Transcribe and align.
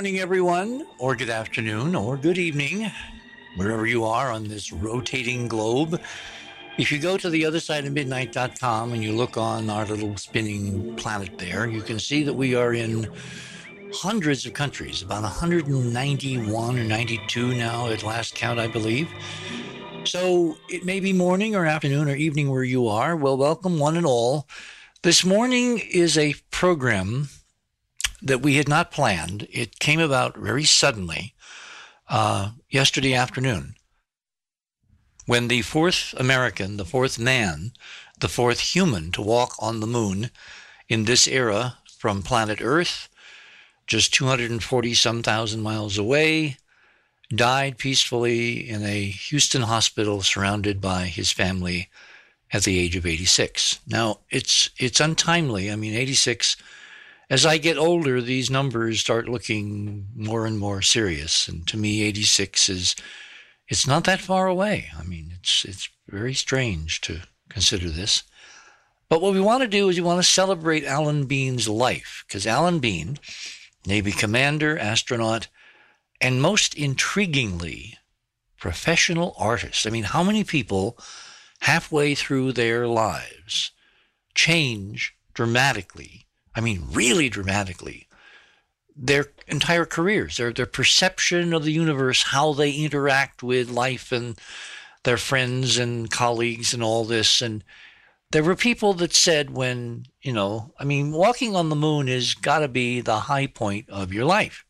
good 0.00 0.04
morning, 0.06 0.20
everyone, 0.22 0.86
or 0.96 1.14
good 1.14 1.28
afternoon, 1.28 1.94
or 1.94 2.16
good 2.16 2.38
evening, 2.38 2.90
wherever 3.56 3.86
you 3.86 4.02
are 4.02 4.32
on 4.32 4.48
this 4.48 4.72
rotating 4.72 5.46
globe. 5.46 6.00
If 6.78 6.90
you 6.90 6.98
go 6.98 7.18
to 7.18 7.28
the 7.28 7.44
other 7.44 7.60
side 7.60 7.84
of 7.84 7.92
midnight.com 7.92 8.94
and 8.94 9.04
you 9.04 9.12
look 9.12 9.36
on 9.36 9.68
our 9.68 9.84
little 9.84 10.16
spinning 10.16 10.96
planet 10.96 11.36
there, 11.36 11.66
you 11.66 11.82
can 11.82 11.98
see 11.98 12.22
that 12.22 12.32
we 12.32 12.54
are 12.54 12.72
in 12.72 13.12
hundreds 13.92 14.46
of 14.46 14.54
countries, 14.54 15.02
about 15.02 15.22
191 15.22 16.78
or 16.78 16.82
92 16.82 17.54
now 17.54 17.88
at 17.88 18.02
last 18.02 18.34
count, 18.34 18.58
I 18.58 18.68
believe. 18.68 19.10
So 20.04 20.56
it 20.70 20.82
may 20.82 21.00
be 21.00 21.12
morning 21.12 21.54
or 21.54 21.66
afternoon 21.66 22.08
or 22.08 22.14
evening 22.14 22.48
where 22.48 22.64
you 22.64 22.88
are. 22.88 23.16
Well, 23.16 23.36
welcome 23.36 23.78
one 23.78 23.98
and 23.98 24.06
all. 24.06 24.48
This 25.02 25.26
morning 25.26 25.78
is 25.92 26.16
a 26.16 26.36
program 26.50 27.28
that 28.22 28.42
we 28.42 28.56
had 28.56 28.68
not 28.68 28.90
planned. 28.90 29.46
It 29.50 29.78
came 29.78 30.00
about 30.00 30.36
very 30.36 30.64
suddenly 30.64 31.34
uh, 32.08 32.50
yesterday 32.68 33.14
afternoon 33.14 33.74
when 35.26 35.48
the 35.48 35.62
fourth 35.62 36.12
American, 36.16 36.76
the 36.76 36.84
fourth 36.84 37.18
man, 37.18 37.72
the 38.18 38.28
fourth 38.28 38.60
human 38.74 39.12
to 39.12 39.22
walk 39.22 39.54
on 39.60 39.78
the 39.78 39.86
moon 39.86 40.30
in 40.88 41.04
this 41.04 41.28
era 41.28 41.78
from 41.98 42.22
planet 42.22 42.60
Earth, 42.60 43.08
just 43.86 44.12
240 44.12 44.94
some 44.94 45.22
thousand 45.22 45.62
miles 45.62 45.96
away, 45.98 46.56
died 47.34 47.78
peacefully 47.78 48.68
in 48.68 48.82
a 48.84 49.04
Houston 49.04 49.62
hospital 49.62 50.20
surrounded 50.22 50.80
by 50.80 51.04
his 51.04 51.30
family 51.30 51.88
at 52.52 52.64
the 52.64 52.78
age 52.78 52.96
of 52.96 53.06
86. 53.06 53.78
Now, 53.86 54.20
it's 54.30 54.70
it's 54.78 54.98
untimely. 54.98 55.70
I 55.70 55.76
mean, 55.76 55.94
86 55.94 56.56
as 57.30 57.46
I 57.46 57.58
get 57.58 57.78
older, 57.78 58.20
these 58.20 58.50
numbers 58.50 58.98
start 58.98 59.28
looking 59.28 60.08
more 60.16 60.46
and 60.46 60.58
more 60.58 60.82
serious. 60.82 61.46
And 61.46 61.64
to 61.68 61.76
me, 61.76 62.02
86 62.02 62.68
is, 62.68 62.96
it's 63.68 63.86
not 63.86 64.02
that 64.04 64.20
far 64.20 64.48
away. 64.48 64.88
I 64.98 65.04
mean, 65.04 65.32
it's, 65.38 65.64
it's 65.64 65.88
very 66.08 66.34
strange 66.34 67.00
to 67.02 67.20
consider 67.48 67.88
this. 67.88 68.24
But 69.08 69.22
what 69.22 69.32
we 69.32 69.40
want 69.40 69.62
to 69.62 69.68
do 69.68 69.88
is 69.88 69.96
we 69.96 70.02
want 70.02 70.20
to 70.20 70.28
celebrate 70.28 70.84
Alan 70.84 71.26
Bean's 71.26 71.68
life, 71.68 72.24
because 72.26 72.48
Alan 72.48 72.80
Bean, 72.80 73.18
Navy 73.86 74.10
commander, 74.10 74.76
astronaut, 74.76 75.46
and 76.20 76.42
most 76.42 76.74
intriguingly, 76.74 77.94
professional 78.58 79.34
artist. 79.38 79.86
I 79.86 79.90
mean, 79.90 80.04
how 80.04 80.24
many 80.24 80.42
people 80.42 80.98
halfway 81.60 82.16
through 82.16 82.52
their 82.52 82.88
lives 82.88 83.70
change 84.34 85.14
dramatically 85.32 86.26
I 86.54 86.60
mean, 86.60 86.84
really 86.92 87.28
dramatically, 87.28 88.08
their 88.96 89.26
entire 89.46 89.86
careers, 89.86 90.36
their, 90.36 90.52
their 90.52 90.66
perception 90.66 91.52
of 91.54 91.64
the 91.64 91.72
universe, 91.72 92.24
how 92.24 92.52
they 92.52 92.72
interact 92.72 93.42
with 93.42 93.70
life 93.70 94.12
and 94.12 94.38
their 95.04 95.16
friends 95.16 95.78
and 95.78 96.10
colleagues 96.10 96.74
and 96.74 96.82
all 96.82 97.04
this. 97.04 97.40
And 97.40 97.64
there 98.32 98.44
were 98.44 98.56
people 98.56 98.92
that 98.94 99.14
said, 99.14 99.50
when, 99.50 100.06
you 100.20 100.32
know, 100.32 100.72
I 100.78 100.84
mean, 100.84 101.12
walking 101.12 101.56
on 101.56 101.68
the 101.68 101.76
moon 101.76 102.08
has 102.08 102.34
got 102.34 102.60
to 102.60 102.68
be 102.68 103.00
the 103.00 103.20
high 103.20 103.46
point 103.46 103.88
of 103.88 104.12
your 104.12 104.24
life. 104.24 104.64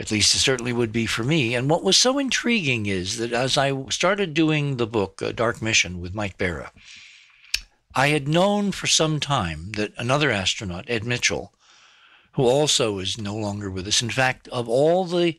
At 0.00 0.10
least 0.10 0.34
it 0.34 0.38
certainly 0.38 0.72
would 0.72 0.90
be 0.90 1.06
for 1.06 1.22
me. 1.22 1.54
And 1.54 1.70
what 1.70 1.84
was 1.84 1.96
so 1.96 2.18
intriguing 2.18 2.86
is 2.86 3.18
that 3.18 3.32
as 3.32 3.56
I 3.56 3.88
started 3.90 4.34
doing 4.34 4.76
the 4.76 4.88
book, 4.88 5.22
uh, 5.22 5.30
Dark 5.30 5.62
Mission 5.62 6.00
with 6.00 6.14
Mike 6.14 6.36
Bara, 6.36 6.72
I 7.94 8.08
had 8.08 8.26
known 8.26 8.72
for 8.72 8.86
some 8.86 9.20
time 9.20 9.72
that 9.72 9.92
another 9.96 10.30
astronaut, 10.30 10.84
Ed 10.88 11.04
Mitchell, 11.04 11.54
who 12.32 12.42
also 12.42 12.98
is 12.98 13.18
no 13.18 13.36
longer 13.36 13.70
with 13.70 13.86
us, 13.86 14.02
in 14.02 14.10
fact, 14.10 14.48
of 14.48 14.68
all 14.68 15.04
the 15.04 15.38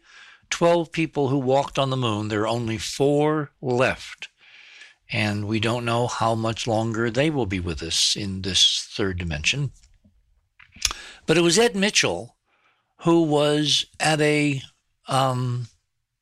12 0.50 0.92
people 0.92 1.28
who 1.28 1.38
walked 1.38 1.78
on 1.78 1.90
the 1.90 1.98
moon, 1.98 2.30
there 2.30 2.42
are 2.42 2.48
only 2.48 2.78
four 2.78 3.52
left. 3.62 4.30
And 5.12 5.48
we 5.48 5.60
don't 5.60 5.86
know 5.86 6.08
how 6.08 6.34
much 6.34 6.66
longer 6.66 7.12
they 7.12 7.30
will 7.30 7.46
be 7.46 7.60
with 7.60 7.84
us 7.84 8.16
in 8.16 8.42
this 8.42 8.88
third 8.92 9.18
dimension. 9.18 9.72
But 11.26 11.38
it 11.38 11.42
was 11.42 11.60
Ed 11.60 11.76
Mitchell 11.76 12.36
who 13.00 13.24
was 13.24 13.86
at 14.00 14.22
a 14.22 14.62
um, 15.08 15.68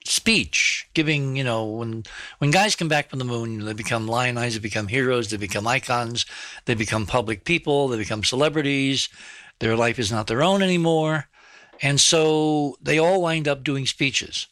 speech, 0.05 0.87
giving, 0.93 1.35
you 1.35 1.43
know, 1.43 1.65
when 1.65 2.03
when 2.39 2.51
guys 2.51 2.75
come 2.75 2.87
back 2.87 3.09
from 3.09 3.19
the 3.19 3.25
moon, 3.25 3.65
they 3.65 3.73
become 3.73 4.07
lionized, 4.07 4.55
they 4.55 4.59
become 4.59 4.87
heroes, 4.87 5.29
they 5.29 5.37
become 5.37 5.67
icons, 5.67 6.25
they 6.65 6.75
become 6.75 7.05
public 7.05 7.45
people, 7.45 7.87
they 7.87 7.97
become 7.97 8.23
celebrities. 8.23 9.09
Their 9.59 9.75
life 9.75 9.99
is 9.99 10.11
not 10.11 10.27
their 10.27 10.43
own 10.43 10.61
anymore. 10.61 11.29
And 11.81 11.99
so 11.99 12.77
they 12.81 12.97
all 12.97 13.21
wind 13.21 13.47
up 13.47 13.63
doing 13.63 13.85
speeches. 13.85 14.47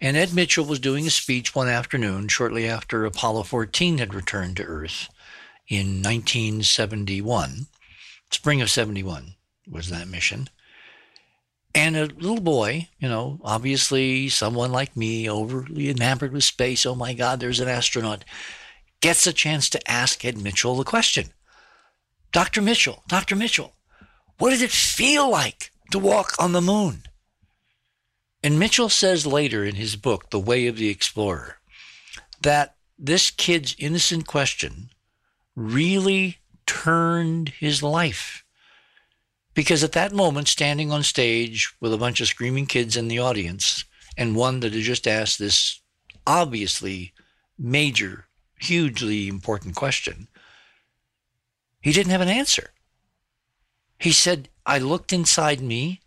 And 0.00 0.16
Ed 0.16 0.32
Mitchell 0.32 0.64
was 0.64 0.78
doing 0.78 1.06
a 1.06 1.10
speech 1.10 1.54
one 1.54 1.68
afternoon 1.68 2.28
shortly 2.28 2.68
after 2.68 3.04
Apollo 3.04 3.44
14 3.44 3.98
had 3.98 4.14
returned 4.14 4.56
to 4.56 4.64
Earth 4.64 5.08
in 5.68 6.02
1971. 6.02 7.66
Spring 8.30 8.60
of 8.60 8.70
71 8.70 9.34
was 9.68 9.90
that 9.90 10.08
mission. 10.08 10.48
And 11.78 11.96
a 11.96 12.06
little 12.06 12.40
boy, 12.40 12.88
you 12.98 13.08
know, 13.08 13.38
obviously 13.44 14.28
someone 14.30 14.72
like 14.72 14.96
me, 14.96 15.30
overly 15.30 15.88
enamored 15.90 16.32
with 16.32 16.42
space, 16.42 16.84
oh 16.84 16.96
my 16.96 17.14
God, 17.14 17.38
there's 17.38 17.60
an 17.60 17.68
astronaut, 17.68 18.24
gets 19.00 19.28
a 19.28 19.32
chance 19.32 19.70
to 19.70 19.88
ask 19.90 20.24
Ed 20.24 20.36
Mitchell 20.36 20.74
the 20.74 20.82
question 20.82 21.28
Dr. 22.32 22.62
Mitchell, 22.62 23.04
Dr. 23.06 23.36
Mitchell, 23.36 23.74
what 24.38 24.50
did 24.50 24.62
it 24.62 24.72
feel 24.72 25.30
like 25.30 25.70
to 25.92 26.00
walk 26.00 26.32
on 26.36 26.50
the 26.50 26.60
moon? 26.60 27.04
And 28.42 28.58
Mitchell 28.58 28.88
says 28.88 29.24
later 29.24 29.64
in 29.64 29.76
his 29.76 29.94
book, 29.94 30.30
The 30.30 30.40
Way 30.40 30.66
of 30.66 30.78
the 30.78 30.88
Explorer, 30.88 31.58
that 32.42 32.74
this 32.98 33.30
kid's 33.30 33.76
innocent 33.78 34.26
question 34.26 34.90
really 35.54 36.38
turned 36.66 37.50
his 37.50 37.84
life. 37.84 38.44
Because 39.58 39.82
at 39.82 39.90
that 39.90 40.12
moment, 40.12 40.46
standing 40.46 40.92
on 40.92 41.02
stage 41.02 41.74
with 41.80 41.92
a 41.92 41.98
bunch 41.98 42.20
of 42.20 42.28
screaming 42.28 42.66
kids 42.66 42.96
in 42.96 43.08
the 43.08 43.18
audience, 43.18 43.84
and 44.16 44.36
one 44.36 44.60
that 44.60 44.72
had 44.72 44.82
just 44.82 45.08
asked 45.08 45.40
this 45.40 45.80
obviously 46.28 47.12
major, 47.58 48.28
hugely 48.60 49.26
important 49.26 49.74
question, 49.74 50.28
he 51.80 51.90
didn't 51.90 52.12
have 52.12 52.20
an 52.20 52.28
answer. 52.28 52.70
He 53.98 54.12
said, 54.12 54.48
I 54.64 54.78
looked 54.78 55.12
inside 55.12 55.60
me 55.60 56.02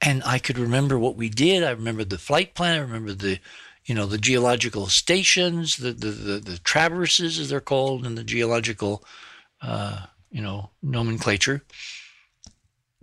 and 0.00 0.24
I 0.24 0.40
could 0.40 0.58
remember 0.58 0.98
what 0.98 1.14
we 1.14 1.28
did. 1.28 1.62
I 1.62 1.70
remember 1.70 2.02
the 2.02 2.18
flight 2.18 2.56
plan. 2.56 2.76
I 2.76 2.82
remember 2.82 3.12
the, 3.12 3.38
you 3.84 3.94
know, 3.94 4.06
the 4.06 4.18
geological 4.18 4.88
stations, 4.88 5.76
the, 5.76 5.92
the, 5.92 6.10
the, 6.10 6.38
the 6.40 6.58
traverses, 6.58 7.38
as 7.38 7.50
they're 7.50 7.60
called 7.60 8.04
in 8.04 8.16
the 8.16 8.24
geological, 8.24 9.04
uh, 9.62 10.06
you 10.32 10.42
know, 10.42 10.70
nomenclature 10.82 11.62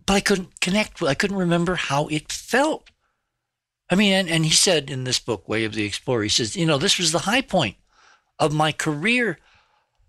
but 0.05 0.13
I 0.13 0.19
couldn't 0.19 0.59
connect. 0.59 1.01
I 1.03 1.13
couldn't 1.13 1.37
remember 1.37 1.75
how 1.75 2.07
it 2.07 2.31
felt. 2.31 2.89
I 3.89 3.95
mean, 3.95 4.13
and, 4.13 4.29
and 4.29 4.45
he 4.45 4.51
said 4.51 4.89
in 4.89 5.03
this 5.03 5.19
book, 5.19 5.47
Way 5.49 5.65
of 5.65 5.73
the 5.73 5.83
Explorer, 5.83 6.23
he 6.23 6.29
says, 6.29 6.55
you 6.55 6.65
know, 6.65 6.77
this 6.77 6.97
was 6.97 7.11
the 7.11 7.19
high 7.19 7.41
point 7.41 7.75
of 8.39 8.53
my 8.53 8.71
career. 8.71 9.37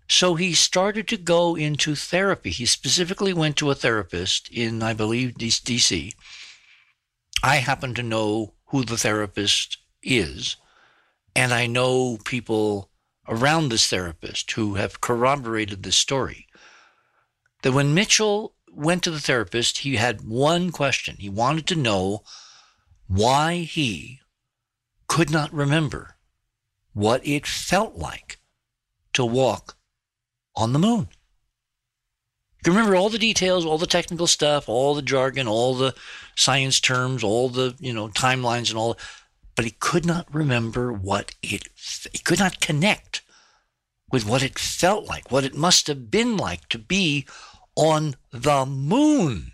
So 0.07 0.35
he 0.35 0.53
started 0.53 1.07
to 1.09 1.17
go 1.17 1.55
into 1.55 1.95
therapy. 1.95 2.49
He 2.49 2.65
specifically 2.65 3.33
went 3.33 3.57
to 3.57 3.71
a 3.71 3.75
therapist 3.75 4.49
in, 4.49 4.81
I 4.81 4.93
believe, 4.93 5.33
DC. 5.33 6.13
I 7.43 7.57
happen 7.57 7.93
to 7.95 8.03
know 8.03 8.53
who 8.67 8.83
the 8.83 8.97
therapist 8.97 9.77
is, 10.01 10.55
and 11.35 11.53
I 11.53 11.67
know 11.67 12.17
people 12.23 12.89
around 13.27 13.69
this 13.69 13.87
therapist 13.87 14.51
who 14.51 14.75
have 14.75 15.01
corroborated 15.01 15.83
this 15.83 15.97
story. 15.97 16.47
That 17.63 17.73
when 17.73 17.93
Mitchell 17.93 18.55
went 18.75 19.03
to 19.03 19.11
the 19.11 19.19
therapist, 19.19 19.79
he 19.79 19.95
had 19.95 20.27
one 20.27 20.71
question. 20.71 21.17
He 21.19 21.29
wanted 21.29 21.67
to 21.67 21.75
know 21.75 22.23
why 23.07 23.57
he 23.57 24.19
could 25.07 25.29
not 25.29 25.53
remember 25.53 26.15
what 26.93 27.25
it 27.25 27.45
felt 27.45 27.95
like 27.95 28.39
to 29.13 29.25
walk 29.25 29.75
on 30.55 30.73
the 30.73 30.79
moon. 30.79 31.07
You 32.57 32.63
can 32.63 32.73
remember 32.73 32.95
all 32.95 33.09
the 33.09 33.19
details, 33.19 33.65
all 33.65 33.77
the 33.77 33.85
technical 33.85 34.27
stuff, 34.27 34.69
all 34.69 34.95
the 34.95 35.01
jargon, 35.01 35.47
all 35.47 35.75
the 35.75 35.93
science 36.35 36.79
terms, 36.79 37.23
all 37.23 37.49
the, 37.49 37.75
you 37.79 37.93
know, 37.93 38.07
timelines 38.09 38.69
and 38.69 38.77
all, 38.77 38.97
but 39.55 39.65
he 39.65 39.71
could 39.71 40.05
not 40.05 40.33
remember 40.33 40.93
what 40.93 41.35
it, 41.41 41.67
he 42.11 42.19
could 42.19 42.39
not 42.39 42.61
connect 42.61 43.21
with 44.11 44.25
what 44.25 44.43
it 44.43 44.57
felt 44.57 45.05
like, 45.05 45.31
what 45.31 45.43
it 45.43 45.55
must 45.55 45.87
have 45.87 46.09
been 46.09 46.37
like 46.37 46.69
to 46.69 46.77
be 46.77 47.25
on 47.75 48.15
the 48.31 48.65
moon. 48.65 49.51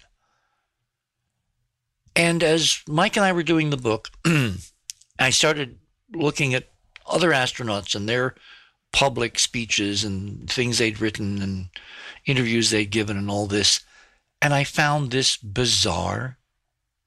And 2.16 2.44
as 2.44 2.81
Mike 2.88 3.16
and 3.16 3.25
I 3.25 3.31
were 3.31 3.44
doing 3.44 3.69
the 3.69 3.77
book, 3.77 4.10
I 5.19 5.30
started 5.30 5.77
looking 6.13 6.54
at 6.54 6.69
other 7.06 7.31
astronauts 7.31 7.95
and 7.95 8.07
their 8.07 8.36
public 8.92 9.39
speeches 9.39 10.04
and 10.04 10.50
things 10.50 10.77
they'd 10.77 11.00
written 11.00 11.42
and 11.42 11.69
interviews 12.25 12.69
they'd 12.69 12.89
given 12.89 13.18
and 13.18 13.30
all 13.30 13.45
this. 13.45 13.81
And 14.42 14.54
I 14.54 14.63
found 14.63 15.12
this 15.12 15.38
bizarre 15.38 16.38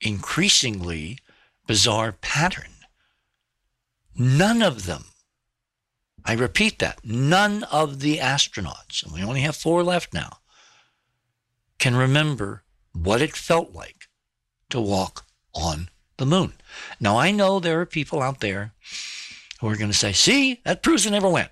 increasingly 0.01 1.19
bizarre 1.67 2.13
pattern. 2.13 2.73
None 4.15 4.63
of 4.63 4.85
them, 4.87 5.07
I 6.25 6.35
repeat 6.35 6.79
that, 6.81 7.05
none 7.05 7.63
of 7.65 8.01
the 8.01 8.19
astronauts, 8.19 9.03
and 9.03 9.13
we 9.13 9.23
only 9.23 9.41
have 9.41 9.57
four 9.57 9.83
left 9.83 10.13
now, 10.13 10.39
can 11.83 11.97
remember 11.97 12.63
what 12.93 13.21
it 13.21 13.35
felt 13.35 13.73
like 13.73 14.07
to 14.71 14.81
walk 14.81 15.27
on 15.53 15.89
the 16.17 16.25
moon. 16.25 16.53
Now, 17.01 17.19
I 17.19 17.33
know 17.33 17.59
there 17.59 17.81
are 17.81 17.87
people 17.87 18.23
out 18.23 18.39
there 18.39 18.73
who 19.61 19.67
are 19.67 19.75
going 19.77 19.91
to 19.91 19.97
say, 19.97 20.13
see, 20.13 20.61
that 20.65 20.85
proves 20.85 21.07
it 21.07 21.11
never 21.11 21.29
went. 21.29 21.51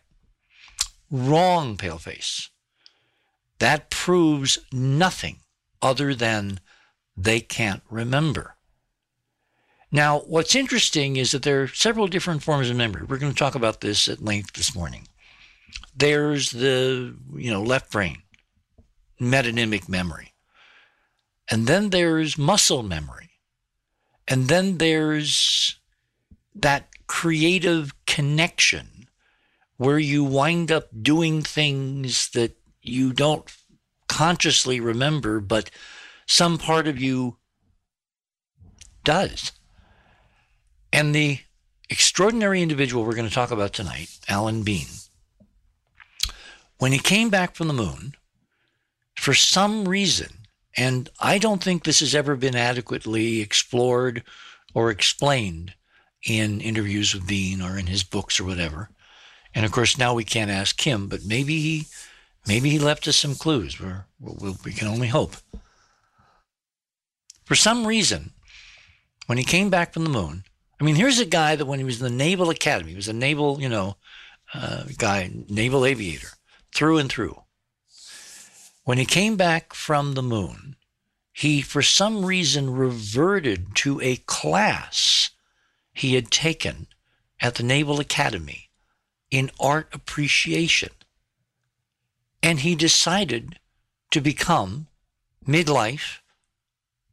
Wrong, 1.10 1.76
Paleface. 1.76 2.48
That 3.58 3.90
proves 3.90 4.60
nothing 4.72 5.40
other 5.82 6.14
than 6.14 6.60
they 7.16 7.40
can't 7.40 7.82
remember. 7.90 8.54
Now, 9.90 10.20
what's 10.20 10.54
interesting 10.54 11.16
is 11.16 11.32
that 11.32 11.42
there 11.42 11.62
are 11.62 11.66
several 11.66 12.06
different 12.06 12.44
forms 12.44 12.70
of 12.70 12.76
memory. 12.76 13.02
We're 13.02 13.18
going 13.18 13.32
to 13.32 13.38
talk 13.38 13.56
about 13.56 13.80
this 13.80 14.06
at 14.06 14.24
length 14.24 14.52
this 14.52 14.76
morning. 14.76 15.08
There's 15.96 16.52
the, 16.52 17.16
you 17.34 17.50
know, 17.50 17.64
left 17.64 17.90
brain, 17.90 18.22
metonymic 19.20 19.88
memory. 19.88 20.32
And 21.50 21.66
then 21.66 21.90
there's 21.90 22.38
muscle 22.38 22.82
memory. 22.82 23.30
And 24.28 24.48
then 24.48 24.78
there's 24.78 25.78
that 26.54 26.88
creative 27.06 27.92
connection 28.06 29.08
where 29.76 29.98
you 29.98 30.22
wind 30.22 30.70
up 30.70 30.88
doing 31.02 31.42
things 31.42 32.30
that 32.34 32.56
you 32.82 33.12
don't 33.12 33.50
consciously 34.08 34.78
remember, 34.78 35.40
but 35.40 35.70
some 36.26 36.58
part 36.58 36.86
of 36.86 37.00
you 37.00 37.38
does. 39.04 39.52
And 40.92 41.14
the 41.14 41.40
extraordinary 41.88 42.62
individual 42.62 43.04
we're 43.04 43.14
going 43.14 43.28
to 43.28 43.34
talk 43.34 43.50
about 43.50 43.72
tonight, 43.72 44.10
Alan 44.28 44.62
Bean, 44.62 44.86
when 46.78 46.92
he 46.92 46.98
came 46.98 47.30
back 47.30 47.54
from 47.54 47.68
the 47.68 47.74
moon, 47.74 48.14
for 49.20 49.34
some 49.34 49.86
reason, 49.86 50.28
and 50.78 51.10
I 51.20 51.36
don't 51.36 51.62
think 51.62 51.84
this 51.84 52.00
has 52.00 52.14
ever 52.14 52.36
been 52.36 52.56
adequately 52.56 53.42
explored 53.42 54.22
or 54.72 54.90
explained 54.90 55.74
in 56.26 56.62
interviews 56.62 57.12
with 57.12 57.26
Bean 57.26 57.60
or 57.60 57.76
in 57.76 57.86
his 57.86 58.02
books 58.02 58.40
or 58.40 58.44
whatever. 58.44 58.88
And 59.54 59.66
of 59.66 59.72
course, 59.72 59.98
now 59.98 60.14
we 60.14 60.24
can't 60.24 60.50
ask 60.50 60.80
him, 60.80 61.06
but 61.06 61.26
maybe 61.26 61.60
he, 61.60 61.86
maybe 62.48 62.70
he 62.70 62.78
left 62.78 63.06
us 63.08 63.18
some 63.18 63.34
clues. 63.34 63.78
We're, 63.78 64.06
we 64.18 64.54
we 64.64 64.72
can 64.72 64.88
only 64.88 65.08
hope. 65.08 65.36
For 67.44 67.54
some 67.54 67.86
reason, 67.86 68.30
when 69.26 69.36
he 69.36 69.44
came 69.44 69.68
back 69.68 69.92
from 69.92 70.04
the 70.04 70.10
moon, 70.10 70.44
I 70.80 70.84
mean, 70.84 70.94
here's 70.94 71.18
a 71.18 71.26
guy 71.26 71.56
that 71.56 71.66
when 71.66 71.78
he 71.78 71.84
was 71.84 72.00
in 72.00 72.04
the 72.04 72.24
Naval 72.24 72.48
Academy, 72.48 72.92
he 72.92 72.96
was 72.96 73.08
a 73.08 73.12
naval, 73.12 73.60
you 73.60 73.68
know, 73.68 73.96
uh, 74.54 74.84
guy, 74.96 75.30
naval 75.50 75.84
aviator 75.84 76.28
through 76.74 76.96
and 76.96 77.10
through. 77.10 77.39
When 78.90 78.98
he 78.98 79.06
came 79.06 79.36
back 79.36 79.72
from 79.72 80.14
the 80.14 80.22
moon, 80.36 80.74
he, 81.32 81.62
for 81.62 81.80
some 81.80 82.26
reason, 82.26 82.74
reverted 82.74 83.76
to 83.76 84.00
a 84.00 84.16
class 84.16 85.30
he 85.92 86.16
had 86.16 86.32
taken 86.32 86.88
at 87.38 87.54
the 87.54 87.62
Naval 87.62 88.00
Academy 88.00 88.68
in 89.30 89.52
art 89.60 89.90
appreciation. 89.92 90.90
And 92.42 92.58
he 92.58 92.74
decided 92.74 93.60
to 94.10 94.20
become 94.20 94.88
midlife 95.46 96.18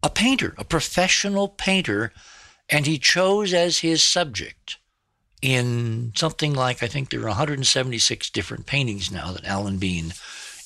a 0.02 0.10
painter, 0.10 0.56
a 0.58 0.64
professional 0.64 1.48
painter 1.48 2.12
and 2.68 2.88
he 2.88 2.98
chose 2.98 3.54
as 3.54 3.78
his 3.78 4.02
subject 4.02 4.80
in 5.44 6.12
something 6.16 6.56
like, 6.56 6.82
I 6.82 6.88
think 6.88 7.12
there 7.12 7.22
are 7.22 7.28
176 7.28 8.32
different 8.32 8.66
paintings 8.66 9.12
now 9.12 9.32
that 9.32 9.46
Alan 9.46 9.78
Bean, 9.78 10.16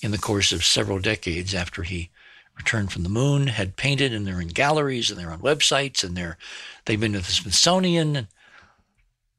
in 0.01 0.12
the 0.12 0.18
course 0.18 0.51
of 0.51 0.65
several 0.65 1.00
decades 1.00 1.53
after 1.53 1.83
he 1.83 2.09
returned 2.57 2.92
from 2.92 3.03
the 3.03 3.09
moon, 3.09 3.48
had 3.48 3.75
painted, 3.75 4.13
and 4.13 4.25
they're 4.25 4.42
in 4.42 4.50
galleries 4.50 5.09
and 5.09 5.19
they're 5.19 5.31
on 5.31 5.39
websites 5.39 6.03
and 6.03 6.15
they're 6.15 6.38
they've 6.86 7.00
been 7.00 7.13
to 7.13 7.19
the 7.19 7.25
Smithsonian. 7.25 8.27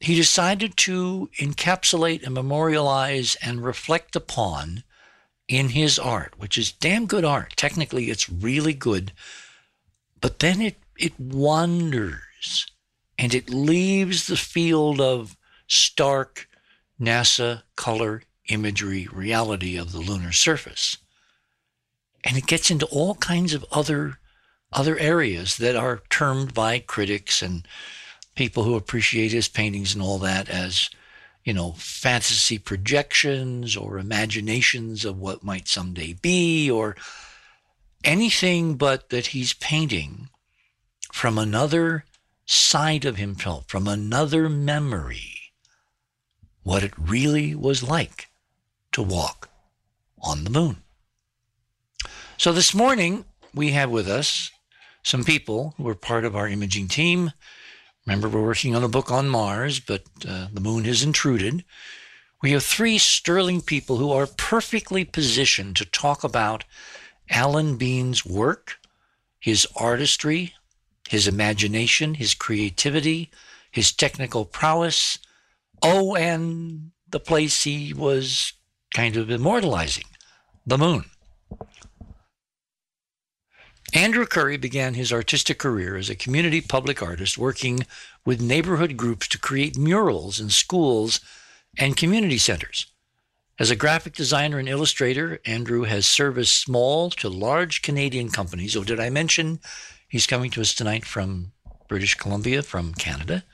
He 0.00 0.14
decided 0.14 0.76
to 0.78 1.30
encapsulate 1.38 2.24
and 2.24 2.34
memorialize 2.34 3.36
and 3.42 3.64
reflect 3.64 4.16
upon 4.16 4.82
in 5.46 5.70
his 5.70 5.98
art, 5.98 6.34
which 6.38 6.58
is 6.58 6.72
damn 6.72 7.06
good 7.06 7.24
art. 7.24 7.54
Technically, 7.56 8.10
it's 8.10 8.28
really 8.28 8.74
good, 8.74 9.12
but 10.20 10.38
then 10.38 10.60
it 10.60 10.76
it 10.98 11.18
wanders 11.18 12.66
and 13.18 13.34
it 13.34 13.50
leaves 13.50 14.26
the 14.26 14.36
field 14.36 15.00
of 15.00 15.36
stark 15.66 16.48
NASA 17.00 17.62
color 17.76 18.22
imagery 18.52 19.08
reality 19.10 19.76
of 19.76 19.92
the 19.92 19.98
lunar 19.98 20.32
surface. 20.32 20.96
And 22.24 22.36
it 22.36 22.46
gets 22.46 22.70
into 22.70 22.86
all 22.86 23.14
kinds 23.16 23.54
of 23.54 23.64
other 23.72 24.18
other 24.72 24.98
areas 24.98 25.58
that 25.58 25.76
are 25.76 26.02
termed 26.08 26.54
by 26.54 26.78
critics 26.78 27.42
and 27.42 27.66
people 28.34 28.62
who 28.62 28.74
appreciate 28.74 29.30
his 29.30 29.48
paintings 29.48 29.92
and 29.92 30.02
all 30.02 30.18
that 30.18 30.48
as, 30.48 30.88
you 31.44 31.52
know, 31.52 31.72
fantasy 31.72 32.58
projections 32.58 33.76
or 33.76 33.98
imaginations 33.98 35.04
of 35.04 35.18
what 35.18 35.44
might 35.44 35.68
someday 35.68 36.14
be 36.14 36.70
or 36.70 36.96
anything 38.02 38.76
but 38.76 39.10
that 39.10 39.26
he's 39.26 39.52
painting 39.52 40.30
from 41.12 41.36
another 41.36 42.04
side 42.46 43.04
of 43.04 43.18
himself, 43.18 43.68
from 43.68 43.86
another 43.86 44.48
memory, 44.48 45.52
what 46.62 46.82
it 46.82 46.94
really 46.96 47.54
was 47.54 47.82
like 47.82 48.28
to 48.92 49.02
walk 49.02 49.48
on 50.22 50.44
the 50.44 50.50
moon. 50.50 50.76
So 52.36 52.52
this 52.52 52.74
morning, 52.74 53.24
we 53.54 53.70
have 53.70 53.90
with 53.90 54.08
us 54.08 54.50
some 55.02 55.24
people 55.24 55.74
who 55.76 55.88
are 55.88 55.94
part 55.94 56.24
of 56.24 56.36
our 56.36 56.48
imaging 56.48 56.88
team. 56.88 57.32
Remember, 58.06 58.28
we're 58.28 58.44
working 58.44 58.74
on 58.74 58.84
a 58.84 58.88
book 58.88 59.10
on 59.10 59.28
Mars, 59.28 59.80
but 59.80 60.02
uh, 60.28 60.48
the 60.52 60.60
moon 60.60 60.84
has 60.84 61.02
intruded. 61.02 61.64
We 62.42 62.52
have 62.52 62.64
three 62.64 62.98
sterling 62.98 63.60
people 63.60 63.96
who 63.96 64.10
are 64.10 64.26
perfectly 64.26 65.04
positioned 65.04 65.76
to 65.76 65.84
talk 65.84 66.24
about 66.24 66.64
Alan 67.30 67.76
Bean's 67.76 68.26
work, 68.26 68.78
his 69.38 69.66
artistry, 69.76 70.54
his 71.08 71.28
imagination, 71.28 72.14
his 72.14 72.34
creativity, 72.34 73.30
his 73.70 73.92
technical 73.92 74.44
prowess. 74.44 75.18
Oh, 75.82 76.16
and 76.16 76.90
the 77.08 77.20
place 77.20 77.62
he 77.62 77.92
was 77.92 78.52
kind 78.94 79.16
of 79.16 79.30
immortalizing, 79.30 80.04
the 80.66 80.78
moon. 80.78 81.04
Andrew 83.94 84.24
Curry 84.24 84.56
began 84.56 84.94
his 84.94 85.12
artistic 85.12 85.58
career 85.58 85.96
as 85.96 86.08
a 86.08 86.14
community 86.14 86.60
public 86.60 87.02
artist 87.02 87.36
working 87.36 87.86
with 88.24 88.40
neighborhood 88.40 88.96
groups 88.96 89.28
to 89.28 89.38
create 89.38 89.76
murals 89.76 90.40
in 90.40 90.48
schools 90.48 91.20
and 91.78 91.96
community 91.96 92.38
centers. 92.38 92.86
As 93.58 93.70
a 93.70 93.76
graphic 93.76 94.14
designer 94.14 94.58
and 94.58 94.68
illustrator, 94.68 95.40
Andrew 95.44 95.82
has 95.82 96.06
serviced 96.06 96.56
small 96.56 97.10
to 97.10 97.28
large 97.28 97.82
Canadian 97.82 98.30
companies. 98.30 98.74
Oh, 98.74 98.84
did 98.84 98.98
I 98.98 99.10
mention 99.10 99.60
He's 100.12 100.26
coming 100.26 100.50
to 100.50 100.60
us 100.60 100.74
tonight 100.74 101.06
from 101.06 101.52
British 101.88 102.16
Columbia, 102.16 102.60
from 102.60 102.92
Canada. 102.92 103.44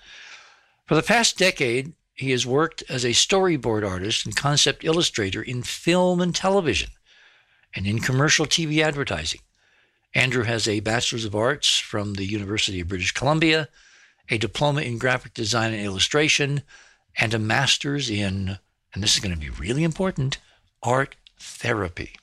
For 0.87 0.97
the 0.97 1.05
past 1.05 1.39
decade, 1.39 1.93
he 2.19 2.33
has 2.33 2.45
worked 2.45 2.83
as 2.89 3.05
a 3.05 3.11
storyboard 3.11 3.89
artist 3.89 4.27
and 4.27 4.35
concept 4.35 4.85
illustrator 4.85 5.41
in 5.41 5.63
film 5.63 6.21
and 6.21 6.35
television 6.35 6.91
and 7.75 7.87
in 7.87 8.01
commercial 8.01 8.45
TV 8.45 8.83
advertising. 8.83 9.41
Andrew 10.15 10.43
has 10.43 10.67
a 10.67 10.81
Bachelor's 10.81 11.25
of 11.25 11.37
Arts 11.37 11.79
from 11.79 12.15
the 12.15 12.25
University 12.25 12.81
of 12.81 12.89
British 12.89 13.13
Columbia, 13.13 13.69
a 14.29 14.37
diploma 14.37 14.81
in 14.81 14.99
graphic 14.99 15.33
design 15.33 15.73
and 15.73 15.85
illustration, 15.85 16.63
and 17.17 17.35
a 17.35 17.39
master's 17.39 18.11
in, 18.11 18.59
and 18.93 19.03
this 19.03 19.15
is 19.15 19.21
going 19.21 19.35
to 19.35 19.41
be 19.41 19.51
really 19.51 19.85
important, 19.85 20.39
art 20.83 21.15
therapy. 21.39 22.17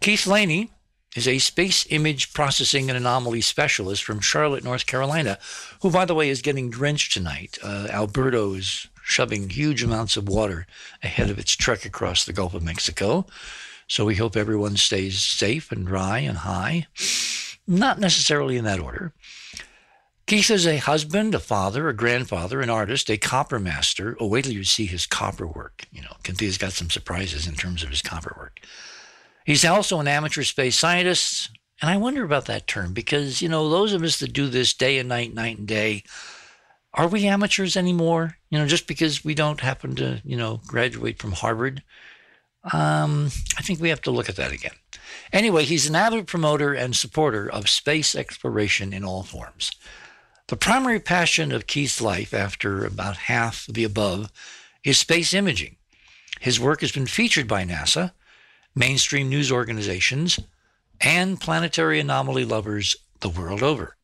Keith 0.00 0.26
Laney 0.26 0.70
is 1.16 1.26
a 1.26 1.38
space 1.38 1.86
image 1.90 2.32
processing 2.32 2.88
and 2.88 2.96
anomaly 2.96 3.40
specialist 3.40 4.04
from 4.04 4.20
Charlotte, 4.20 4.62
North 4.62 4.86
Carolina, 4.86 5.38
who, 5.82 5.90
by 5.90 6.04
the 6.04 6.14
way, 6.14 6.28
is 6.28 6.42
getting 6.42 6.70
drenched 6.70 7.12
tonight. 7.12 7.58
Uh, 7.62 7.88
Alberto 7.90 8.54
is 8.54 8.86
shoving 9.02 9.50
huge 9.50 9.82
amounts 9.82 10.16
of 10.16 10.28
water 10.28 10.66
ahead 11.02 11.30
of 11.30 11.38
its 11.38 11.56
trek 11.56 11.84
across 11.84 12.24
the 12.24 12.32
Gulf 12.32 12.54
of 12.54 12.62
Mexico. 12.62 13.26
So 13.88 14.04
we 14.04 14.14
hope 14.14 14.36
everyone 14.36 14.76
stays 14.76 15.20
safe 15.20 15.72
and 15.72 15.84
dry 15.84 16.20
and 16.20 16.38
high. 16.38 16.86
Not 17.66 17.98
necessarily 17.98 18.56
in 18.56 18.64
that 18.64 18.78
order. 18.78 19.12
Keith 20.26 20.48
is 20.48 20.64
a 20.64 20.76
husband, 20.76 21.34
a 21.34 21.40
father, 21.40 21.88
a 21.88 21.92
grandfather, 21.92 22.60
an 22.60 22.70
artist, 22.70 23.10
a 23.10 23.16
copper 23.16 23.58
master. 23.58 24.16
Oh, 24.20 24.28
wait 24.28 24.44
till 24.44 24.52
you 24.52 24.62
see 24.62 24.86
his 24.86 25.06
copper 25.06 25.44
work. 25.44 25.86
You 25.90 26.02
know, 26.02 26.14
Kynthia's 26.22 26.56
got 26.56 26.70
some 26.70 26.88
surprises 26.88 27.48
in 27.48 27.54
terms 27.56 27.82
of 27.82 27.88
his 27.88 28.00
copper 28.00 28.36
work. 28.38 28.60
He's 29.44 29.64
also 29.64 30.00
an 30.00 30.08
amateur 30.08 30.42
space 30.42 30.78
scientist 30.78 31.50
And 31.80 31.90
I 31.90 31.96
wonder 31.96 32.24
about 32.24 32.46
that 32.46 32.66
term 32.66 32.92
because, 32.92 33.40
you 33.40 33.48
know, 33.48 33.68
those 33.68 33.92
of 33.92 34.02
us 34.02 34.18
that 34.18 34.32
do 34.32 34.48
this 34.48 34.74
day 34.74 34.98
and 34.98 35.08
night, 35.08 35.32
night 35.34 35.58
and 35.58 35.66
day, 35.66 36.02
are 36.92 37.08
we 37.08 37.26
amateurs 37.26 37.76
anymore? 37.76 38.36
You 38.50 38.58
know, 38.58 38.66
just 38.66 38.86
because 38.86 39.24
we 39.24 39.34
don't 39.34 39.60
happen 39.60 39.94
to, 39.96 40.20
you 40.24 40.36
know, 40.36 40.60
graduate 40.66 41.18
from 41.18 41.32
Harvard? 41.32 41.82
Um, 42.72 43.30
I 43.56 43.62
think 43.62 43.80
we 43.80 43.88
have 43.88 44.02
to 44.02 44.10
look 44.10 44.28
at 44.28 44.36
that 44.36 44.52
again. 44.52 44.74
Anyway, 45.32 45.64
he's 45.64 45.88
an 45.88 45.94
avid 45.94 46.26
promoter 46.26 46.74
and 46.74 46.94
supporter 46.94 47.50
of 47.50 47.68
space 47.68 48.14
exploration 48.14 48.92
in 48.92 49.04
all 49.04 49.22
forms. 49.22 49.70
The 50.48 50.56
primary 50.56 51.00
passion 51.00 51.52
of 51.52 51.66
Keith's 51.66 52.00
life, 52.00 52.34
after 52.34 52.84
about 52.84 53.16
half 53.16 53.68
of 53.68 53.74
the 53.74 53.84
above, 53.84 54.30
is 54.84 54.98
space 54.98 55.32
imaging. 55.32 55.76
His 56.40 56.60
work 56.60 56.80
has 56.80 56.92
been 56.92 57.06
featured 57.06 57.46
by 57.46 57.64
NASA, 57.64 58.12
mainstream 58.80 59.28
news 59.28 59.52
organizations, 59.52 60.40
and 61.02 61.38
planetary 61.38 62.00
anomaly 62.00 62.46
lovers 62.46 62.96
the 63.20 63.28
world 63.28 63.62
over. 63.62 63.94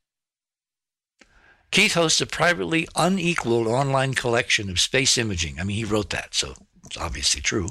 Keith 1.70 1.94
hosts 1.94 2.20
a 2.20 2.26
privately 2.26 2.86
unequaled 2.94 3.66
online 3.66 4.12
collection 4.12 4.68
of 4.68 4.78
space 4.78 5.16
imaging. 5.16 5.58
I 5.58 5.64
mean, 5.64 5.78
he 5.78 5.84
wrote 5.84 6.10
that, 6.10 6.34
so 6.34 6.54
it's 6.84 6.98
obviously 6.98 7.40
true. 7.40 7.70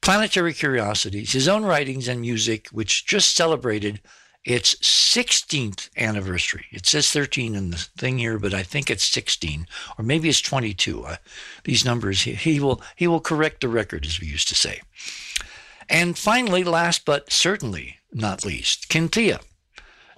Planetary 0.00 0.54
Curiosities, 0.54 1.32
his 1.32 1.48
own 1.48 1.64
writings 1.64 2.06
and 2.06 2.20
music, 2.20 2.68
which 2.68 3.04
just 3.04 3.36
celebrated 3.36 4.00
its 4.44 4.76
16th 4.76 5.88
anniversary. 5.96 6.66
It 6.70 6.86
says 6.86 7.10
13 7.10 7.56
in 7.56 7.70
the 7.70 7.76
thing 7.76 8.18
here, 8.18 8.38
but 8.38 8.54
I 8.54 8.62
think 8.62 8.90
it's 8.90 9.04
16, 9.04 9.66
or 9.98 10.04
maybe 10.04 10.28
it's 10.28 10.40
22. 10.40 11.04
Uh, 11.04 11.16
these 11.64 11.84
numbers, 11.84 12.22
he, 12.22 12.34
he, 12.34 12.60
will 12.60 12.80
he 12.94 13.08
will 13.08 13.20
correct 13.20 13.60
the 13.60 13.68
record, 13.68 14.06
as 14.06 14.20
we 14.20 14.28
used 14.28 14.48
to 14.48 14.54
say. 14.54 14.80
And 15.88 16.16
finally, 16.16 16.64
last 16.64 17.04
but 17.04 17.32
certainly 17.32 17.98
not 18.12 18.44
least, 18.44 18.88
Kynthia, 18.88 19.40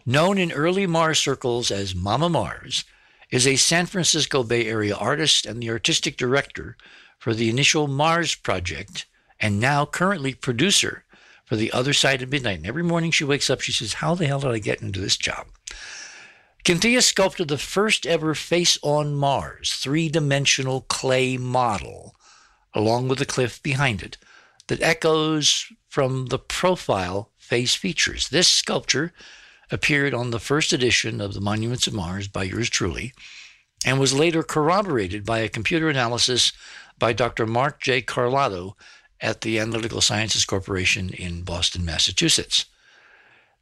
known 0.04 0.38
in 0.38 0.52
early 0.52 0.86
Mars 0.86 1.18
circles 1.18 1.70
as 1.70 1.94
Mama 1.94 2.28
Mars, 2.28 2.84
is 3.30 3.46
a 3.46 3.56
San 3.56 3.86
Francisco 3.86 4.42
Bay 4.42 4.66
Area 4.66 4.94
artist 4.94 5.46
and 5.46 5.62
the 5.62 5.70
artistic 5.70 6.16
director 6.16 6.76
for 7.18 7.34
the 7.34 7.48
initial 7.48 7.88
Mars 7.88 8.34
project, 8.34 9.06
and 9.40 9.58
now 9.58 9.86
currently 9.86 10.34
producer 10.34 11.04
for 11.44 11.56
the 11.56 11.72
other 11.72 11.92
side 11.92 12.22
of 12.22 12.30
midnight. 12.30 12.58
And 12.58 12.66
every 12.66 12.82
morning 12.82 13.10
she 13.10 13.24
wakes 13.24 13.50
up, 13.50 13.60
she 13.60 13.72
says, 13.72 13.94
How 13.94 14.14
the 14.14 14.26
hell 14.26 14.40
did 14.40 14.50
I 14.50 14.58
get 14.58 14.82
into 14.82 15.00
this 15.00 15.16
job? 15.16 15.46
Kynthia 16.64 17.02
sculpted 17.02 17.48
the 17.48 17.58
first 17.58 18.06
ever 18.06 18.34
face 18.34 18.78
on 18.82 19.14
Mars 19.14 19.72
three 19.74 20.08
dimensional 20.08 20.82
clay 20.82 21.36
model, 21.36 22.14
along 22.72 23.08
with 23.08 23.18
the 23.18 23.26
cliff 23.26 23.62
behind 23.62 24.02
it, 24.02 24.16
that 24.68 24.82
echoes 24.82 25.72
from 25.88 26.26
the 26.26 26.38
profile 26.38 27.30
face 27.36 27.74
features. 27.74 28.28
This 28.28 28.48
sculpture 28.48 29.12
appeared 29.70 30.14
on 30.14 30.30
the 30.30 30.38
first 30.38 30.72
edition 30.72 31.20
of 31.20 31.34
the 31.34 31.40
Monuments 31.40 31.86
of 31.86 31.94
Mars 31.94 32.28
by 32.28 32.44
yours 32.44 32.70
truly 32.70 33.12
and 33.84 34.00
was 34.00 34.14
later 34.14 34.42
corroborated 34.42 35.24
by 35.24 35.40
a 35.40 35.48
computer 35.48 35.88
analysis 35.88 36.52
by 36.98 37.12
Dr. 37.12 37.46
Mark 37.46 37.80
J. 37.80 38.00
Carlotto 38.00 38.76
at 39.20 39.42
the 39.42 39.58
Analytical 39.58 40.00
Sciences 40.00 40.44
Corporation 40.44 41.10
in 41.10 41.42
Boston, 41.42 41.84
Massachusetts. 41.84 42.66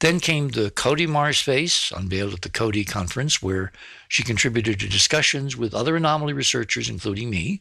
Then 0.01 0.19
came 0.19 0.49
the 0.49 0.71
Cody 0.71 1.07
Mars 1.07 1.41
face, 1.41 1.93
unveiled 1.93 2.35
at 2.35 2.43
the 2.43 2.51
Cody 2.51 2.85
conference, 2.85 3.41
where 3.41 3.73
she 4.09 4.25
contributed 4.25 4.81
to 4.81 4.89
discussions 4.89 5.57
with 5.57 5.75
other 5.75 5.97
anomaly 5.97 6.33
researchers, 6.33 6.89
including 6.89 7.31
me, 7.31 7.61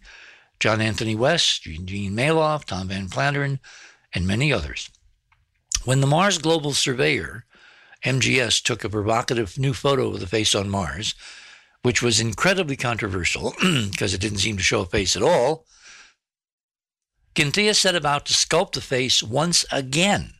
John 0.61 0.79
Anthony 0.79 1.15
West, 1.15 1.65
Eugene 1.65 2.15
Mallove, 2.15 2.65
Tom 2.65 2.89
Van 2.89 3.07
Flandern, 3.07 3.57
and 4.13 4.27
many 4.27 4.53
others. 4.53 4.91
When 5.85 6.01
the 6.01 6.07
Mars 6.07 6.37
Global 6.37 6.73
Surveyor, 6.73 7.45
MGS, 8.05 8.61
took 8.61 8.83
a 8.83 8.89
provocative 8.89 9.57
new 9.57 9.73
photo 9.73 10.09
of 10.09 10.19
the 10.19 10.27
face 10.27 10.53
on 10.53 10.69
Mars, 10.69 11.15
which 11.81 12.03
was 12.03 12.19
incredibly 12.19 12.75
controversial 12.75 13.55
because 13.89 14.13
it 14.13 14.21
didn't 14.21 14.37
seem 14.37 14.55
to 14.55 14.61
show 14.61 14.81
a 14.81 14.85
face 14.85 15.15
at 15.15 15.23
all, 15.23 15.65
Kynthia 17.33 17.73
set 17.73 17.95
about 17.95 18.27
to 18.27 18.33
sculpt 18.33 18.73
the 18.73 18.81
face 18.81 19.23
once 19.23 19.65
again, 19.71 20.35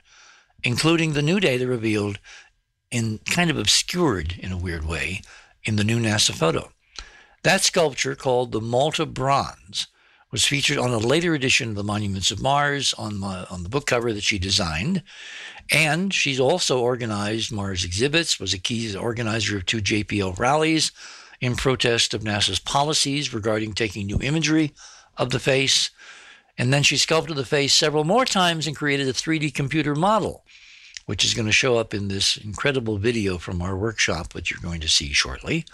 including 0.64 1.14
the 1.14 1.24
new 1.24 1.40
data 1.40 1.66
revealed 1.66 2.20
in 2.92 3.18
kind 3.26 3.50
of 3.50 3.58
obscured 3.58 4.36
in 4.38 4.52
a 4.52 4.58
weird 4.58 4.86
way 4.86 5.24
in 5.64 5.78
the 5.78 5.84
new 5.84 6.00
NASA 6.00 6.36
photo. 6.36 6.72
That 7.42 7.62
sculpture, 7.62 8.14
called 8.14 8.52
the 8.52 8.62
Malta 8.62 9.08
Bronze, 9.08 9.88
was 10.32 10.46
featured 10.46 10.78
on 10.78 10.92
a 10.92 10.98
later 10.98 11.34
edition 11.34 11.70
of 11.70 11.76
the 11.76 11.84
Monuments 11.84 12.32
of 12.32 12.42
Mars 12.42 12.94
on, 12.94 13.18
my, 13.18 13.46
on 13.46 13.64
the 13.64 13.70
book 13.70 13.86
cover 13.86 14.14
that 14.14 14.24
she 14.24 14.40
designed. 14.40 15.04
And 15.70 16.14
she's 16.14 16.40
also 16.40 16.80
organized 16.80 17.52
Mars 17.52 17.84
exhibits, 17.84 18.40
was 18.40 18.54
a 18.54 18.60
key 18.60 18.96
organizer 18.96 19.58
of 19.58 19.66
two 19.66 19.82
JPL 19.82 20.40
rallies 20.40 20.92
in 21.40 21.56
protest 21.56 22.14
of 22.14 22.24
NASA's 22.24 22.60
policies 22.60 23.34
regarding 23.34 23.74
taking 23.74 24.06
new 24.06 24.20
imagery 24.22 24.74
of 25.18 25.32
the 25.32 25.40
face 25.40 25.92
and 26.58 26.72
then 26.72 26.84
she 26.84 26.98
sculpted 26.98 27.38
the 27.38 27.46
face 27.46 27.74
several 27.74 28.04
more 28.04 28.24
times 28.24 28.68
and 28.68 28.76
created 28.76 29.08
a 29.08 29.14
3D 29.14 29.54
computer 29.54 29.96
model, 29.96 30.46
which 31.08 31.26
is 31.26 31.34
going 31.34 31.48
to 31.48 31.52
show 31.52 31.78
up 31.78 31.92
in 31.94 32.08
this 32.08 32.38
incredible 32.38 32.98
video 32.98 33.38
from 33.38 33.62
our 33.62 33.76
workshop, 33.76 34.36
which 34.36 34.52
you're 34.52 34.62
going 34.62 34.82
to 34.82 34.88
see 34.88 35.12
shortly, 35.12 35.66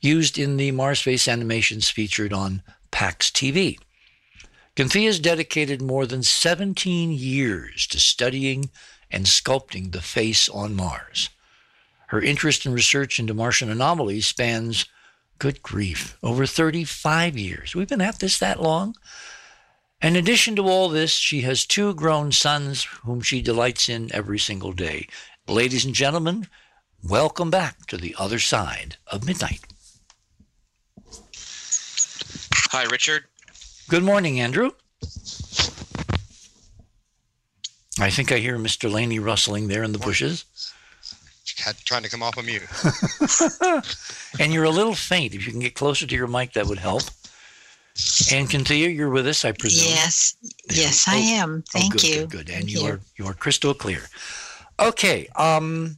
used 0.00 0.38
in 0.38 0.56
the 0.56 0.72
Mars 0.72 1.00
face 1.00 1.26
animations 1.28 1.88
featured 1.88 2.32
on 2.32 2.62
PAX 2.90 3.30
TV. 3.30 3.78
Kynthia 4.76 5.06
has 5.06 5.18
dedicated 5.18 5.82
more 5.82 6.06
than 6.06 6.22
17 6.22 7.12
years 7.12 7.86
to 7.88 7.98
studying 7.98 8.70
and 9.10 9.26
sculpting 9.26 9.92
the 9.92 10.00
face 10.00 10.48
on 10.48 10.74
Mars. 10.76 11.28
Her 12.08 12.20
interest 12.20 12.66
in 12.66 12.72
research 12.72 13.18
into 13.18 13.34
Martian 13.34 13.70
anomalies 13.70 14.26
spans, 14.26 14.86
good 15.38 15.62
grief, 15.62 16.16
over 16.22 16.46
35 16.46 17.36
years. 17.36 17.74
We've 17.74 17.88
been 17.88 18.00
at 18.00 18.20
this 18.20 18.38
that 18.38 18.62
long. 18.62 18.96
In 20.02 20.16
addition 20.16 20.56
to 20.56 20.62
all 20.62 20.88
this, 20.88 21.12
she 21.12 21.42
has 21.42 21.66
two 21.66 21.94
grown 21.94 22.32
sons 22.32 22.84
whom 23.04 23.20
she 23.20 23.42
delights 23.42 23.88
in 23.88 24.12
every 24.14 24.38
single 24.38 24.72
day. 24.72 25.06
Ladies 25.46 25.84
and 25.84 25.94
gentlemen, 25.94 26.46
welcome 27.02 27.50
back 27.50 27.86
to 27.86 27.96
the 27.96 28.14
other 28.18 28.38
side 28.38 28.96
of 29.08 29.26
midnight. 29.26 29.60
Hi, 32.72 32.84
Richard. 32.84 33.24
Good 33.88 34.04
morning, 34.04 34.38
Andrew. 34.38 34.70
I 37.98 38.10
think 38.10 38.30
I 38.30 38.38
hear 38.38 38.56
Mr. 38.58 38.88
Laney 38.88 39.18
rustling 39.18 39.66
there 39.66 39.82
in 39.82 39.90
the 39.90 39.98
bushes. 39.98 40.44
Trying 41.84 42.04
to 42.04 42.08
come 42.08 42.22
off 42.22 42.38
of 42.38 42.46
mute. 42.46 42.62
and 44.40 44.52
you're 44.52 44.64
a 44.64 44.70
little 44.70 44.94
faint. 44.94 45.34
If 45.34 45.44
you 45.46 45.50
can 45.52 45.60
get 45.60 45.74
closer 45.74 46.06
to 46.06 46.14
your 46.14 46.28
mic, 46.28 46.52
that 46.52 46.66
would 46.66 46.78
help. 46.78 47.02
And 48.32 48.48
Kynthia, 48.48 48.88
you're 48.94 49.10
with 49.10 49.26
us, 49.26 49.44
I 49.44 49.50
presume. 49.50 49.90
Yes, 49.90 50.36
yes, 50.70 51.06
oh, 51.08 51.12
I 51.12 51.16
am. 51.16 51.64
Thank 51.72 51.94
oh, 51.94 51.96
good, 51.96 52.04
you. 52.04 52.20
Good, 52.20 52.46
good. 52.46 52.50
And 52.50 52.70
you, 52.70 52.82
you 52.82 52.86
are 52.86 53.00
you 53.16 53.26
are 53.26 53.34
crystal 53.34 53.74
clear. 53.74 54.02
Okay. 54.78 55.26
Um, 55.34 55.96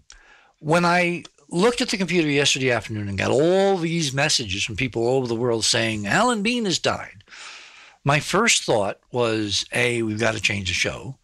when 0.61 0.87
I 0.87 1.25
looked 1.53 1.83
at 1.83 1.91
the 1.91 1.99
computer 1.99 2.29
yesterday 2.29 2.71
afternoon 2.71 3.09
and 3.09 3.19
got 3.19 3.31
all 3.31 3.77
these 3.77 4.15
messages 4.15 4.65
from 4.65 4.75
people 4.75 5.07
all 5.07 5.19
over 5.19 5.27
the 5.27 5.37
world 5.37 5.65
saying 5.65 6.07
Alan 6.07 6.43
Bean 6.43 6.65
has 6.65 6.79
died, 6.79 7.23
my 8.05 8.19
first 8.19 8.65
thought 8.65 8.99
was, 9.13 9.65
a, 9.73 10.03
we've 10.03 10.19
got 10.19 10.35
to 10.35 10.41
change 10.41 10.69
the 10.69 10.75
show. 10.75 11.17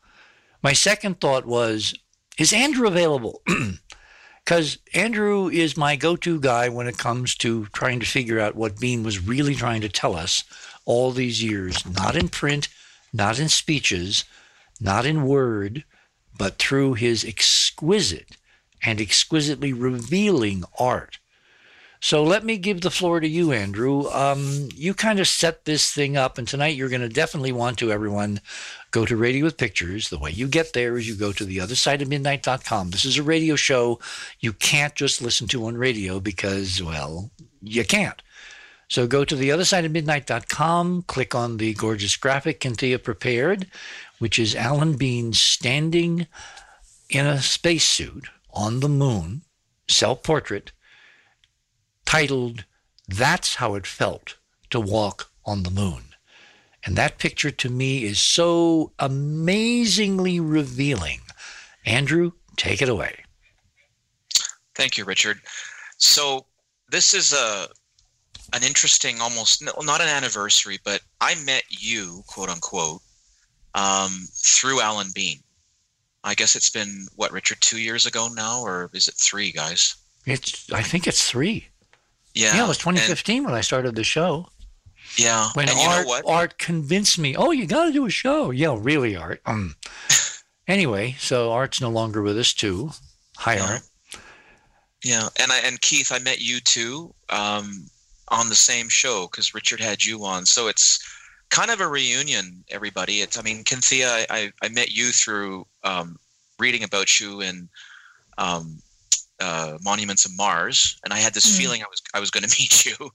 My 0.62 0.75
second 0.75 1.20
thought 1.20 1.47
was, 1.47 1.94
is 2.37 2.52
Andrew 2.52 2.87
available? 2.87 3.42
because 4.44 4.78
Andrew 4.94 5.49
is 5.49 5.76
my 5.76 5.97
go 5.97 6.14
to 6.16 6.40
guy 6.40 6.68
when 6.68 6.87
it 6.87 6.99
comes 6.99 7.35
to 7.37 7.66
trying 7.73 8.00
to 8.00 8.06
figure 8.06 8.38
out 8.38 8.54
what 8.54 8.78
Bean 8.78 9.02
was 9.02 9.26
really 9.26 9.54
trying 9.54 9.80
to 9.80 9.88
tell 9.88 10.14
us 10.14 10.44
all 10.85 11.11
these 11.11 11.42
years, 11.42 11.85
not 11.87 12.16
in 12.16 12.28
print, 12.28 12.68
not 13.12 13.38
in 13.38 13.49
speeches, 13.49 14.25
not 14.80 15.04
in 15.04 15.26
word, 15.26 15.85
but 16.38 16.58
through 16.58 16.94
his 16.94 17.25
exquisite 17.25 18.38
and 18.82 19.00
exquisitely 19.00 19.73
revealing 19.73 20.64
art. 20.78 21.18
So 22.00 22.23
let 22.23 22.44
me 22.44 22.58
give 22.58 22.80
the 22.80 22.92
floor 22.92 23.18
to 23.18 23.26
you, 23.26 23.50
Andrew. 23.50 24.08
Um, 24.11 24.68
you 24.75 24.94
kind 24.94 25.18
of 25.18 25.26
set 25.26 25.64
this 25.64 25.92
thing 25.92 26.16
up, 26.16 26.38
and 26.38 26.47
tonight 26.47 26.76
you're 26.76 26.88
going 26.88 27.00
to 27.00 27.08
definitely 27.08 27.50
want 27.50 27.78
to, 27.78 27.90
everyone, 27.90 28.40
go 28.92 29.04
to 29.04 29.16
Radio 29.16 29.44
with 29.44 29.56
Pictures. 29.56 30.08
The 30.08 30.18
way 30.18 30.30
you 30.30 30.47
get 30.47 30.75
there 30.75 30.97
is 30.97 31.08
you 31.08 31.16
go 31.16 31.32
to 31.32 31.44
the 31.44 31.61
other 31.61 31.75
side 31.75 32.00
of 32.00 32.08
midnight.com. 32.08 32.90
This 32.90 33.04
is 33.04 33.18
a 33.18 33.23
radio 33.25 33.56
show 33.56 33.99
you 34.38 34.52
can't 34.52 34.94
just 34.94 35.20
listen 35.20 35.49
to 35.49 35.66
on 35.66 35.76
radio 35.76 36.20
because, 36.20 36.80
well, 36.80 37.30
you 37.62 37.85
can't. 37.85 38.23
So 38.88 39.08
go 39.08 39.25
to 39.25 39.37
the 39.37 39.50
other 39.50 39.64
side 39.64 39.85
of 39.85 39.90
midnight.com, 39.90 41.02
click 41.02 41.35
on 41.35 41.56
the 41.56 41.75
gorgeous 41.75 42.16
graphic 42.16 42.61
Kynthia 42.61 43.02
prepared, 43.02 43.66
which 44.20 44.38
is 44.38 44.54
Alan 44.54 44.97
Bean 44.97 45.32
standing 45.32 46.28
in 47.11 47.26
a 47.26 47.40
spacesuit 47.40 48.28
on 48.50 48.81
the 48.81 48.88
moon, 48.88 49.43
self 49.88 50.23
portrait 50.23 50.73
titled, 52.05 52.64
That's 53.07 53.57
How 53.57 53.75
It 53.75 53.87
Felt 53.87 54.37
to 54.71 54.81
Walk 54.81 55.31
on 55.45 55.62
the 55.62 55.71
Moon. 55.71 56.14
And 56.85 56.97
that 56.97 57.19
picture 57.19 57.50
to 57.50 57.69
me 57.69 58.05
is 58.05 58.19
so 58.19 58.93
amazingly 58.99 60.40
revealing. 60.40 61.21
Andrew, 61.85 62.33
take 62.57 62.81
it 62.81 62.88
away. 62.88 63.25
Thank 64.75 64.97
you, 64.97 65.05
Richard. 65.05 65.40
So 65.99 66.47
this 66.90 67.12
is 67.12 67.33
a 67.33 67.69
an 68.55 68.62
interesting, 68.62 69.21
almost 69.21 69.62
not 69.62 70.00
an 70.00 70.09
anniversary, 70.09 70.78
but 70.83 71.02
I 71.21 71.35
met 71.45 71.64
you, 71.69 72.23
quote 72.26 72.49
unquote, 72.49 73.02
um, 73.75 74.26
through 74.33 74.81
Alan 74.81 75.09
Bean. 75.14 75.40
I 76.28 76.35
guess 76.35 76.54
it's 76.54 76.68
been 76.68 77.06
what, 77.16 77.32
Richard, 77.32 77.58
two 77.62 77.80
years 77.80 78.04
ago 78.04 78.28
now, 78.28 78.61
or 78.61 78.90
is 78.92 79.08
it 79.08 79.14
three, 79.14 79.50
guys? 79.50 79.97
It's 80.26 80.70
I 80.70 80.82
think 80.82 81.06
it's 81.06 81.28
three. 81.28 81.68
Yeah, 82.35 82.54
yeah, 82.54 82.64
it 82.66 82.68
was 82.68 82.76
2015 82.76 83.38
and, 83.38 83.47
when 83.47 83.54
I 83.54 83.62
started 83.62 83.94
the 83.94 84.04
show. 84.04 84.47
Yeah, 85.16 85.49
when 85.54 85.70
art 85.70 86.06
art 86.26 86.58
convinced 86.58 87.18
me, 87.18 87.35
oh, 87.35 87.50
you 87.50 87.66
got 87.66 87.87
to 87.87 87.92
do 87.92 88.04
a 88.04 88.11
show. 88.11 88.50
Yeah, 88.50 88.76
really, 88.78 89.16
art. 89.16 89.40
Um. 89.47 89.75
anyway, 90.68 91.16
so 91.18 91.50
art's 91.50 91.80
no 91.80 91.88
longer 91.88 92.20
with 92.20 92.38
us 92.38 92.52
too. 92.52 92.90
Hi, 93.38 93.54
yeah. 93.54 93.66
art. 93.66 93.82
Yeah, 95.02 95.28
and 95.40 95.50
I 95.50 95.58
and 95.61 95.80
Keith, 95.80 96.12
I 96.12 96.18
met 96.18 96.40
you 96.42 96.61
too 96.61 97.14
um, 97.30 97.87
on 98.28 98.50
the 98.50 98.54
same 98.54 98.90
show 98.90 99.28
because 99.30 99.54
Richard 99.54 99.80
had 99.80 100.04
you 100.04 100.26
on. 100.26 100.44
So 100.44 100.68
it's 100.68 101.02
kind 101.50 101.71
of 101.71 101.81
a 101.81 101.88
reunion, 101.88 102.64
everybody. 102.71 103.21
It's 103.21 103.38
I 103.38 103.43
mean, 103.43 103.64
Kynthia, 103.64 104.26
I, 104.31 104.52
I 104.62 104.69
met 104.69 104.90
you 104.90 105.11
through 105.11 105.67
um, 105.85 106.17
reading 106.59 106.85
about 106.85 107.21
you 107.21 107.40
in 107.40 107.69
um, 108.37 108.78
uh, 109.40 109.78
Monuments 109.83 110.25
of 110.25 110.37
Mars, 110.37 110.99
and 111.05 111.12
I 111.12 111.19
had 111.19 111.35
this 111.35 111.52
mm. 111.52 111.59
feeling 111.59 111.83
I 111.83 111.87
was 111.88 112.02
I 112.14 112.21
was 112.21 112.31
going 112.31 112.45
to 112.49 112.57
meet 112.61 112.85
you. 112.85 113.11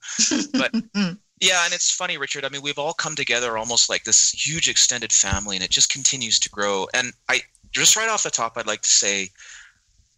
but 0.54 0.74
yeah, 1.42 1.66
and 1.66 1.74
it's 1.74 1.92
funny, 1.92 2.18
Richard. 2.18 2.46
I 2.46 2.50
mean, 2.50 2.62
we've 2.62 2.80
all 2.80 2.94
come 2.94 3.16
together 3.16 3.58
almost 3.58 3.90
like 3.90 4.04
this 4.04 4.32
huge 4.32 4.70
extended 4.70 5.12
family, 5.12 5.56
and 5.56 5.64
it 5.64 5.72
just 5.72 5.92
continues 5.92 6.40
to 6.40 6.50
grow. 6.50 6.88
And 6.94 7.14
I 7.30 7.42
just 7.72 7.96
right 7.96 8.10
off 8.10 8.24
the 8.24 8.30
top, 8.30 8.54
I'd 8.56 8.68
like 8.68 8.82
to 8.82 8.90
say, 8.90 9.30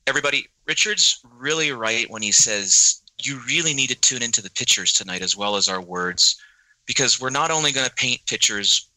everybody, 0.08 0.48
Richard's 0.68 1.22
really 1.38 1.72
right 1.72 2.10
when 2.10 2.22
he 2.22 2.32
says 2.32 3.02
you 3.22 3.40
really 3.48 3.74
need 3.74 3.88
to 3.88 3.96
tune 3.96 4.22
into 4.22 4.42
the 4.42 4.50
pictures 4.52 4.92
tonight 4.92 5.22
as 5.22 5.38
well 5.38 5.56
as 5.56 5.70
our 5.70 5.82
words 5.82 6.38
because 6.86 7.20
we're 7.20 7.30
not 7.30 7.52
only 7.52 7.72
going 7.72 7.88
to 7.88 7.96
paint 7.96 8.22
pictures 8.28 8.90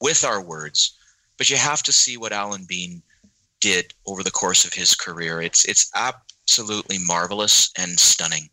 with 0.00 0.24
our 0.24 0.42
words, 0.42 0.96
but 1.38 1.50
you 1.50 1.56
have 1.56 1.82
to 1.82 1.92
see 1.92 2.16
what 2.16 2.32
Alan 2.32 2.64
Bean 2.66 3.02
did 3.60 3.94
over 4.06 4.22
the 4.22 4.30
course 4.30 4.64
of 4.64 4.72
his 4.72 4.94
career. 4.94 5.40
It's 5.40 5.64
it's 5.64 5.90
absolutely 5.94 6.98
marvelous 6.98 7.72
and 7.78 7.98
stunning. 7.98 8.48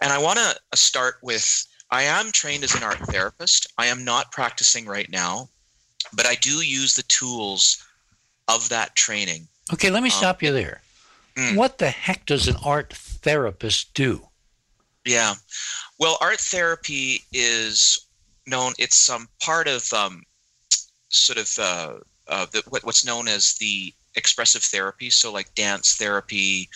And 0.00 0.12
I 0.12 0.18
want 0.18 0.38
to 0.38 0.76
start 0.76 1.16
with 1.22 1.66
I 1.90 2.02
am 2.02 2.30
trained 2.32 2.64
as 2.64 2.74
an 2.74 2.82
art 2.82 2.98
therapist. 2.98 3.72
I 3.78 3.86
am 3.86 4.04
not 4.04 4.30
practicing 4.30 4.86
right 4.86 5.10
now, 5.10 5.48
but 6.12 6.26
I 6.26 6.34
do 6.34 6.60
use 6.60 6.94
the 6.94 7.02
tools 7.04 7.82
of 8.46 8.68
that 8.68 8.94
training. 8.94 9.48
Okay, 9.72 9.90
let 9.90 10.02
me 10.02 10.10
um, 10.10 10.16
stop 10.16 10.42
you 10.42 10.52
there. 10.52 10.82
Mm. 11.36 11.56
What 11.56 11.78
the 11.78 11.90
heck 11.90 12.26
does 12.26 12.48
an 12.48 12.56
art 12.62 12.92
therapist 12.92 13.94
do? 13.94 14.27
Yeah. 15.04 15.34
Well, 15.98 16.18
art 16.20 16.40
therapy 16.40 17.22
is 17.32 18.06
known, 18.46 18.72
it's 18.78 19.08
um, 19.08 19.28
part 19.40 19.68
of 19.68 19.90
um, 19.92 20.22
sort 21.08 21.38
of 21.38 21.58
uh, 21.58 21.98
uh, 22.28 22.46
the, 22.52 22.62
what, 22.68 22.84
what's 22.84 23.04
known 23.04 23.28
as 23.28 23.54
the 23.54 23.92
expressive 24.16 24.62
therapy. 24.62 25.10
So, 25.10 25.32
like 25.32 25.54
dance 25.54 25.96
therapy, 25.96 26.68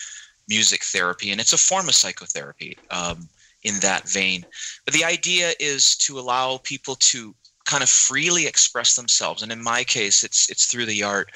music 0.47 0.83
therapy, 0.83 1.31
and 1.31 1.39
it's 1.39 1.53
a 1.53 1.57
form 1.57 1.87
of 1.87 1.95
psychotherapy 1.95 2.77
um, 2.89 3.27
in 3.63 3.79
that 3.79 4.09
vein. 4.09 4.45
But 4.85 4.93
the 4.93 5.03
idea 5.03 5.53
is 5.59 5.95
to 5.97 6.19
allow 6.19 6.57
people 6.57 6.95
to 6.95 7.35
kind 7.65 7.83
of 7.83 7.89
freely 7.89 8.45
express 8.45 8.95
themselves. 8.95 9.41
And 9.41 9.51
in 9.51 9.63
my 9.63 9.83
case, 9.83 10.23
it's 10.23 10.49
it's 10.49 10.65
through 10.65 10.85
the 10.85 11.03
art. 11.03 11.31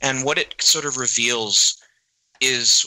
And 0.00 0.24
what 0.24 0.38
it 0.38 0.54
sort 0.60 0.84
of 0.84 0.96
reveals 0.96 1.76
is 2.40 2.86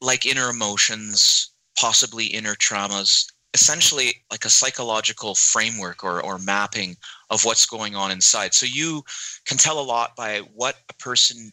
like 0.00 0.26
inner 0.26 0.50
emotions, 0.50 1.51
possibly 1.78 2.26
inner 2.26 2.54
traumas, 2.54 3.26
essentially 3.54 4.14
like 4.30 4.44
a 4.44 4.50
psychological 4.50 5.34
framework 5.34 6.04
or, 6.04 6.22
or 6.22 6.38
mapping 6.38 6.96
of 7.30 7.44
what's 7.44 7.66
going 7.66 7.94
on 7.94 8.10
inside. 8.10 8.54
So 8.54 8.66
you 8.66 9.02
can 9.46 9.58
tell 9.58 9.78
a 9.78 9.82
lot 9.82 10.16
by 10.16 10.40
what 10.54 10.76
a 10.88 10.94
person 10.94 11.52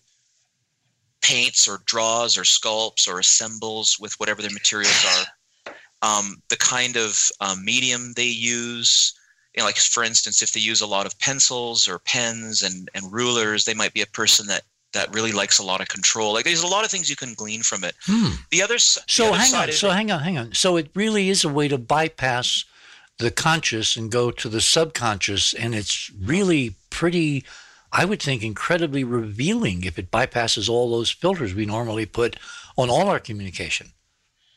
paints 1.22 1.68
or 1.68 1.82
draws 1.86 2.38
or 2.38 2.44
sculpts 2.44 3.08
or 3.08 3.20
assembles 3.20 3.98
with 4.00 4.14
whatever 4.18 4.42
their 4.42 4.52
materials 4.52 5.06
are. 5.06 5.74
Um, 6.02 6.42
the 6.50 6.58
kind 6.58 6.96
of 6.96 7.30
um, 7.42 7.66
medium 7.66 8.14
they 8.16 8.24
use, 8.28 9.14
you 9.54 9.62
know, 9.62 9.66
like 9.66 9.76
for 9.76 10.04
instance, 10.04 10.42
if 10.42 10.54
they 10.54 10.62
use 10.62 10.80
a 10.80 10.88
lot 10.88 11.06
of 11.06 11.20
pencils 11.20 11.88
or 11.88 12.00
pens 12.00 12.64
and, 12.64 12.90
and 12.96 13.12
rulers, 13.12 13.66
they 13.66 13.74
might 13.74 13.94
be 13.94 14.02
a 14.02 14.08
person 14.08 14.48
that 14.48 14.64
that 14.94 15.14
really 15.14 15.32
likes 15.32 15.60
a 15.60 15.64
lot 15.64 15.82
of 15.82 15.88
control. 15.88 16.34
Like 16.34 16.46
there's 16.46 16.64
a 16.64 16.68
lot 16.68 16.84
of 16.84 16.92
things 16.92 17.10
you 17.10 17.16
can 17.16 17.34
glean 17.34 17.62
from 17.62 17.84
it. 17.84 17.96
Hmm. 18.06 18.36
The 18.52 18.62
other 18.62 18.80
so 18.80 19.02
the 19.08 19.30
other 19.30 19.38
hang 19.38 19.54
on, 19.56 19.72
so 19.72 19.90
hang 19.90 20.12
on, 20.12 20.20
hang 20.22 20.38
on. 20.38 20.54
So 20.54 20.78
it 20.78 20.90
really 20.96 21.30
is 21.30 21.44
a 21.44 21.50
way 21.50 21.68
to 21.68 21.78
bypass 21.78 22.66
the 23.20 23.32
conscious 23.32 23.96
and 23.96 24.12
go 24.12 24.32
to 24.32 24.50
the 24.50 24.62
subconscious, 24.62 25.54
and 25.54 25.76
it's 25.76 26.12
really 26.20 26.76
pretty. 26.90 27.44
I 27.92 28.06
would 28.06 28.22
think 28.22 28.44
incredibly 28.44 29.04
revealing 29.04 29.84
if 29.84 29.98
it 29.98 30.12
bypasses 30.12 30.70
all 30.70 30.92
those 30.92 31.10
filters 31.10 31.56
we 31.56 31.66
normally 31.66 32.06
put 32.06 32.36
on 32.78 32.90
all 32.90 33.10
our 33.10 33.20
communication. 33.20 33.88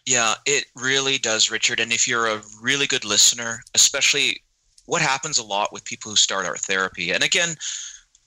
Yeah, 0.05 0.35
it 0.47 0.67
really 0.77 1.17
does, 1.19 1.51
Richard. 1.51 1.81
And 1.81 1.93
if 1.93 2.07
you're 2.07 2.27
a 2.27 2.43
really 2.61 2.87
good 2.87 3.05
listener, 3.05 3.63
especially 3.75 4.43
what 4.87 5.01
happens 5.01 5.39
a 5.39 5.45
lot 5.45 5.73
with 5.73 5.85
people 5.85 6.11
who 6.11 6.17
start 6.17 6.45
art 6.45 6.61
therapy, 6.61 7.11
and 7.13 7.23
again, 7.23 7.57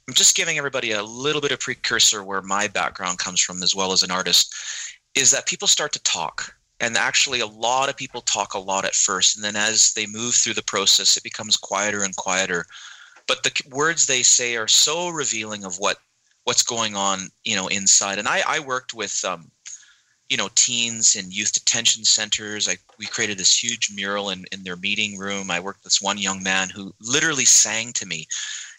I'm 0.07 0.13
just 0.13 0.35
giving 0.35 0.57
everybody 0.57 0.91
a 0.91 1.03
little 1.03 1.41
bit 1.41 1.51
of 1.51 1.59
precursor 1.59 2.23
where 2.23 2.41
my 2.41 2.67
background 2.67 3.17
comes 3.17 3.41
from 3.41 3.63
as 3.63 3.75
well 3.75 3.91
as 3.91 4.03
an 4.03 4.11
artist 4.11 4.53
is 5.15 5.31
that 5.31 5.47
people 5.47 5.67
start 5.67 5.93
to 5.93 6.03
talk. 6.03 6.55
And 6.79 6.95
actually 6.95 7.39
a 7.39 7.47
lot 7.47 7.89
of 7.89 7.97
people 7.97 8.21
talk 8.21 8.53
a 8.53 8.59
lot 8.59 8.85
at 8.85 8.93
first. 8.93 9.35
And 9.35 9.43
then 9.43 9.55
as 9.55 9.93
they 9.93 10.05
move 10.05 10.35
through 10.35 10.53
the 10.53 10.63
process 10.63 11.17
it 11.17 11.23
becomes 11.23 11.57
quieter 11.57 12.03
and 12.03 12.15
quieter. 12.15 12.65
But 13.27 13.41
the 13.41 13.51
words 13.71 14.05
they 14.05 14.21
say 14.21 14.55
are 14.57 14.67
so 14.67 15.09
revealing 15.09 15.63
of 15.63 15.77
what 15.77 15.97
what's 16.43 16.61
going 16.61 16.95
on 16.95 17.29
you 17.43 17.55
know 17.55 17.67
inside. 17.67 18.19
And 18.19 18.27
i 18.27 18.43
i 18.45 18.59
worked 18.59 18.93
with 18.93 19.25
um 19.25 19.49
you 20.29 20.37
know 20.37 20.49
teens 20.53 21.15
in 21.15 21.31
youth 21.31 21.53
detention 21.53 22.03
centers. 22.03 22.69
I 22.69 22.77
we 22.99 23.07
created 23.07 23.39
this 23.39 23.63
huge 23.63 23.89
mural 23.95 24.29
in 24.29 24.45
in 24.51 24.63
their 24.63 24.75
meeting 24.75 25.17
room. 25.17 25.49
I 25.49 25.59
worked 25.59 25.79
with 25.79 25.85
this 25.85 26.01
one 26.01 26.19
young 26.19 26.43
man 26.43 26.69
who 26.69 26.93
literally 27.01 27.45
sang 27.45 27.93
to 27.93 28.05
me 28.05 28.27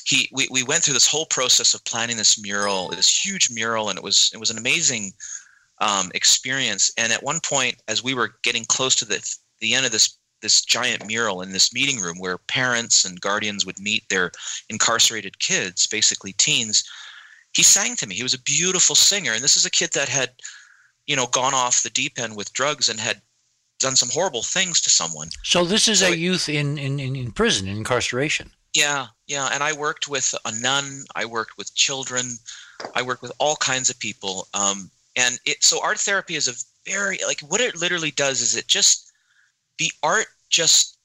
he 0.06 0.28
we, 0.32 0.46
we 0.50 0.62
went 0.62 0.84
through 0.84 0.94
this 0.94 1.06
whole 1.06 1.26
process 1.26 1.74
of 1.74 1.84
planning 1.84 2.16
this 2.16 2.40
mural, 2.40 2.88
this 2.88 3.24
huge 3.24 3.50
mural, 3.50 3.90
and 3.90 3.98
it 3.98 4.04
was 4.04 4.30
it 4.32 4.38
was 4.38 4.50
an 4.50 4.58
amazing 4.58 5.12
um, 5.80 6.10
experience. 6.14 6.92
And 6.96 7.12
at 7.12 7.22
one 7.22 7.40
point, 7.40 7.82
as 7.88 8.04
we 8.04 8.14
were 8.14 8.36
getting 8.42 8.64
close 8.64 8.94
to 8.96 9.04
the 9.04 9.20
the 9.60 9.74
end 9.74 9.84
of 9.84 9.92
this 9.92 10.16
this 10.42 10.64
giant 10.64 11.04
mural 11.06 11.42
in 11.42 11.50
this 11.50 11.74
meeting 11.74 11.98
room 11.98 12.18
where 12.18 12.38
parents 12.38 13.04
and 13.04 13.20
guardians 13.20 13.66
would 13.66 13.80
meet 13.80 14.08
their 14.08 14.30
incarcerated 14.68 15.38
kids, 15.40 15.86
basically 15.86 16.32
teens, 16.34 16.84
he 17.52 17.64
sang 17.64 17.96
to 17.96 18.06
me. 18.06 18.14
He 18.14 18.22
was 18.22 18.34
a 18.34 18.42
beautiful 18.42 18.94
singer, 18.94 19.32
and 19.32 19.42
this 19.42 19.56
is 19.56 19.66
a 19.66 19.70
kid 19.70 19.90
that 19.94 20.08
had, 20.08 20.30
you 21.06 21.16
know, 21.16 21.26
gone 21.26 21.54
off 21.54 21.82
the 21.82 21.90
deep 21.90 22.18
end 22.18 22.36
with 22.36 22.52
drugs 22.52 22.88
and 22.88 23.00
had 23.00 23.20
done 23.80 23.96
some 23.96 24.10
horrible 24.10 24.42
things 24.42 24.80
to 24.82 24.90
someone. 24.90 25.30
So 25.42 25.64
this 25.64 25.88
is 25.88 25.98
so 25.98 26.08
a 26.08 26.12
it, 26.12 26.18
youth 26.18 26.48
in, 26.48 26.78
in, 26.78 27.00
in 27.00 27.32
prison, 27.32 27.66
in 27.66 27.78
incarceration. 27.78 28.52
Yeah, 28.76 29.06
yeah. 29.26 29.48
And 29.54 29.62
I 29.62 29.72
worked 29.72 30.06
with 30.06 30.34
a 30.44 30.52
nun. 30.60 31.04
I 31.14 31.24
worked 31.24 31.56
with 31.56 31.74
children. 31.74 32.36
I 32.94 33.00
worked 33.00 33.22
with 33.22 33.32
all 33.38 33.56
kinds 33.56 33.88
of 33.88 33.98
people. 33.98 34.48
Um, 34.52 34.90
and 35.16 35.38
it 35.46 35.64
so 35.64 35.82
art 35.82 35.98
therapy 35.98 36.34
is 36.34 36.46
a 36.46 36.52
very 36.84 37.18
like 37.26 37.40
what 37.40 37.62
it 37.62 37.80
literally 37.80 38.10
does 38.10 38.42
is 38.42 38.54
it 38.54 38.68
just 38.68 39.10
the 39.78 39.90
art 40.02 40.26
just 40.50 40.98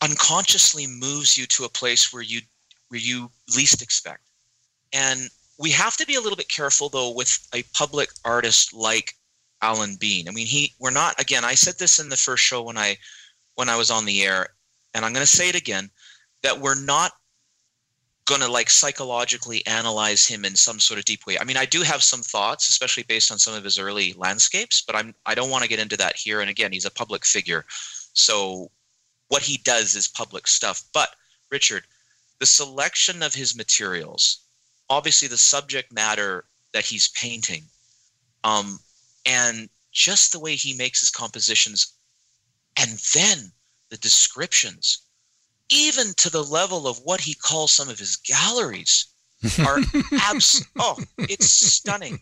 unconsciously 0.00 0.86
moves 0.86 1.36
you 1.36 1.44
to 1.44 1.64
a 1.64 1.68
place 1.68 2.10
where 2.10 2.22
you 2.22 2.40
where 2.88 3.00
you 3.00 3.30
least 3.54 3.82
expect. 3.82 4.22
And 4.94 5.28
we 5.58 5.70
have 5.72 5.98
to 5.98 6.06
be 6.06 6.14
a 6.14 6.22
little 6.22 6.36
bit 6.36 6.48
careful 6.48 6.88
though 6.88 7.12
with 7.12 7.38
a 7.54 7.64
public 7.74 8.08
artist 8.24 8.72
like 8.72 9.12
Alan 9.60 9.96
Bean. 9.96 10.26
I 10.26 10.30
mean, 10.30 10.46
he 10.46 10.72
we're 10.78 10.90
not 10.90 11.20
again, 11.20 11.44
I 11.44 11.52
said 11.54 11.74
this 11.78 11.98
in 11.98 12.08
the 12.08 12.16
first 12.16 12.44
show 12.44 12.62
when 12.62 12.78
I 12.78 12.96
when 13.56 13.68
I 13.68 13.76
was 13.76 13.90
on 13.90 14.06
the 14.06 14.22
air, 14.22 14.48
and 14.98 15.06
I'm 15.06 15.12
going 15.12 15.24
to 15.24 15.36
say 15.36 15.48
it 15.48 15.54
again 15.54 15.90
that 16.42 16.60
we're 16.60 16.80
not 16.80 17.12
going 18.26 18.40
to 18.40 18.48
like 18.48 18.68
psychologically 18.68 19.64
analyze 19.66 20.26
him 20.26 20.44
in 20.44 20.54
some 20.54 20.78
sort 20.80 20.98
of 20.98 21.04
deep 21.06 21.24
way. 21.24 21.38
I 21.38 21.44
mean, 21.44 21.56
I 21.56 21.64
do 21.64 21.82
have 21.82 22.02
some 22.02 22.20
thoughts, 22.20 22.68
especially 22.68 23.04
based 23.04 23.32
on 23.32 23.38
some 23.38 23.54
of 23.54 23.64
his 23.64 23.78
early 23.78 24.12
landscapes, 24.14 24.82
but 24.82 24.96
I'm 24.96 25.14
I 25.24 25.34
don't 25.34 25.50
want 25.50 25.62
to 25.62 25.68
get 25.68 25.78
into 25.78 25.96
that 25.96 26.16
here. 26.16 26.40
And 26.40 26.50
again, 26.50 26.72
he's 26.72 26.84
a 26.84 26.90
public 26.90 27.24
figure, 27.24 27.64
so 28.12 28.70
what 29.28 29.42
he 29.42 29.58
does 29.58 29.94
is 29.94 30.08
public 30.08 30.46
stuff. 30.48 30.82
But 30.92 31.10
Richard, 31.50 31.84
the 32.40 32.46
selection 32.46 33.22
of 33.22 33.34
his 33.34 33.56
materials, 33.56 34.40
obviously 34.90 35.28
the 35.28 35.38
subject 35.38 35.92
matter 35.92 36.44
that 36.72 36.84
he's 36.84 37.08
painting, 37.08 37.64
um, 38.42 38.80
and 39.24 39.68
just 39.92 40.32
the 40.32 40.40
way 40.40 40.56
he 40.56 40.74
makes 40.74 41.00
his 41.00 41.10
compositions, 41.10 41.94
and 42.76 42.98
then 43.14 43.52
the 43.90 43.96
descriptions 43.98 45.02
even 45.70 46.14
to 46.16 46.30
the 46.30 46.42
level 46.42 46.86
of 46.88 46.98
what 47.04 47.20
he 47.20 47.34
calls 47.34 47.72
some 47.72 47.88
of 47.88 47.98
his 47.98 48.16
galleries 48.16 49.06
are 49.60 49.78
abs- 50.20 50.64
oh 50.78 50.96
it's 51.18 51.46
stunning 51.50 52.18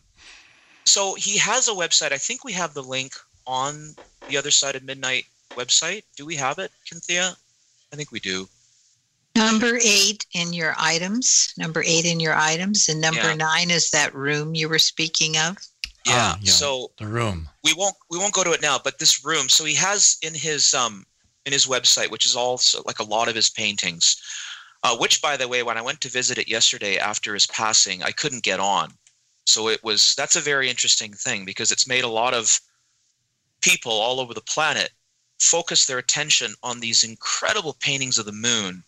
so 0.88 1.14
he 1.16 1.36
has 1.38 1.66
a 1.66 1.72
website. 1.72 2.12
I 2.12 2.16
think 2.18 2.44
we 2.44 2.52
have 2.52 2.72
the 2.72 2.82
link 2.82 3.12
on 3.44 3.96
the 4.28 4.36
other 4.36 4.52
side 4.52 4.76
of 4.76 4.84
midnight 4.84 5.24
website. 5.58 6.04
Do 6.16 6.24
we 6.24 6.36
have 6.36 6.60
it, 6.60 6.70
Kynthia? 6.88 7.34
I 7.92 7.96
think 7.96 8.12
we 8.12 8.20
do. 8.20 8.48
Number 9.34 9.80
eight 9.82 10.24
in 10.32 10.52
your 10.52 10.76
items, 10.78 11.52
number 11.58 11.82
eight 11.84 12.04
in 12.04 12.20
your 12.20 12.34
items, 12.36 12.88
and 12.88 13.00
number 13.00 13.30
Yeah. 13.30 13.34
nine 13.34 13.72
is 13.72 13.90
that 13.90 14.14
room 14.14 14.54
you 14.54 14.68
were 14.68 14.78
speaking 14.78 15.36
of. 15.36 15.56
Yeah. 16.06 16.12
Ah, 16.14 16.38
yeah. 16.40 16.52
So 16.52 16.92
The 16.98 17.08
room. 17.08 17.48
we 17.64 17.74
won't 17.74 17.96
we 18.08 18.18
won't 18.18 18.32
go 18.32 18.44
to 18.44 18.52
it 18.52 18.62
now, 18.62 18.78
but 18.78 19.00
this 19.00 19.24
room. 19.24 19.48
So 19.48 19.64
he 19.64 19.74
has 19.74 20.18
in 20.22 20.34
his 20.34 20.72
um 20.72 21.04
in 21.46 21.52
his 21.52 21.66
website, 21.66 22.10
which 22.10 22.26
is 22.26 22.36
also 22.36 22.82
like 22.84 22.98
a 22.98 23.04
lot 23.04 23.28
of 23.28 23.34
his 23.34 23.48
paintings. 23.48 24.20
Uh, 24.82 24.96
which, 24.96 25.22
by 25.22 25.36
the 25.36 25.48
way, 25.48 25.62
when 25.62 25.78
I 25.78 25.82
went 25.82 26.00
to 26.02 26.08
visit 26.08 26.38
it 26.38 26.48
yesterday 26.48 26.98
after 26.98 27.32
his 27.32 27.46
passing, 27.46 28.02
I 28.02 28.12
couldn't 28.12 28.44
get 28.44 28.60
on. 28.60 28.92
So 29.46 29.68
it 29.68 29.82
was 29.82 30.14
that's 30.16 30.36
a 30.36 30.40
very 30.40 30.68
interesting 30.68 31.12
thing 31.12 31.44
because 31.44 31.72
it's 31.72 31.88
made 31.88 32.04
a 32.04 32.08
lot 32.08 32.34
of 32.34 32.60
people 33.62 33.92
all 33.92 34.20
over 34.20 34.34
the 34.34 34.42
planet 34.42 34.90
focus 35.38 35.86
their 35.86 35.98
attention 35.98 36.54
on 36.62 36.80
these 36.80 37.04
incredible 37.04 37.76
paintings 37.80 38.18
of 38.18 38.26
the 38.26 38.32
moon 38.32 38.82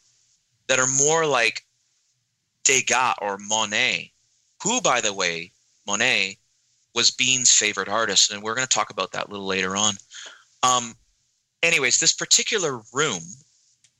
that 0.66 0.78
are 0.78 0.86
more 0.86 1.26
like 1.26 1.64
Degas 2.64 3.14
or 3.20 3.38
Monet, 3.38 4.12
who, 4.62 4.80
by 4.80 5.00
the 5.00 5.12
way, 5.12 5.52
Monet 5.86 6.38
was 6.94 7.10
Bean's 7.10 7.52
favorite 7.52 7.88
artist, 7.88 8.30
and 8.30 8.42
we're 8.42 8.54
going 8.54 8.66
to 8.66 8.74
talk 8.74 8.90
about 8.90 9.12
that 9.12 9.28
a 9.28 9.30
little 9.30 9.46
later 9.46 9.76
on. 9.76 9.94
Um, 10.62 10.94
anyways, 11.62 12.00
this 12.00 12.12
particular 12.12 12.80
room, 12.92 13.22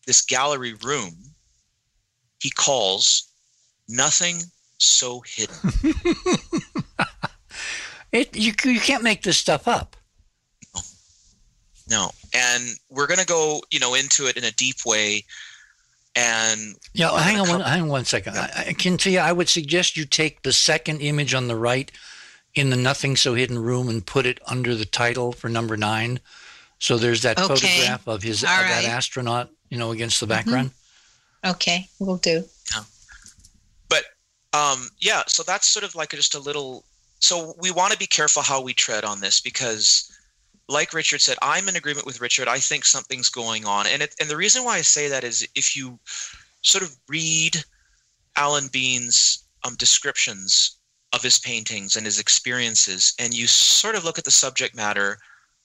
this 0.07 0.23
gallery 0.23 0.75
room, 0.75 1.15
he 2.41 2.51
calls 2.51 3.33
nothing 3.89 4.41
so 4.79 5.23
hidden. 5.27 5.57
It 8.13 8.37
you 8.37 8.53
you 8.65 8.81
can't 8.81 9.03
make 9.03 9.23
this 9.23 9.37
stuff 9.37 9.69
up. 9.69 9.97
No, 11.91 12.11
and 12.35 12.65
we're 12.91 13.07
going 13.07 13.21
to 13.21 13.27
go, 13.27 13.63
you 13.71 13.81
know, 13.81 13.95
into 13.95 14.27
it 14.27 14.37
in 14.37 14.45
a 14.45 14.51
deep 14.53 14.77
way. 14.85 15.25
And 16.17 16.75
Yeah, 16.95 17.19
hang 17.19 17.41
on 17.41 17.49
one 17.49 17.61
hang 17.61 17.83
on 17.83 17.89
one 17.89 18.05
second. 18.05 18.37
I, 18.37 18.65
I 18.69 18.73
can 18.73 18.97
tell 18.97 19.13
you 19.13 19.19
I 19.19 19.33
would 19.33 19.49
suggest 19.49 19.97
you 19.97 20.05
take 20.05 20.43
the 20.43 20.53
second 20.53 21.01
image 21.01 21.35
on 21.35 21.49
the 21.49 21.57
right 21.57 21.91
in 22.55 22.71
the 22.71 22.77
nothing 22.77 23.15
so 23.15 23.35
hidden 23.35 23.59
room 23.59 23.89
and 23.89 24.05
put 24.05 24.27
it 24.27 24.41
under 24.47 24.75
the 24.75 24.87
title 24.87 25.33
for 25.33 25.49
number 25.49 25.77
nine. 25.77 26.21
So 26.79 26.97
there's 26.97 27.23
that 27.23 27.39
Okay. 27.39 27.49
photograph 27.49 28.07
of 28.07 28.23
his 28.23 28.43
of 28.43 28.51
All 28.51 28.57
that 28.63 28.85
astronaut, 28.85 29.51
you 29.71 29.79
know, 29.79 29.91
against 29.91 30.21
the 30.21 30.27
Mm-hmm. 30.27 30.35
background. 30.35 30.71
Okay, 31.45 31.89
we'll 31.99 32.17
do. 32.19 32.45
but 33.89 34.05
um, 34.53 34.89
yeah, 34.99 35.23
so 35.27 35.43
that's 35.43 35.67
sort 35.69 35.85
of 35.85 35.95
like 35.95 36.11
just 36.11 36.35
a 36.35 36.39
little. 36.39 36.85
So 37.21 37.55
we 37.59 37.71
want 37.71 37.93
to 37.93 37.99
be 37.99 38.07
careful 38.07 38.43
how 38.43 38.61
we 38.61 38.73
tread 38.75 39.05
on 39.05 39.21
this 39.21 39.41
because, 39.41 40.11
like 40.69 40.93
Richard 40.95 41.21
said, 41.21 41.37
I'm 41.43 41.69
in 41.69 41.77
agreement 41.77 42.07
with 42.07 42.21
Richard. 42.21 42.49
I 42.49 42.59
think 42.59 42.85
something's 42.85 43.29
going 43.29 43.67
on, 43.67 43.87
and 43.87 44.03
it, 44.03 44.15
and 44.21 44.29
the 44.29 44.37
reason 44.37 44.65
why 44.65 44.77
I 44.77 44.83
say 44.83 45.09
that 45.09 45.25
is 45.25 45.47
if 45.55 45.77
you 45.77 45.99
sort 46.63 46.83
of 46.85 46.97
read 47.09 47.57
Alan 48.37 48.69
Bean's 48.73 49.45
um, 49.65 49.75
descriptions 49.77 50.77
of 51.13 51.23
his 51.23 51.39
paintings 51.39 51.97
and 51.97 52.05
his 52.05 52.19
experiences, 52.21 53.15
and 53.19 53.33
you 53.35 53.47
sort 53.47 53.95
of 53.97 54.05
look 54.05 54.19
at 54.19 54.25
the 54.25 54.31
subject 54.31 54.75
matter, 54.77 55.19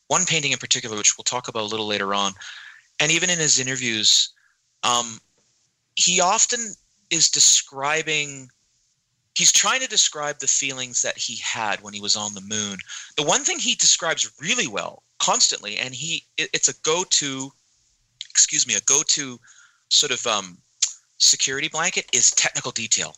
one 0.08 0.26
painting 0.26 0.52
in 0.52 0.58
particular, 0.58 0.98
which 0.98 1.18
we'll 1.18 1.24
talk 1.24 1.48
about 1.48 1.64
a 1.64 1.68
little 1.68 1.88
later 1.88 2.14
on, 2.14 2.34
and 3.00 3.12
even 3.12 3.30
in 3.30 3.40
his 3.40 3.60
interviews, 3.60 4.30
um, 4.84 5.20
he 5.96 6.20
often 6.20 6.74
is 7.10 7.30
describing 7.30 8.50
he's 9.36 9.52
trying 9.52 9.82
to 9.82 9.88
describe 9.88 10.38
the 10.40 10.48
feelings 10.48 11.02
that 11.02 11.18
he 11.18 11.38
had 11.38 11.82
when 11.82 11.94
he 11.94 12.02
was 12.02 12.16
on 12.16 12.34
the 12.34 12.42
moon. 12.42 12.78
The 13.18 13.24
one 13.24 13.44
thing 13.44 13.60
he 13.60 13.76
describes 13.76 14.32
really 14.40 14.68
well 14.68 15.04
constantly 15.20 15.78
and 15.78 15.94
he 15.94 16.26
it- 16.38 16.50
it's 16.54 16.68
a 16.68 16.80
go-to 16.82 17.52
excuse 18.30 18.68
me 18.68 18.76
a 18.76 18.82
go-to 18.82 19.40
sort 19.90 20.12
of 20.12 20.26
um, 20.28 20.58
security 21.18 21.68
blanket 21.68 22.06
is 22.12 22.32
technical 22.32 22.72
detail. 22.72 23.16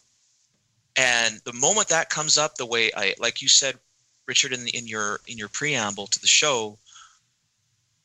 And 0.98 1.42
the 1.46 1.54
moment 1.54 1.88
that 1.90 2.10
comes 2.10 2.38
up 2.38 2.56
the 2.56 2.66
way 2.66 2.92
i 2.96 3.16
like 3.20 3.42
you 3.42 3.48
said 3.48 3.80
richard 4.28 4.54
in, 4.54 4.64
the, 4.64 4.76
in 4.76 4.88
your 4.88 5.20
in 5.28 5.38
your 5.38 5.50
preamble 5.50 6.08
to 6.08 6.20
the 6.20 6.28
show 6.28 6.78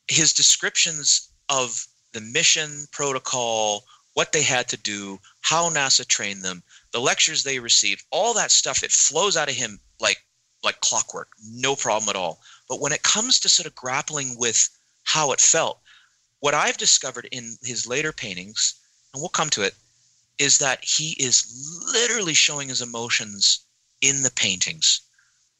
his 0.07 0.33
descriptions 0.33 1.29
of 1.49 1.85
the 2.13 2.21
mission 2.21 2.87
protocol 2.91 3.85
what 4.13 4.31
they 4.31 4.43
had 4.43 4.67
to 4.67 4.77
do 4.77 5.19
how 5.41 5.69
nasa 5.69 6.05
trained 6.07 6.43
them 6.43 6.63
the 6.91 7.01
lectures 7.01 7.43
they 7.43 7.59
received 7.59 8.03
all 8.11 8.33
that 8.33 8.51
stuff 8.51 8.83
it 8.83 8.91
flows 8.91 9.37
out 9.37 9.49
of 9.49 9.55
him 9.55 9.79
like 9.99 10.23
like 10.63 10.79
clockwork. 10.81 11.29
No 11.43 11.75
problem 11.75 12.07
at 12.09 12.15
all. 12.15 12.39
But 12.69 12.79
when 12.79 12.91
it 12.91 13.01
comes 13.01 13.39
to 13.39 13.49
sort 13.49 13.65
of 13.65 13.73
grappling 13.73 14.37
with 14.37 14.69
how 15.03 15.31
it 15.31 15.41
felt 15.41 15.79
what 16.39 16.53
i've 16.53 16.77
discovered 16.77 17.27
in 17.31 17.57
his 17.63 17.87
later 17.87 18.11
paintings 18.11 18.75
and 19.13 19.21
we'll 19.21 19.29
come 19.29 19.49
to 19.49 19.63
it 19.63 19.75
is 20.37 20.59
that 20.59 20.83
he 20.83 21.11
is 21.19 21.45
literally 21.93 22.33
showing 22.33 22.69
his 22.69 22.81
emotions 22.81 23.65
in 24.01 24.21
the 24.21 24.31
paintings 24.31 25.01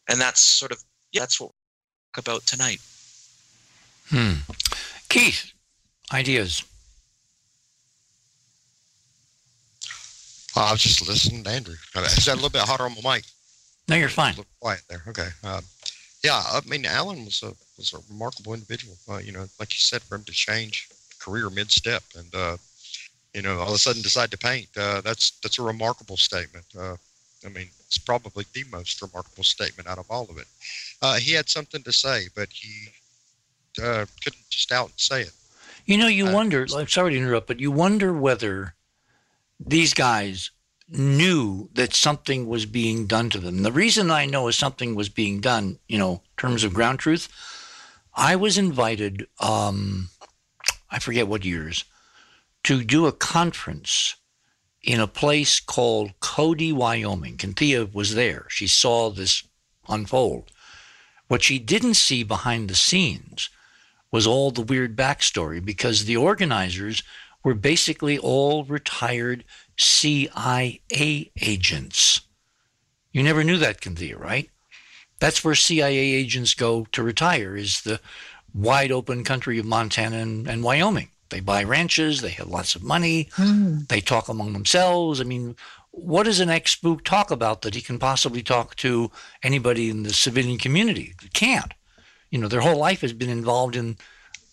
and 0.10 0.20
that's 0.20 0.42
sort 0.42 0.72
of 0.72 0.84
yeah, 1.12 1.22
that's 1.22 1.40
what 1.40 1.50
we're 1.50 2.22
talk 2.22 2.26
about 2.26 2.46
tonight 2.46 2.80
Hmm. 4.10 4.34
Keith, 5.08 5.54
ideas. 6.12 6.64
Uh, 10.56 10.66
I 10.66 10.72
was 10.74 10.82
just 10.82 11.08
listening 11.08 11.46
to 11.46 11.50
Andrew. 11.50 11.76
Uh, 11.96 12.02
Is 12.02 12.26
that 12.26 12.34
a 12.34 12.36
little 12.36 12.50
bit 12.50 12.64
hotter 12.64 12.84
on 12.84 12.96
my 13.02 13.16
mic? 13.16 13.24
No, 13.88 13.96
you're 13.96 14.10
fine. 14.10 14.34
A 14.38 14.44
quiet 14.60 14.82
there. 14.90 15.02
Okay. 15.08 15.30
Uh, 15.44 15.62
yeah, 16.24 16.44
I 16.46 16.60
mean, 16.68 16.86
Alan 16.86 17.24
was 17.24 17.42
a 17.42 17.54
was 17.78 17.94
a 17.94 18.00
remarkable 18.12 18.54
individual. 18.54 18.96
Uh, 19.10 19.18
you 19.18 19.32
know, 19.32 19.46
like 19.60 19.74
you 19.74 19.80
said, 19.80 20.02
for 20.02 20.16
him 20.16 20.24
to 20.26 20.32
change 20.34 20.90
career 21.20 21.50
mid 21.50 21.72
step 21.72 22.04
and 22.18 22.36
uh, 22.36 22.58
you 23.34 23.42
know 23.42 23.60
all 23.60 23.70
of 23.70 23.76
a 23.76 23.78
sudden 23.78 24.02
decide 24.02 24.32
to 24.32 24.38
paint. 24.38 24.68
Uh, 24.76 25.00
that's 25.02 25.40
that's 25.40 25.58
a 25.58 25.64
remarkable 25.64 26.18
statement. 26.18 26.66
I 27.46 27.50
mean, 27.50 27.68
it's 27.88 27.98
probably 27.98 28.46
the 28.54 28.64
most 28.72 29.02
remarkable 29.02 29.44
statement 29.44 29.88
out 29.88 29.98
of 29.98 30.06
all 30.10 30.28
of 30.30 30.38
it. 30.38 30.48
Uh, 31.02 31.16
he 31.16 31.34
had 31.34 31.50
something 31.50 31.84
to 31.84 31.92
say, 31.92 32.28
but 32.36 32.50
he 32.52 32.90
uh, 33.82 34.06
couldn't 34.24 34.50
just 34.50 34.72
out 34.72 34.90
and 34.90 35.00
say 35.00 35.22
it. 35.22 35.32
You 35.86 35.98
know, 35.98 36.08
you 36.08 36.28
Uh, 36.28 36.34
wonder, 36.34 36.68
I'm 36.76 36.88
sorry 36.88 37.14
to 37.14 37.18
interrupt, 37.18 37.48
but 37.48 37.60
you 37.60 37.72
wonder 37.72 38.14
whether 38.14 38.76
these 39.60 39.94
guys 39.94 40.52
knew 40.88 41.70
that 41.74 41.94
something 41.96 42.48
was 42.48 42.66
being 42.66 43.08
done 43.08 43.30
to 43.30 43.40
them. 43.40 43.64
The 43.64 43.72
reason 43.72 44.12
I 44.12 44.26
know 44.26 44.48
is 44.48 44.58
something 44.58 44.94
was 44.94 45.10
being 45.10 45.40
done, 45.40 45.80
you 45.88 45.98
know, 45.98 46.12
in 46.12 46.20
terms 46.38 46.64
of 46.64 46.74
ground 46.74 47.00
truth, 47.00 47.30
I 48.14 48.36
was 48.36 48.58
invited, 48.58 49.26
um, 49.40 50.10
I 50.90 51.00
forget 51.00 51.28
what 51.28 51.46
years, 51.46 51.86
to 52.66 52.84
do 52.84 53.08
a 53.08 53.12
conference 53.12 54.16
in 54.84 55.00
a 55.00 55.08
place 55.08 55.60
called 55.60 56.20
Cody, 56.20 56.72
Wyoming. 56.72 57.38
Kynthia 57.38 57.86
was 57.94 58.16
there. 58.16 58.46
She 58.50 58.68
saw 58.68 59.10
this 59.10 59.44
unfold. 59.88 60.52
What 61.28 61.44
she 61.44 61.60
didn't 61.60 61.94
see 61.96 62.24
behind 62.24 62.70
the 62.70 62.76
scenes 62.76 63.50
was 64.12 64.28
all 64.28 64.52
the 64.52 64.62
weird 64.62 64.96
backstory 64.96 65.64
because 65.64 66.06
the 66.06 66.18
organizers 66.18 67.04
were 67.44 67.54
basically 67.54 68.18
all 68.18 68.64
retired 68.66 69.44
CIA 69.78 70.82
agents. 71.42 72.22
You 73.12 73.24
never 73.24 73.44
knew 73.44 73.58
that, 73.58 73.82
Kynthia, 73.82 74.18
right? 74.18 74.50
That's 75.20 75.44
where 75.44 75.56
CIA 75.56 75.98
agents 75.98 76.54
go 76.54 76.86
to 76.92 77.04
retire, 77.04 77.56
is 77.56 77.82
the 77.82 78.00
wide 78.54 78.92
open 78.92 79.24
country 79.24 79.60
of 79.60 79.66
Montana 79.66 80.18
and, 80.18 80.48
and 80.48 80.64
Wyoming. 80.64 81.10
They 81.32 81.40
buy 81.40 81.64
ranches, 81.64 82.22
they 82.22 82.30
have 82.30 82.48
lots 82.48 82.76
of 82.76 82.84
money, 82.84 83.30
Hmm. 83.34 83.80
they 83.90 84.02
talk 84.02 84.30
among 84.30 84.54
themselves. 84.54 85.20
I 85.20 85.24
mean, 85.24 85.56
what 85.90 86.24
does 86.24 86.40
an 86.40 86.50
ex 86.50 86.72
spook 86.72 87.04
talk 87.04 87.32
about 87.32 87.62
that 87.64 87.74
he 87.76 87.82
can 87.82 87.98
possibly 88.00 88.44
talk 88.44 88.76
to 88.78 89.12
anybody 89.44 89.90
in 89.90 90.04
the 90.04 90.14
civilian 90.14 90.58
community? 90.58 91.16
He 91.22 91.30
can't. 91.30 91.74
You 92.30 92.40
know, 92.40 92.48
their 92.48 92.62
whole 92.62 92.78
life 92.78 93.02
has 93.02 93.14
been 93.14 93.30
involved 93.30 93.76
in 93.76 93.98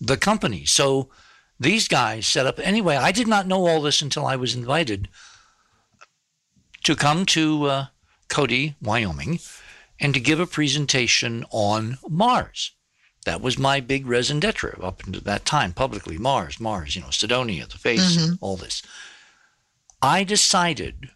the 0.00 0.16
company. 0.16 0.64
So 0.64 1.10
these 1.60 1.86
guys 1.88 2.26
set 2.26 2.46
up 2.46 2.58
anyway. 2.60 2.96
I 2.96 3.12
did 3.12 3.28
not 3.28 3.46
know 3.46 3.66
all 3.66 3.82
this 3.82 4.00
until 4.02 4.26
I 4.26 4.36
was 4.36 4.54
invited 4.54 5.08
to 6.84 6.96
come 6.96 7.26
to 7.26 7.64
uh, 7.66 7.86
Cody, 8.28 8.76
Wyoming, 8.80 9.40
and 10.00 10.14
to 10.14 10.20
give 10.20 10.40
a 10.40 10.46
presentation 10.46 11.44
on 11.50 11.98
Mars. 12.08 12.72
That 13.28 13.42
was 13.42 13.58
my 13.58 13.80
big 13.80 14.06
raison 14.06 14.40
d'etre 14.40 14.82
up 14.82 15.04
until 15.06 15.20
that 15.20 15.44
time, 15.44 15.74
publicly. 15.74 16.16
Mars, 16.16 16.58
Mars, 16.58 16.96
you 16.96 17.02
know, 17.02 17.10
Cydonia, 17.10 17.66
the 17.66 17.76
face, 17.76 18.16
Mhm. 18.16 18.38
all 18.40 18.56
this. 18.56 18.80
I 20.00 20.24
decided, 20.24 21.10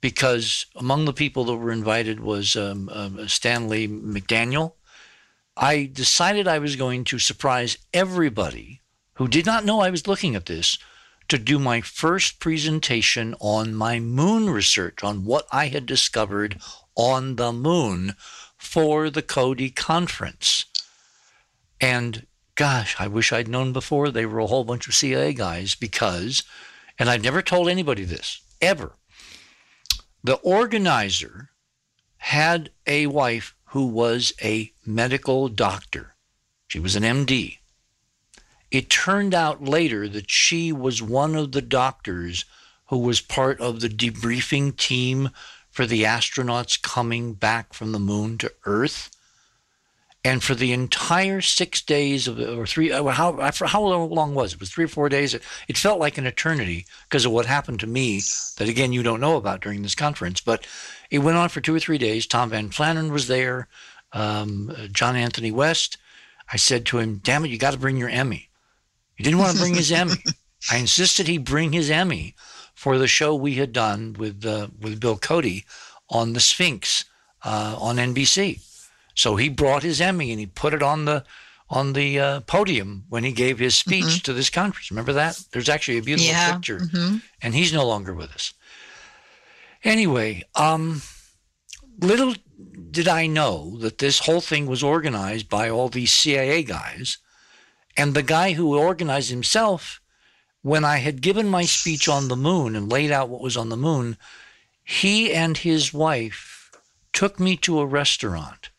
because 0.00 0.66
among 0.76 1.06
the 1.06 1.12
people 1.12 1.42
that 1.46 1.56
were 1.56 1.72
invited 1.72 2.20
was 2.20 2.54
um, 2.54 2.88
um, 2.92 3.28
Stanley 3.28 3.88
McDaniel, 3.88 4.74
I 5.56 5.90
decided 5.92 6.46
I 6.46 6.60
was 6.60 6.76
going 6.76 7.02
to 7.06 7.18
surprise 7.18 7.78
everybody 7.92 8.80
who 9.14 9.26
did 9.26 9.44
not 9.44 9.64
know 9.64 9.80
I 9.80 9.90
was 9.90 10.06
looking 10.06 10.36
at 10.36 10.46
this 10.46 10.78
to 11.30 11.36
do 11.36 11.58
my 11.58 11.80
first 11.80 12.38
presentation 12.38 13.34
on 13.40 13.74
my 13.74 13.98
moon 13.98 14.50
research, 14.50 15.02
on 15.02 15.24
what 15.24 15.48
I 15.50 15.66
had 15.66 15.84
discovered 15.84 16.60
on 16.94 17.34
the 17.34 17.52
moon 17.52 18.14
for 18.56 19.10
the 19.10 19.22
Cody 19.22 19.70
conference. 19.70 20.66
And 21.80 22.26
gosh, 22.54 22.96
I 22.98 23.06
wish 23.06 23.32
I'd 23.32 23.48
known 23.48 23.72
before 23.72 24.10
they 24.10 24.26
were 24.26 24.38
a 24.38 24.46
whole 24.46 24.64
bunch 24.64 24.86
of 24.86 24.94
CIA 24.94 25.32
guys 25.32 25.74
because, 25.74 26.42
and 26.98 27.08
I've 27.08 27.22
never 27.22 27.42
told 27.42 27.68
anybody 27.68 28.04
this 28.04 28.40
ever, 28.60 28.96
the 30.22 30.34
organizer 30.36 31.50
had 32.18 32.70
a 32.86 33.06
wife 33.06 33.54
who 33.66 33.86
was 33.86 34.32
a 34.42 34.72
medical 34.84 35.48
doctor. 35.48 36.14
She 36.68 36.78
was 36.78 36.96
an 36.96 37.02
MD. 37.02 37.58
It 38.70 38.90
turned 38.90 39.34
out 39.34 39.64
later 39.64 40.08
that 40.08 40.30
she 40.30 40.72
was 40.72 41.02
one 41.02 41.34
of 41.34 41.52
the 41.52 41.62
doctors 41.62 42.44
who 42.88 42.98
was 42.98 43.20
part 43.20 43.60
of 43.60 43.80
the 43.80 43.88
debriefing 43.88 44.76
team 44.76 45.30
for 45.70 45.86
the 45.86 46.02
astronauts 46.02 46.80
coming 46.80 47.34
back 47.34 47.72
from 47.72 47.92
the 47.92 47.98
moon 47.98 48.36
to 48.38 48.52
Earth. 48.64 49.10
And 50.22 50.42
for 50.42 50.54
the 50.54 50.72
entire 50.72 51.40
six 51.40 51.80
days 51.80 52.28
of, 52.28 52.38
or 52.38 52.66
three, 52.66 52.92
uh, 52.92 53.04
how, 53.04 53.50
how 53.64 53.82
long 53.82 54.34
was 54.34 54.52
it? 54.52 54.56
It 54.56 54.60
was 54.60 54.70
three 54.70 54.84
or 54.84 54.88
four 54.88 55.08
days. 55.08 55.32
It, 55.32 55.78
felt 55.78 55.98
like 55.98 56.18
an 56.18 56.26
eternity 56.26 56.84
because 57.08 57.24
of 57.24 57.32
what 57.32 57.46
happened 57.46 57.80
to 57.80 57.86
me 57.86 58.20
that, 58.58 58.68
again, 58.68 58.92
you 58.92 59.02
don't 59.02 59.20
know 59.20 59.36
about 59.36 59.62
during 59.62 59.80
this 59.80 59.94
conference. 59.94 60.42
But 60.42 60.66
it 61.10 61.20
went 61.20 61.38
on 61.38 61.48
for 61.48 61.62
two 61.62 61.74
or 61.74 61.80
three 61.80 61.96
days. 61.96 62.26
Tom 62.26 62.50
Van 62.50 62.68
Flandern 62.68 63.10
was 63.10 63.28
there, 63.28 63.68
um, 64.12 64.76
John 64.92 65.16
Anthony 65.16 65.52
West. 65.52 65.96
I 66.52 66.56
said 66.56 66.84
to 66.86 66.98
him, 66.98 67.20
damn 67.22 67.44
it, 67.46 67.50
you 67.50 67.56
got 67.56 67.72
to 67.72 67.78
bring 67.78 67.96
your 67.96 68.10
Emmy. 68.10 68.50
He 69.16 69.24
didn't 69.24 69.38
want 69.38 69.52
to 69.54 69.58
bring 69.58 69.74
his 69.74 69.90
Emmy. 69.92 70.14
I 70.70 70.76
insisted 70.76 71.28
he 71.28 71.38
bring 71.38 71.72
his 71.72 71.90
Emmy 71.90 72.34
for 72.74 72.98
the 72.98 73.06
show 73.06 73.34
we 73.34 73.54
had 73.54 73.72
done 73.72 74.14
with 74.18 74.44
uh, 74.44 74.68
with 74.80 75.00
Bill 75.00 75.16
Cody 75.16 75.64
on 76.08 76.32
the 76.32 76.40
Sphinx 76.40 77.04
uh, 77.44 77.76
on 77.78 77.96
NBC. 77.96 78.60
So 79.20 79.36
he 79.36 79.48
brought 79.48 79.82
his 79.82 80.00
Emmy 80.00 80.30
and 80.30 80.40
he 80.40 80.46
put 80.46 80.74
it 80.74 80.82
on 80.82 81.04
the 81.04 81.24
on 81.68 81.92
the 81.92 82.18
uh, 82.18 82.40
podium 82.40 83.04
when 83.08 83.22
he 83.22 83.30
gave 83.30 83.58
his 83.58 83.76
speech 83.76 84.04
mm-hmm. 84.04 84.22
to 84.24 84.32
this 84.32 84.50
conference. 84.50 84.90
Remember 84.90 85.12
that? 85.12 85.40
There's 85.52 85.68
actually 85.68 85.98
a 85.98 86.02
beautiful 86.02 86.32
yeah. 86.32 86.54
picture, 86.54 86.80
mm-hmm. 86.80 87.18
and 87.40 87.54
he's 87.54 87.72
no 87.72 87.86
longer 87.86 88.12
with 88.12 88.32
us. 88.32 88.54
Anyway, 89.84 90.42
um, 90.56 91.02
little 92.00 92.34
did 92.90 93.06
I 93.06 93.26
know 93.26 93.76
that 93.78 93.98
this 93.98 94.20
whole 94.20 94.40
thing 94.40 94.66
was 94.66 94.82
organized 94.82 95.48
by 95.48 95.70
all 95.70 95.88
these 95.88 96.12
CIA 96.12 96.62
guys, 96.62 97.18
and 97.96 98.14
the 98.14 98.22
guy 98.22 98.52
who 98.52 98.76
organized 98.76 99.30
himself, 99.30 100.00
when 100.62 100.84
I 100.84 100.96
had 100.96 101.22
given 101.22 101.48
my 101.48 101.64
speech 101.64 102.08
on 102.08 102.28
the 102.28 102.36
moon 102.36 102.74
and 102.74 102.90
laid 102.90 103.10
out 103.10 103.28
what 103.28 103.42
was 103.42 103.56
on 103.56 103.68
the 103.68 103.76
moon, 103.76 104.16
he 104.82 105.32
and 105.32 105.56
his 105.56 105.94
wife 105.94 106.72
took 107.12 107.38
me 107.38 107.56
to 107.58 107.80
a 107.80 107.86
restaurant, 107.86 108.69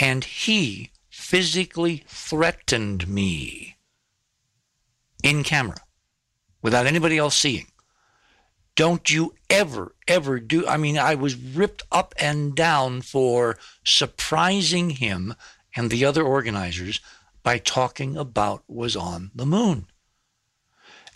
and 0.00 0.24
he 0.24 0.90
physically 1.10 2.02
threatened 2.08 3.06
me 3.06 3.76
in 5.22 5.44
camera 5.44 5.76
without 6.62 6.86
anybody 6.86 7.18
else 7.18 7.36
seeing. 7.36 7.66
Don't 8.74 9.10
you 9.10 9.34
ever, 9.50 9.94
ever 10.08 10.40
do. 10.40 10.66
I 10.66 10.78
mean, 10.78 10.96
I 10.96 11.14
was 11.14 11.36
ripped 11.36 11.82
up 11.92 12.14
and 12.18 12.54
down 12.54 13.02
for 13.02 13.58
surprising 13.84 14.90
him 14.90 15.34
and 15.76 15.90
the 15.90 16.06
other 16.06 16.22
organizers 16.22 17.00
by 17.42 17.58
talking 17.58 18.16
about 18.16 18.64
was 18.66 18.96
on 18.96 19.30
the 19.34 19.44
moon. 19.44 19.86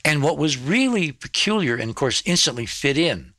And 0.04 0.22
what 0.22 0.36
was 0.36 0.58
really 0.58 1.10
peculiar, 1.10 1.76
and 1.76 1.88
of 1.88 1.96
course 1.96 2.22
instantly 2.26 2.66
fit 2.66 2.98
in, 2.98 3.32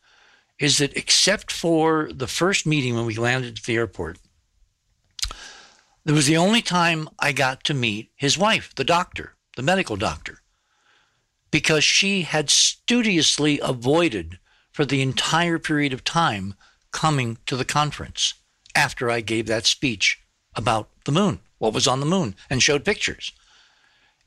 is 0.58 0.80
that 0.80 0.98
except 0.98 1.52
for 1.52 2.10
the 2.12 2.28
first 2.28 2.66
meeting 2.66 2.96
when 2.96 3.06
we 3.06 3.16
landed 3.16 3.60
at 3.60 3.64
the 3.66 3.76
airport, 3.76 4.18
there 6.06 6.16
was 6.16 6.28
the 6.28 6.38
only 6.38 6.62
time 6.62 7.10
I 7.20 7.34
got 7.34 7.64
to 7.66 7.74
meet 7.74 8.12
his 8.16 8.38
wife, 8.38 8.74
the 8.76 8.84
doctor, 8.84 9.34
the 9.58 9.64
medical 9.64 9.98
doctor 9.98 10.42
because 11.56 11.86
she 11.86 12.24
had 12.24 12.50
studiously 12.50 13.62
avoided 13.64 14.40
for 14.74 14.84
the 14.84 15.02
entire 15.02 15.58
period 15.58 15.94
of 15.94 16.04
time 16.04 16.54
coming 16.92 17.38
to 17.46 17.56
the 17.56 17.64
conference 17.64 18.34
after 18.76 19.10
I 19.10 19.22
gave 19.22 19.48
that 19.48 19.66
speech 19.66 20.20
about 20.54 20.90
the 21.06 21.14
moon, 21.14 21.40
what 21.58 21.74
was 21.74 21.88
on 21.88 22.02
the 22.02 22.06
moon, 22.06 22.36
and 22.50 22.62
showed 22.62 22.84
pictures. 22.84 23.32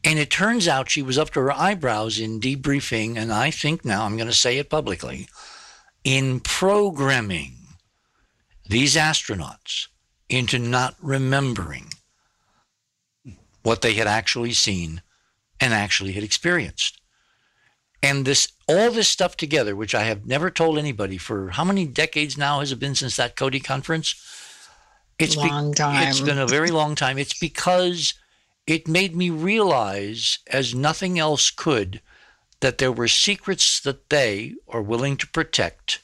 And 0.03 0.19
it 0.19 0.31
turns 0.31 0.67
out 0.67 0.89
she 0.89 1.03
was 1.03 1.19
up 1.19 1.29
to 1.33 1.41
her 1.41 1.53
eyebrows 1.53 2.19
in 2.19 2.41
debriefing, 2.41 3.19
and 3.19 3.31
I 3.31 3.51
think 3.51 3.85
now 3.85 4.07
I'm 4.07 4.17
going 4.17 4.31
to 4.31 4.35
say 4.35 4.57
it 4.57 4.71
publicly, 4.71 5.29
in 6.05 6.41
programming 6.41 7.57
these 8.67 8.97
astronauts 8.97 9.89
into 10.29 10.59
not 10.59 10.95
remembering 11.01 11.87
what 13.63 13.83
they 13.83 13.95
had 13.95 14.07
actually 14.07 14.53
seen 14.53 15.03
and 15.61 15.75
actually 15.75 16.13
had 16.13 16.23
experienced. 16.23 17.01
And 18.03 18.25
this 18.25 18.53
all 18.69 18.91
this 18.91 19.09
stuff 19.09 19.37
together, 19.37 19.75
which 19.75 19.95
I 19.95 20.05
have 20.05 20.27
never 20.27 20.51
told 20.51 20.79
anybody 20.79 21.19
for 21.19 21.51
how 21.51 21.65
many 21.65 21.87
decades 21.87 22.37
now 22.37 22.61
has 22.61 22.71
it 22.71 22.79
been 22.79 22.95
since 22.95 23.17
that 23.17 23.35
Cody 23.35 23.61
conference? 23.61 24.15
It's 25.19 25.37
long 25.37 25.73
be- 25.73 25.77
time. 25.77 26.09
It's 26.09 26.21
been 26.21 26.39
a 26.39 26.47
very 26.47 26.71
long 26.71 26.95
time. 26.95 27.19
It's 27.19 27.39
because 27.39 28.15
it 28.67 28.87
made 28.87 29.17
me 29.17 29.31
realize, 29.31 30.39
as 30.47 30.75
nothing 30.75 31.19
else 31.19 31.51
could, 31.51 32.01
that 32.61 32.79
there 32.79 32.93
were 32.93 33.09
secrets 33.09 33.81
that 33.81 34.11
they 34.11 34.55
are 34.69 34.83
willing 34.83 35.17
to 35.17 35.27
protect. 35.27 36.01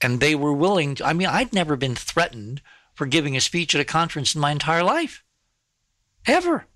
And 0.00 0.20
they 0.20 0.34
were 0.34 0.52
willing 0.52 0.96
to, 0.96 1.06
I 1.06 1.12
mean, 1.12 1.28
I'd 1.28 1.52
never 1.52 1.76
been 1.76 1.94
threatened 1.94 2.60
for 3.02 3.06
giving 3.06 3.36
a 3.36 3.40
speech 3.40 3.74
at 3.74 3.80
a 3.80 3.84
conference 3.84 4.32
in 4.32 4.40
my 4.40 4.52
entire 4.52 4.84
life. 4.84 5.24
Ever. 6.24 6.66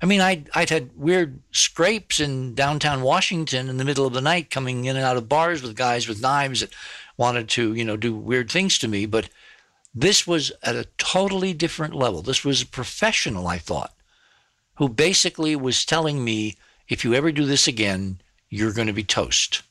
I 0.00 0.06
mean, 0.06 0.20
I'd, 0.20 0.48
I'd 0.54 0.70
had 0.70 0.96
weird 0.96 1.40
scrapes 1.50 2.20
in 2.20 2.54
downtown 2.54 3.02
Washington 3.02 3.68
in 3.68 3.76
the 3.76 3.84
middle 3.84 4.06
of 4.06 4.12
the 4.12 4.20
night 4.20 4.50
coming 4.50 4.84
in 4.84 4.94
and 4.94 5.04
out 5.04 5.16
of 5.16 5.28
bars 5.28 5.60
with 5.60 5.74
guys 5.74 6.06
with 6.06 6.22
knives 6.22 6.60
that 6.60 6.72
wanted 7.16 7.48
to, 7.48 7.74
you 7.74 7.84
know, 7.84 7.96
do 7.96 8.14
weird 8.14 8.52
things 8.52 8.78
to 8.78 8.86
me. 8.86 9.04
But 9.04 9.30
this 9.92 10.28
was 10.28 10.52
at 10.62 10.76
a 10.76 10.86
totally 10.96 11.52
different 11.52 11.96
level. 11.96 12.22
This 12.22 12.44
was 12.44 12.62
a 12.62 12.66
professional, 12.66 13.48
I 13.48 13.58
thought, 13.58 13.92
who 14.76 14.88
basically 14.88 15.56
was 15.56 15.84
telling 15.84 16.22
me, 16.22 16.56
if 16.86 17.02
you 17.02 17.14
ever 17.14 17.32
do 17.32 17.46
this 17.46 17.66
again, 17.66 18.20
you're 18.48 18.72
going 18.72 18.86
to 18.86 18.92
be 18.92 19.02
toast. 19.02 19.62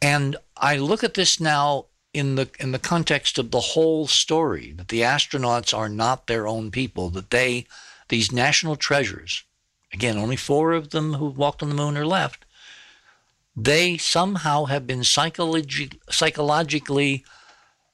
And 0.00 0.36
I 0.56 0.76
look 0.76 1.02
at 1.02 1.14
this 1.14 1.40
now 1.40 1.86
in 2.14 2.34
the 2.34 2.50
in 2.58 2.72
the 2.72 2.78
context 2.78 3.38
of 3.38 3.50
the 3.50 3.60
whole 3.60 4.06
story 4.06 4.72
that 4.72 4.88
the 4.88 5.00
astronauts 5.00 5.76
are 5.76 5.88
not 5.88 6.26
their 6.26 6.46
own 6.46 6.70
people, 6.70 7.10
that 7.10 7.30
they 7.30 7.66
these 8.08 8.30
national 8.30 8.76
treasures, 8.76 9.44
again, 9.92 10.18
only 10.18 10.36
four 10.36 10.72
of 10.72 10.90
them 10.90 11.14
who 11.14 11.26
walked 11.26 11.62
on 11.62 11.68
the 11.68 11.74
moon 11.74 11.96
are 11.96 12.06
left, 12.06 12.44
they 13.56 13.96
somehow 13.96 14.66
have 14.66 14.86
been 14.86 15.00
psychologi- 15.00 15.98
psychologically 16.10 17.24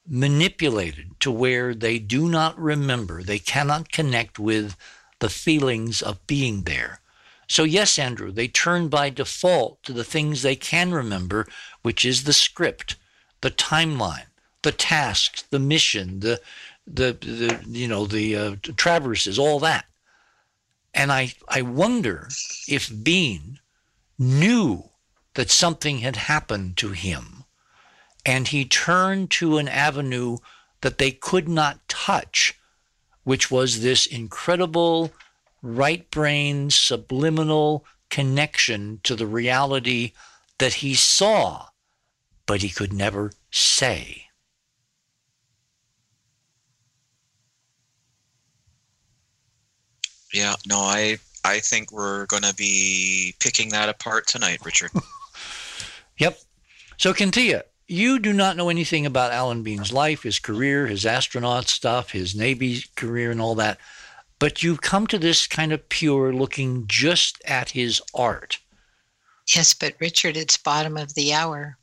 manipulated 0.07 1.11
to 1.19 1.31
where 1.31 1.73
they 1.73 1.99
do 1.99 2.27
not 2.27 2.59
remember, 2.59 3.23
they 3.23 3.39
cannot 3.39 3.91
connect 3.91 4.39
with 4.39 4.75
the 5.19 5.29
feelings 5.29 6.01
of 6.01 6.25
being 6.27 6.63
there. 6.63 6.99
So, 7.47 7.63
yes, 7.63 7.97
Andrew, 7.97 8.31
they 8.31 8.47
turn 8.47 8.89
by 8.89 9.09
default 9.09 9.83
to 9.83 9.93
the 9.93 10.03
things 10.03 10.41
they 10.41 10.55
can 10.55 10.91
remember, 10.91 11.47
which 11.81 12.05
is 12.05 12.23
the 12.23 12.33
script, 12.33 12.95
the 13.41 13.51
timeline, 13.51 14.27
the 14.61 14.71
tasks, 14.71 15.43
the 15.43 15.59
mission, 15.59 16.19
the, 16.19 16.41
the, 16.85 17.13
the 17.13 17.63
you 17.67 17.87
know, 17.87 18.05
the 18.05 18.35
uh, 18.35 18.55
traverses, 18.75 19.39
all 19.39 19.59
that. 19.59 19.85
And 20.93 21.11
I, 21.11 21.33
I 21.47 21.61
wonder 21.61 22.29
if 22.67 22.91
Bean 23.03 23.59
knew 24.17 24.89
that 25.35 25.49
something 25.49 25.99
had 25.99 26.15
happened 26.15 26.75
to 26.77 26.91
him 26.91 27.45
and 28.25 28.47
he 28.47 28.65
turned 28.65 29.31
to 29.31 29.57
an 29.57 29.67
avenue 29.67 30.37
that 30.81 30.97
they 30.97 31.11
could 31.11 31.47
not 31.47 31.87
touch, 31.87 32.59
which 33.23 33.49
was 33.49 33.81
this 33.81 34.05
incredible 34.05 35.11
right 35.61 36.09
brain 36.11 36.69
subliminal 36.69 37.85
connection 38.09 38.99
to 39.03 39.15
the 39.15 39.27
reality 39.27 40.13
that 40.57 40.75
he 40.75 40.93
saw, 40.93 41.68
but 42.49 42.63
he 42.63 42.69
could 42.69 42.91
never 42.91 43.31
say. 43.51 44.23
Yeah, 50.33 50.55
no, 50.67 50.79
I 50.79 51.19
I 51.45 51.59
think 51.59 51.91
we're 51.91 52.25
going 52.25 52.41
to 52.41 52.55
be 52.55 53.35
picking 53.39 53.69
that 53.69 53.87
apart 53.87 54.25
tonight, 54.25 54.65
Richard. 54.65 54.89
yep. 56.17 56.39
So, 56.97 57.13
Kynthia, 57.13 57.65
you 57.87 58.17
do 58.17 58.33
not 58.33 58.57
know 58.57 58.69
anything 58.69 59.05
about 59.05 59.31
Alan 59.31 59.61
Bean's 59.61 59.93
life, 59.93 60.23
his 60.23 60.39
career, 60.39 60.87
his 60.87 61.05
astronaut 61.05 61.67
stuff, 61.67 62.13
his 62.13 62.33
Navy 62.33 62.83
career, 62.95 63.29
and 63.29 63.39
all 63.39 63.53
that, 63.55 63.77
but 64.39 64.63
you've 64.63 64.81
come 64.81 65.05
to 65.05 65.19
this 65.19 65.45
kind 65.45 65.71
of 65.71 65.87
pure 65.89 66.33
looking 66.33 66.85
just 66.87 67.39
at 67.45 67.69
his 67.69 68.01
art. 68.15 68.57
Yes, 69.55 69.75
but 69.75 69.93
Richard, 69.99 70.35
it's 70.35 70.57
bottom 70.57 70.97
of 70.97 71.13
the 71.13 71.31
hour. 71.31 71.78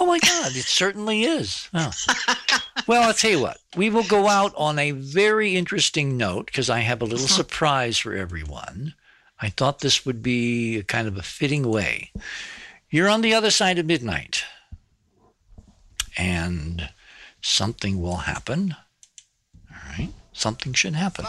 Oh 0.00 0.06
my 0.06 0.18
God, 0.18 0.54
it 0.54 0.64
certainly 0.64 1.22
is. 1.22 1.68
Oh. 1.74 1.92
Well, 2.88 3.02
I'll 3.02 3.12
tell 3.12 3.30
you 3.30 3.40
what, 3.42 3.58
we 3.76 3.90
will 3.90 4.04
go 4.04 4.28
out 4.28 4.54
on 4.56 4.78
a 4.78 4.92
very 4.92 5.56
interesting 5.56 6.16
note 6.16 6.46
because 6.46 6.70
I 6.70 6.78
have 6.78 7.02
a 7.02 7.04
little 7.04 7.26
uh-huh. 7.26 7.34
surprise 7.34 7.98
for 7.98 8.14
everyone. 8.14 8.94
I 9.42 9.50
thought 9.50 9.80
this 9.80 10.06
would 10.06 10.22
be 10.22 10.78
a 10.78 10.82
kind 10.82 11.06
of 11.06 11.18
a 11.18 11.22
fitting 11.22 11.68
way. 11.68 12.12
You're 12.88 13.10
on 13.10 13.20
the 13.20 13.34
other 13.34 13.50
side 13.50 13.78
of 13.78 13.84
midnight, 13.84 14.42
and 16.16 16.88
something 17.42 18.00
will 18.00 18.16
happen. 18.16 18.74
All 19.70 19.76
right, 19.98 20.08
something 20.32 20.72
should 20.72 20.94
happen. 20.94 21.26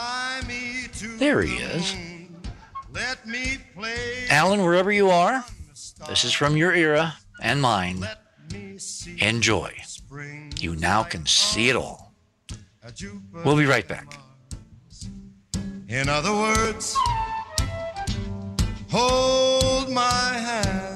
There 1.18 1.42
he 1.42 1.58
is. 1.58 1.94
Alan, 4.30 4.64
wherever 4.64 4.94
you 4.94 5.10
are, 5.10 5.44
this 6.08 6.24
is 6.24 6.32
from 6.32 6.56
your 6.56 6.74
era 6.74 7.16
and 7.42 7.62
mine. 7.62 8.08
Enjoy. 9.20 9.74
You 10.60 10.76
now 10.76 11.04
can 11.04 11.26
see 11.26 11.70
it 11.70 11.76
all. 11.76 12.14
We'll 13.44 13.58
be 13.58 13.66
right 13.66 13.88
back. 13.88 14.18
In 15.88 16.08
other 16.08 16.32
words, 16.32 16.96
hold 18.90 19.90
my 19.90 20.34
hand. 20.48 20.90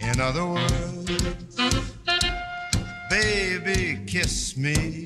In 0.00 0.20
other 0.20 0.46
words, 0.46 1.56
baby, 3.10 4.00
kiss 4.06 4.56
me. 4.56 5.05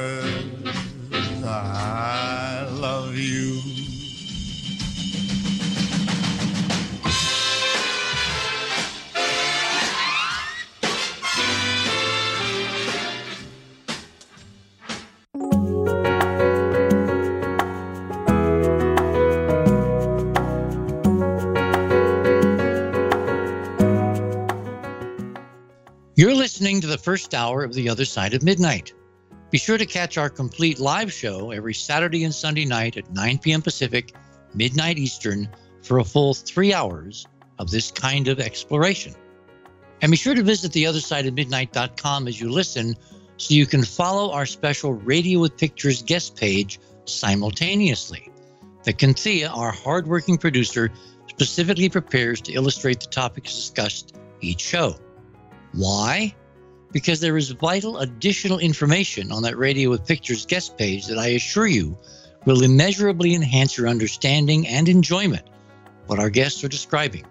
listening 26.71 26.89
to 26.89 26.97
the 26.97 27.03
first 27.03 27.33
hour 27.33 27.65
of 27.65 27.73
The 27.73 27.89
Other 27.89 28.05
Side 28.05 28.33
of 28.33 28.43
Midnight. 28.43 28.93
Be 29.49 29.57
sure 29.57 29.77
to 29.77 29.85
catch 29.85 30.17
our 30.17 30.29
complete 30.29 30.79
live 30.79 31.11
show 31.11 31.51
every 31.51 31.73
Saturday 31.73 32.23
and 32.23 32.33
Sunday 32.33 32.63
night 32.63 32.95
at 32.95 33.11
9 33.11 33.39
p.m. 33.39 33.61
Pacific, 33.61 34.13
midnight 34.53 34.97
Eastern, 34.97 35.49
for 35.83 35.97
a 35.97 36.05
full 36.05 36.33
three 36.33 36.73
hours 36.73 37.27
of 37.59 37.69
this 37.71 37.91
kind 37.91 38.29
of 38.29 38.39
exploration. 38.39 39.13
And 40.01 40.11
be 40.11 40.15
sure 40.15 40.33
to 40.33 40.43
visit 40.43 40.71
theothersideofmidnight.com 40.71 42.29
as 42.29 42.39
you 42.39 42.49
listen 42.49 42.95
so 43.35 43.53
you 43.53 43.65
can 43.65 43.83
follow 43.83 44.31
our 44.31 44.45
special 44.45 44.93
Radio 44.93 45.41
with 45.41 45.57
Pictures 45.57 46.01
guest 46.01 46.37
page 46.37 46.79
simultaneously. 47.03 48.31
The 48.85 48.93
Kynthia, 48.93 49.49
our 49.53 49.73
hardworking 49.73 50.37
producer, 50.37 50.89
specifically 51.27 51.89
prepares 51.89 52.39
to 52.41 52.53
illustrate 52.53 53.01
the 53.01 53.07
topics 53.07 53.55
discussed 53.55 54.15
each 54.39 54.61
show. 54.61 54.95
Why? 55.73 56.33
Because 56.91 57.19
there 57.19 57.37
is 57.37 57.51
vital 57.51 57.99
additional 57.99 58.59
information 58.59 59.31
on 59.31 59.43
that 59.43 59.57
Radio 59.57 59.89
with 59.89 60.05
Pictures 60.05 60.45
guest 60.45 60.77
page 60.77 61.07
that 61.07 61.17
I 61.17 61.27
assure 61.27 61.67
you 61.67 61.97
will 62.45 62.63
immeasurably 62.63 63.33
enhance 63.33 63.77
your 63.77 63.87
understanding 63.87 64.67
and 64.67 64.89
enjoyment 64.89 65.47
of 65.47 66.09
what 66.09 66.19
our 66.19 66.29
guests 66.29 66.63
are 66.63 66.67
describing. 66.67 67.25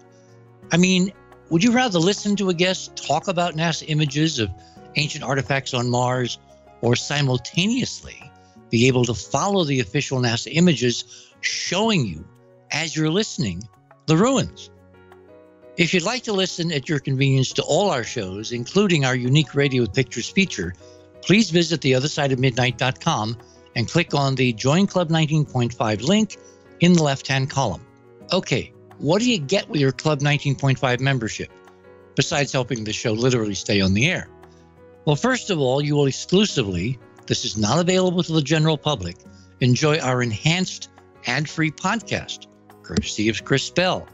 I 0.71 0.77
mean, 0.77 1.11
would 1.49 1.63
you 1.63 1.73
rather 1.73 1.99
listen 1.99 2.35
to 2.37 2.49
a 2.49 2.53
guest 2.53 2.95
talk 2.95 3.27
about 3.27 3.55
NASA 3.55 3.83
images 3.87 4.39
of 4.39 4.49
ancient 4.95 5.23
artifacts 5.23 5.73
on 5.73 5.89
Mars 5.89 6.39
or 6.81 6.95
simultaneously 6.95 8.31
be 8.69 8.87
able 8.87 9.05
to 9.05 9.13
follow 9.13 9.63
the 9.63 9.81
official 9.81 10.19
NASA 10.19 10.51
images 10.51 11.33
showing 11.41 12.05
you, 12.07 12.25
as 12.71 12.95
you're 12.95 13.09
listening, 13.09 13.67
the 14.07 14.17
ruins? 14.17 14.70
If 15.77 15.93
you'd 15.93 16.03
like 16.03 16.23
to 16.23 16.33
listen 16.33 16.71
at 16.73 16.89
your 16.89 16.99
convenience 16.99 17.53
to 17.53 17.63
all 17.63 17.89
our 17.91 18.03
shows, 18.03 18.51
including 18.51 19.05
our 19.05 19.15
unique 19.15 19.55
Radio 19.55 19.85
Pictures 19.85 20.29
feature, 20.29 20.73
please 21.21 21.49
visit 21.49 21.79
theothersideofmidnight.com 21.79 23.37
and 23.75 23.87
click 23.89 24.13
on 24.13 24.35
the 24.35 24.51
Join 24.51 24.85
Club 24.85 25.09
19.5 25.09 26.01
link 26.01 26.37
in 26.81 26.93
the 26.93 27.03
left 27.03 27.25
hand 27.25 27.49
column. 27.49 27.85
Okay, 28.33 28.73
what 28.97 29.19
do 29.19 29.31
you 29.31 29.39
get 29.39 29.69
with 29.69 29.79
your 29.79 29.93
Club 29.93 30.19
19.5 30.19 30.99
membership, 30.99 31.49
besides 32.15 32.51
helping 32.51 32.83
the 32.83 32.91
show 32.91 33.13
literally 33.13 33.55
stay 33.55 33.79
on 33.79 33.93
the 33.93 34.07
air? 34.07 34.27
Well, 35.05 35.15
first 35.15 35.49
of 35.49 35.59
all, 35.59 35.81
you 35.81 35.95
will 35.95 36.07
exclusively, 36.07 36.99
this 37.27 37.45
is 37.45 37.57
not 37.57 37.79
available 37.79 38.23
to 38.23 38.33
the 38.33 38.41
general 38.41 38.77
public, 38.77 39.15
enjoy 39.61 39.99
our 39.99 40.21
enhanced 40.21 40.89
ad 41.27 41.49
free 41.49 41.71
podcast, 41.71 42.47
courtesy 42.83 43.29
of 43.29 43.45
Chris 43.45 43.69
Bell 43.69 44.05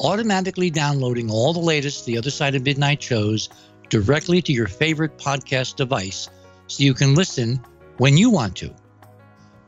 automatically 0.00 0.70
downloading 0.70 1.30
all 1.30 1.52
the 1.52 1.60
latest 1.60 2.06
The 2.06 2.18
Other 2.18 2.30
Side 2.30 2.54
of 2.54 2.64
Midnight 2.64 3.02
shows 3.02 3.48
directly 3.88 4.40
to 4.42 4.52
your 4.52 4.66
favorite 4.66 5.18
podcast 5.18 5.76
device 5.76 6.28
so 6.66 6.82
you 6.82 6.94
can 6.94 7.14
listen 7.14 7.62
when 7.98 8.16
you 8.16 8.30
want 8.30 8.56
to. 8.56 8.74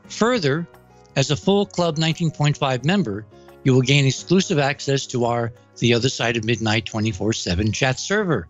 Further, 0.09 0.67
as 1.15 1.31
a 1.31 1.35
full 1.35 1.65
Club 1.65 1.97
19.5 1.97 2.83
member, 2.83 3.25
you 3.63 3.73
will 3.73 3.81
gain 3.81 4.05
exclusive 4.05 4.59
access 4.59 5.05
to 5.07 5.25
our 5.25 5.53
The 5.77 5.93
Other 5.93 6.09
Side 6.09 6.37
of 6.37 6.43
Midnight 6.43 6.85
24 6.85 7.33
7 7.33 7.71
chat 7.71 7.99
server, 7.99 8.47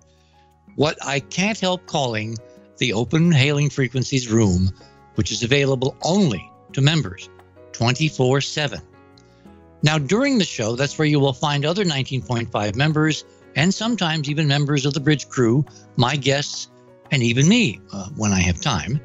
what 0.75 0.97
I 1.05 1.19
can't 1.19 1.59
help 1.59 1.85
calling 1.85 2.37
the 2.77 2.93
Open 2.93 3.31
Hailing 3.31 3.69
Frequencies 3.69 4.31
Room, 4.31 4.71
which 5.15 5.31
is 5.31 5.43
available 5.43 5.95
only 6.03 6.49
to 6.73 6.81
members 6.81 7.29
24 7.73 8.41
7. 8.41 8.81
Now, 9.83 9.97
during 9.97 10.37
the 10.37 10.45
show, 10.45 10.77
that's 10.77 10.97
where 10.97 11.07
you 11.07 11.19
will 11.19 11.33
find 11.33 11.65
other 11.65 11.83
19.5 11.83 12.75
members 12.75 13.25
and 13.55 13.71
sometimes 13.73 14.29
even 14.29 14.47
members 14.47 14.85
of 14.85 14.93
the 14.93 15.01
bridge 15.01 15.27
crew, 15.27 15.65
my 15.97 16.15
guests, 16.15 16.69
and 17.11 17.21
even 17.21 17.47
me 17.49 17.81
uh, 17.91 18.07
when 18.15 18.31
I 18.31 18.39
have 18.39 18.61
time. 18.61 19.01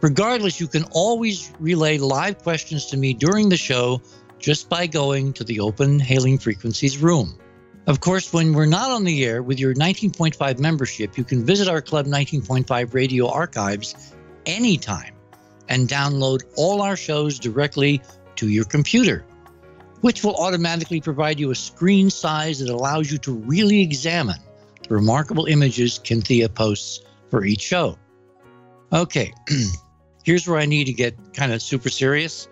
Regardless, 0.00 0.60
you 0.60 0.66
can 0.66 0.84
always 0.90 1.52
relay 1.60 1.98
live 1.98 2.38
questions 2.38 2.86
to 2.86 2.96
me 2.96 3.14
during 3.14 3.48
the 3.48 3.56
show 3.56 4.02
just 4.40 4.68
by 4.68 4.88
going 4.88 5.32
to 5.34 5.44
the 5.44 5.60
Open 5.60 6.00
Hailing 6.00 6.38
Frequencies 6.38 6.98
room. 6.98 7.38
Of 7.86 8.00
course, 8.00 8.32
when 8.32 8.52
we're 8.52 8.66
not 8.66 8.90
on 8.90 9.04
the 9.04 9.24
air 9.24 9.42
with 9.42 9.58
your 9.58 9.74
19.5 9.74 10.58
membership, 10.58 11.16
you 11.16 11.24
can 11.24 11.44
visit 11.44 11.68
our 11.68 11.80
Club 11.80 12.06
19.5 12.06 12.92
radio 12.92 13.28
archives 13.28 14.14
anytime 14.46 15.14
and 15.68 15.88
download 15.88 16.42
all 16.56 16.82
our 16.82 16.96
shows 16.96 17.38
directly 17.38 18.02
to 18.36 18.48
your 18.48 18.64
computer 18.64 19.24
which 20.00 20.22
will 20.22 20.36
automatically 20.36 21.00
provide 21.00 21.40
you 21.40 21.50
a 21.50 21.54
screen 21.54 22.10
size 22.10 22.60
that 22.60 22.68
allows 22.68 23.10
you 23.10 23.18
to 23.18 23.32
really 23.32 23.80
examine 23.80 24.38
the 24.88 24.94
remarkable 24.94 25.46
images 25.46 25.98
Kynthia 25.98 26.48
posts 26.48 27.00
for 27.30 27.44
each 27.44 27.62
show. 27.62 27.98
Okay, 28.92 29.32
here's 30.24 30.46
where 30.48 30.58
I 30.58 30.66
need 30.66 30.84
to 30.84 30.92
get 30.92 31.34
kind 31.34 31.52
of 31.52 31.60
super 31.60 31.88
serious. 31.88 32.48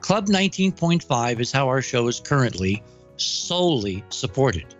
Club 0.00 0.26
19.5 0.26 1.40
is 1.40 1.52
how 1.52 1.68
our 1.68 1.82
show 1.82 2.08
is 2.08 2.20
currently 2.20 2.82
solely 3.16 4.02
supported. 4.08 4.74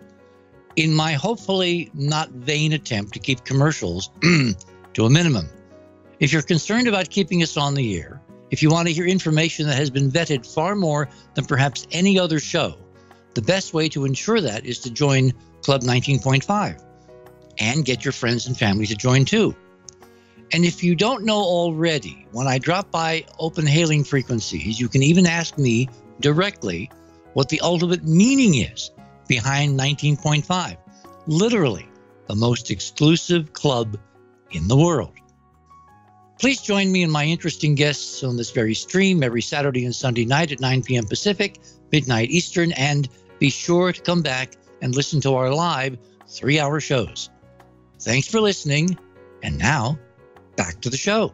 In 0.75 0.93
my 0.93 1.13
hopefully 1.13 1.91
not 1.93 2.29
vain 2.29 2.73
attempt 2.73 3.13
to 3.13 3.19
keep 3.19 3.43
commercials 3.43 4.09
to 4.21 5.05
a 5.05 5.09
minimum. 5.09 5.47
If 6.19 6.31
you're 6.33 6.41
concerned 6.41 6.87
about 6.87 7.09
keeping 7.09 7.43
us 7.43 7.57
on 7.57 7.73
the 7.73 7.99
air, 7.99 8.21
if 8.51 8.61
you 8.61 8.69
want 8.69 8.87
to 8.87 8.93
hear 8.93 9.05
information 9.05 9.65
that 9.67 9.77
has 9.77 9.89
been 9.89 10.11
vetted 10.11 10.45
far 10.45 10.75
more 10.75 11.09
than 11.33 11.45
perhaps 11.45 11.87
any 11.91 12.19
other 12.19 12.39
show, 12.39 12.77
the 13.33 13.41
best 13.41 13.73
way 13.73 13.89
to 13.89 14.05
ensure 14.05 14.41
that 14.41 14.65
is 14.65 14.79
to 14.79 14.91
join 14.91 15.31
Club 15.61 15.81
19.5 15.81 16.83
and 17.59 17.85
get 17.85 18.03
your 18.03 18.11
friends 18.11 18.47
and 18.47 18.57
family 18.57 18.85
to 18.85 18.95
join 18.95 19.25
too. 19.25 19.55
And 20.53 20.65
if 20.65 20.83
you 20.83 20.95
don't 20.95 21.23
know 21.23 21.39
already, 21.39 22.27
when 22.33 22.45
I 22.45 22.57
drop 22.57 22.91
by 22.91 23.25
open 23.39 23.65
hailing 23.65 24.03
frequencies, 24.03 24.79
you 24.79 24.89
can 24.89 25.01
even 25.01 25.25
ask 25.25 25.57
me 25.57 25.87
directly 26.19 26.91
what 27.33 27.47
the 27.47 27.61
ultimate 27.61 28.03
meaning 28.03 28.55
is 28.55 28.91
behind 29.27 29.79
19.5. 29.79 30.75
Literally, 31.27 31.87
the 32.27 32.35
most 32.35 32.69
exclusive 32.69 33.53
club 33.53 33.97
in 34.51 34.67
the 34.67 34.75
world. 34.75 35.13
Please 36.41 36.59
join 36.59 36.91
me 36.91 37.03
and 37.03 37.11
my 37.11 37.23
interesting 37.23 37.75
guests 37.75 38.23
on 38.23 38.35
this 38.35 38.49
very 38.49 38.73
stream 38.73 39.21
every 39.21 39.43
Saturday 39.43 39.85
and 39.85 39.95
Sunday 39.95 40.25
night 40.25 40.51
at 40.51 40.59
9 40.59 40.81
p.m. 40.81 41.05
Pacific, 41.05 41.59
midnight 41.91 42.31
Eastern, 42.31 42.71
and 42.71 43.07
be 43.37 43.51
sure 43.51 43.93
to 43.93 44.01
come 44.01 44.23
back 44.23 44.53
and 44.81 44.95
listen 44.95 45.21
to 45.21 45.35
our 45.35 45.53
live 45.53 45.99
three 46.27 46.59
hour 46.59 46.79
shows. 46.79 47.29
Thanks 47.99 48.27
for 48.27 48.41
listening. 48.41 48.97
And 49.43 49.59
now, 49.59 49.99
back 50.55 50.81
to 50.81 50.89
the 50.89 50.97
show. 50.97 51.31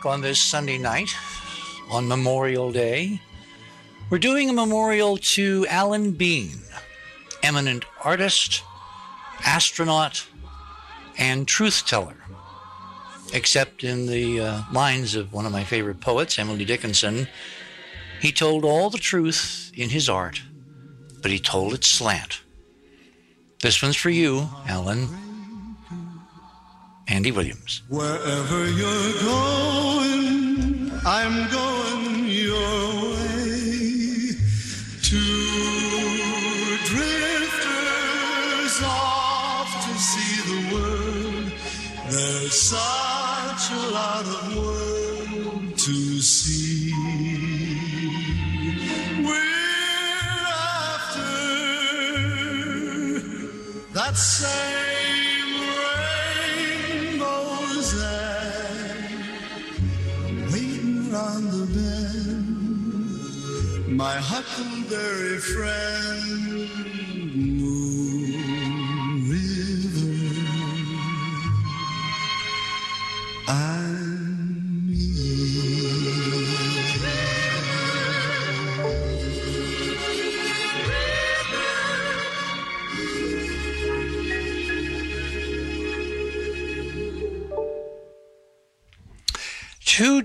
Back 0.00 0.06
on 0.06 0.22
this 0.22 0.40
Sunday 0.40 0.78
night 0.78 1.14
on 1.90 2.08
Memorial 2.08 2.72
Day. 2.72 3.20
We're 4.08 4.18
doing 4.18 4.48
a 4.48 4.52
memorial 4.52 5.18
to 5.18 5.66
Alan 5.68 6.12
Bean, 6.12 6.60
eminent 7.42 7.84
artist, 8.02 8.62
astronaut, 9.44 10.26
and 11.18 11.46
truth 11.46 11.84
teller. 11.86 12.16
Except 13.34 13.84
in 13.84 14.06
the 14.06 14.40
uh, 14.40 14.62
lines 14.72 15.14
of 15.16 15.34
one 15.34 15.44
of 15.44 15.52
my 15.52 15.64
favorite 15.64 16.00
poets, 16.00 16.38
Emily 16.38 16.64
Dickinson, 16.64 17.28
he 18.22 18.32
told 18.32 18.64
all 18.64 18.88
the 18.88 18.98
truth 18.98 19.70
in 19.74 19.90
his 19.90 20.08
art, 20.08 20.40
but 21.20 21.30
he 21.30 21.38
told 21.38 21.74
it 21.74 21.84
slant. 21.84 22.40
This 23.60 23.82
one's 23.82 23.96
for 23.96 24.10
you, 24.10 24.48
Alan. 24.66 25.29
Andy 27.10 27.32
Williams. 27.32 27.82
Wherever 27.88 28.70
you're 28.70 29.12
going, 29.22 30.92
I'm 31.04 31.50
going 31.50 31.79
huckleberry 64.40 65.38
friend, 65.38 66.49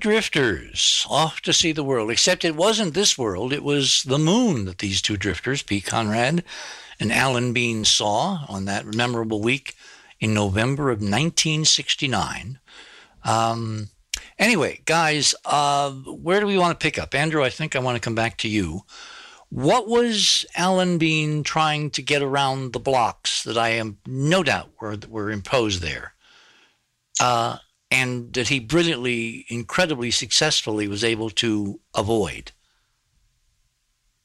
drifters 0.05 1.03
off 1.09 1.41
to 1.41 1.51
see 1.51 1.71
the 1.71 1.83
world, 1.83 2.11
except 2.11 2.45
it 2.45 2.55
wasn't 2.55 2.93
this 2.93 3.17
world, 3.17 3.51
it 3.51 3.63
was 3.63 4.03
the 4.03 4.19
moon 4.19 4.65
that 4.65 4.77
these 4.77 5.01
two 5.01 5.17
drifters, 5.17 5.63
Pete 5.63 5.87
Conrad 5.87 6.43
and 6.99 7.11
Alan 7.11 7.53
Bean, 7.53 7.83
saw 7.83 8.45
on 8.47 8.65
that 8.65 8.85
memorable 8.85 9.41
week 9.41 9.73
in 10.19 10.31
November 10.31 10.91
of 10.91 10.99
1969. 10.99 12.59
Um, 13.23 13.89
anyway, 14.37 14.81
guys, 14.85 15.33
uh, 15.43 15.89
where 15.89 16.39
do 16.39 16.45
we 16.45 16.59
want 16.59 16.79
to 16.79 16.83
pick 16.83 16.99
up? 16.99 17.15
Andrew, 17.15 17.43
I 17.43 17.49
think 17.49 17.75
I 17.75 17.79
want 17.79 17.95
to 17.95 17.99
come 17.99 18.13
back 18.13 18.37
to 18.37 18.47
you. 18.47 18.81
What 19.49 19.87
was 19.87 20.45
Alan 20.55 20.99
Bean 20.99 21.41
trying 21.41 21.89
to 21.89 22.03
get 22.03 22.21
around 22.21 22.73
the 22.73 22.79
blocks 22.79 23.41
that 23.41 23.57
I 23.57 23.69
am 23.69 23.97
no 24.05 24.43
doubt 24.43 24.69
were, 24.79 24.97
were 25.09 25.31
imposed 25.31 25.81
there? 25.81 26.13
Uh, 27.19 27.57
and 27.95 28.33
that 28.33 28.49
he 28.49 28.59
brilliantly, 28.59 29.45
incredibly 29.47 30.11
successfully 30.11 30.85
was 30.89 31.03
able 31.03 31.29
to 31.29 31.79
avoid. 31.95 32.51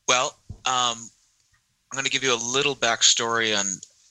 Well, 0.08 0.36
um, 0.66 0.98
I'm 0.98 1.94
going 1.94 2.04
to 2.04 2.10
give 2.10 2.24
you 2.24 2.34
a 2.34 2.50
little 2.52 2.74
backstory 2.74 3.56
on 3.56 3.66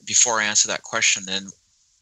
before 0.06 0.40
I 0.40 0.44
answer 0.44 0.66
that 0.68 0.82
question. 0.82 1.24
And 1.28 1.48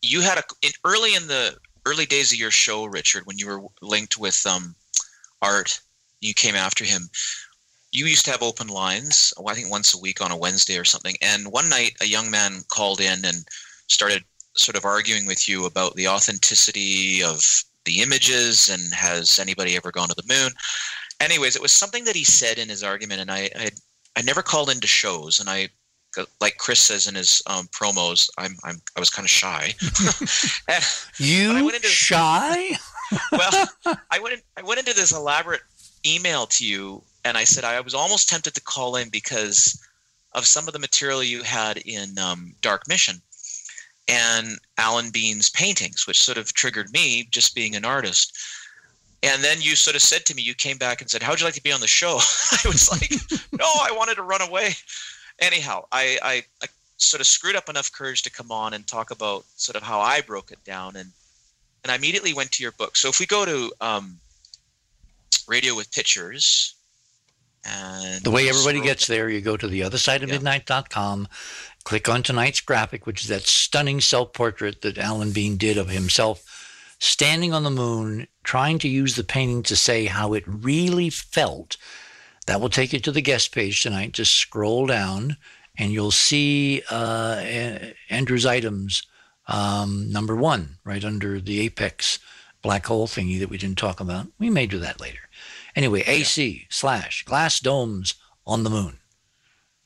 you 0.02 0.20
had 0.20 0.38
a 0.38 0.44
in 0.62 0.70
early 0.84 1.16
in 1.16 1.26
the 1.26 1.56
early 1.84 2.06
days 2.06 2.32
of 2.32 2.38
your 2.38 2.52
show, 2.52 2.84
Richard, 2.84 3.26
when 3.26 3.38
you 3.38 3.48
were 3.48 3.62
linked 3.82 4.18
with 4.18 4.46
um, 4.46 4.76
Art, 5.42 5.80
you 6.20 6.34
came 6.34 6.54
after 6.54 6.84
him. 6.84 7.10
You 7.90 8.06
used 8.06 8.24
to 8.26 8.30
have 8.30 8.42
open 8.42 8.68
lines, 8.68 9.34
I 9.44 9.54
think 9.54 9.68
once 9.68 9.94
a 9.94 10.00
week 10.00 10.20
on 10.20 10.30
a 10.30 10.36
Wednesday 10.36 10.78
or 10.78 10.84
something. 10.84 11.16
And 11.22 11.50
one 11.50 11.68
night, 11.68 11.96
a 12.00 12.06
young 12.06 12.30
man 12.30 12.62
called 12.68 13.00
in 13.00 13.24
and 13.24 13.48
started 13.88 14.22
sort 14.58 14.76
of 14.76 14.84
arguing 14.84 15.26
with 15.26 15.48
you 15.48 15.64
about 15.66 15.94
the 15.94 16.08
authenticity 16.08 17.22
of 17.22 17.40
the 17.84 18.00
images 18.02 18.68
and 18.68 18.92
has 18.92 19.38
anybody 19.38 19.76
ever 19.76 19.90
gone 19.90 20.08
to 20.08 20.14
the 20.14 20.34
moon. 20.34 20.50
Anyways, 21.20 21.56
it 21.56 21.62
was 21.62 21.72
something 21.72 22.04
that 22.04 22.16
he 22.16 22.24
said 22.24 22.58
in 22.58 22.68
his 22.68 22.82
argument, 22.82 23.20
and 23.20 23.30
I 23.30 23.50
I, 23.56 23.70
I 24.16 24.22
never 24.22 24.42
called 24.42 24.70
into 24.70 24.86
shows, 24.86 25.40
and 25.40 25.48
I 25.48 25.68
like 26.40 26.56
Chris 26.58 26.80
says 26.80 27.06
in 27.06 27.14
his 27.14 27.40
um, 27.46 27.68
promos, 27.68 28.28
I'm, 28.38 28.56
I'm 28.64 28.80
I 28.96 29.00
was 29.00 29.10
kind 29.10 29.24
of 29.26 29.30
shy. 29.30 29.74
And- 30.68 30.84
You 31.18 31.52
I 31.52 31.62
went 31.62 31.76
into- 31.76 31.88
shy? 31.88 32.70
well, 33.32 33.68
I 34.10 34.18
went 34.20 34.34
in, 34.34 34.40
I 34.56 34.62
went 34.62 34.80
into 34.80 34.94
this 34.94 35.12
elaborate 35.12 35.60
email 36.06 36.46
to 36.46 36.66
you, 36.66 37.02
and 37.24 37.36
I 37.36 37.44
said 37.44 37.64
I 37.64 37.80
was 37.80 37.94
almost 37.94 38.28
tempted 38.28 38.54
to 38.54 38.60
call 38.60 38.96
in 38.96 39.08
because 39.10 39.80
of 40.32 40.46
some 40.46 40.66
of 40.66 40.72
the 40.72 40.78
material 40.78 41.22
you 41.22 41.42
had 41.42 41.78
in 41.78 42.18
um, 42.18 42.54
Dark 42.60 42.86
Mission 42.88 43.20
and 44.08 44.58
Alan 44.78 45.10
Bean's 45.10 45.50
paintings, 45.50 46.06
which 46.06 46.22
sort 46.22 46.38
of 46.38 46.52
triggered 46.54 46.90
me 46.92 47.28
just 47.30 47.54
being 47.54 47.76
an 47.76 47.84
artist. 47.84 48.36
And 49.22 49.42
then 49.44 49.60
you 49.60 49.74
sort 49.76 49.96
of 49.96 50.02
said 50.02 50.24
to 50.26 50.34
me, 50.34 50.42
you 50.42 50.54
came 50.54 50.78
back 50.78 51.00
and 51.00 51.10
said, 51.10 51.22
"How'd 51.22 51.40
you 51.40 51.44
like 51.44 51.54
to 51.54 51.62
be 51.62 51.72
on 51.72 51.80
the 51.80 51.88
show?" 51.88 52.18
I 52.64 52.68
was 52.68 52.90
like, 52.90 53.10
"No, 53.52 53.66
I 53.66 53.90
wanted 53.92 54.14
to 54.16 54.22
run 54.22 54.40
away." 54.42 54.74
Anyhow, 55.40 55.84
I, 55.92 56.18
I, 56.22 56.44
I 56.62 56.66
sort 56.96 57.20
of 57.20 57.26
screwed 57.26 57.54
up 57.56 57.68
enough 57.68 57.92
courage 57.92 58.22
to 58.22 58.30
come 58.30 58.50
on 58.50 58.74
and 58.74 58.86
talk 58.86 59.10
about 59.10 59.44
sort 59.56 59.76
of 59.76 59.82
how 59.82 60.00
I 60.00 60.20
broke 60.20 60.50
it 60.52 60.62
down, 60.64 60.96
and 60.96 61.10
and 61.84 61.90
I 61.92 61.96
immediately 61.96 62.32
went 62.32 62.50
to 62.52 62.62
your 62.62 62.72
book. 62.72 62.96
So 62.96 63.08
if 63.08 63.20
we 63.20 63.26
go 63.26 63.44
to 63.44 63.72
um, 63.80 64.18
Radio 65.46 65.74
with 65.74 65.90
Pictures, 65.92 66.74
And 67.64 68.22
The 68.24 68.30
way 68.30 68.48
everybody 68.48 68.78
scroll 68.78 68.84
gets 68.86 69.06
there, 69.06 69.28
you 69.28 69.40
go 69.40 69.56
to 69.56 69.66
the 69.66 69.82
other 69.82 69.98
side 69.98 70.22
of 70.22 70.28
Yeah. 70.28 70.36
midnight.com, 70.36 71.28
click 71.88 72.06
on 72.06 72.22
tonight's 72.22 72.60
graphic, 72.60 73.06
which 73.06 73.22
is 73.22 73.28
that 73.28 73.46
stunning 73.46 73.98
self 73.98 74.34
portrait 74.34 74.82
that 74.82 74.98
Alan 74.98 75.32
Bean 75.32 75.56
did 75.56 75.78
of 75.78 75.88
himself 75.88 76.94
standing 76.98 77.54
on 77.54 77.62
the 77.62 77.70
moon, 77.70 78.26
trying 78.44 78.78
to 78.80 78.88
use 78.88 79.16
the 79.16 79.24
painting 79.24 79.62
to 79.62 79.74
say 79.74 80.04
how 80.04 80.34
it 80.34 80.44
really 80.46 81.08
felt. 81.08 81.78
That 82.46 82.60
will 82.60 82.68
take 82.68 82.92
you 82.92 83.00
to 83.00 83.10
the 83.10 83.22
guest 83.22 83.54
page 83.54 83.82
tonight. 83.82 84.12
Just 84.12 84.34
scroll 84.34 84.86
down 84.86 85.38
and 85.78 85.90
you'll 85.90 86.10
see 86.10 86.82
uh, 86.90 87.42
Andrew's 88.10 88.44
items, 88.44 89.04
um, 89.46 90.12
number 90.12 90.36
one, 90.36 90.76
right 90.84 91.02
under 91.02 91.40
the 91.40 91.58
apex 91.60 92.18
black 92.60 92.84
hole 92.84 93.06
thingy 93.06 93.38
that 93.38 93.48
we 93.48 93.56
didn't 93.56 93.78
talk 93.78 93.98
about. 93.98 94.26
We 94.38 94.50
may 94.50 94.66
do 94.66 94.78
that 94.80 95.00
later. 95.00 95.30
Anyway, 95.74 96.02
AC 96.06 96.66
slash 96.68 97.24
glass 97.24 97.60
domes 97.60 98.12
on 98.46 98.62
the 98.62 98.70
moon. 98.70 98.98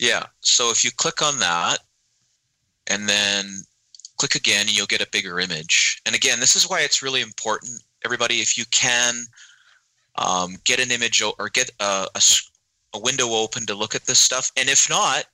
Yeah. 0.00 0.26
So 0.40 0.72
if 0.72 0.82
you 0.82 0.90
click 0.90 1.22
on 1.22 1.38
that 1.38 1.78
and 2.86 3.08
then 3.08 3.64
click 4.16 4.34
again, 4.34 4.62
and 4.62 4.76
you'll 4.76 4.86
get 4.86 5.00
a 5.00 5.08
bigger 5.10 5.40
image. 5.40 6.00
And 6.06 6.14
again, 6.14 6.40
this 6.40 6.56
is 6.56 6.68
why 6.68 6.80
it's 6.80 7.02
really 7.02 7.20
important, 7.20 7.82
everybody, 8.04 8.36
if 8.36 8.56
you 8.56 8.64
can 8.70 9.24
um, 10.16 10.56
get 10.64 10.80
an 10.80 10.90
image 10.90 11.22
or 11.22 11.48
get 11.52 11.70
a 11.80 12.08
window 12.94 13.30
open 13.30 13.66
to 13.66 13.74
look 13.74 13.94
at 13.94 14.06
this 14.06 14.18
stuff. 14.18 14.50
And 14.56 14.68
if 14.68 14.88
not, 14.88 15.24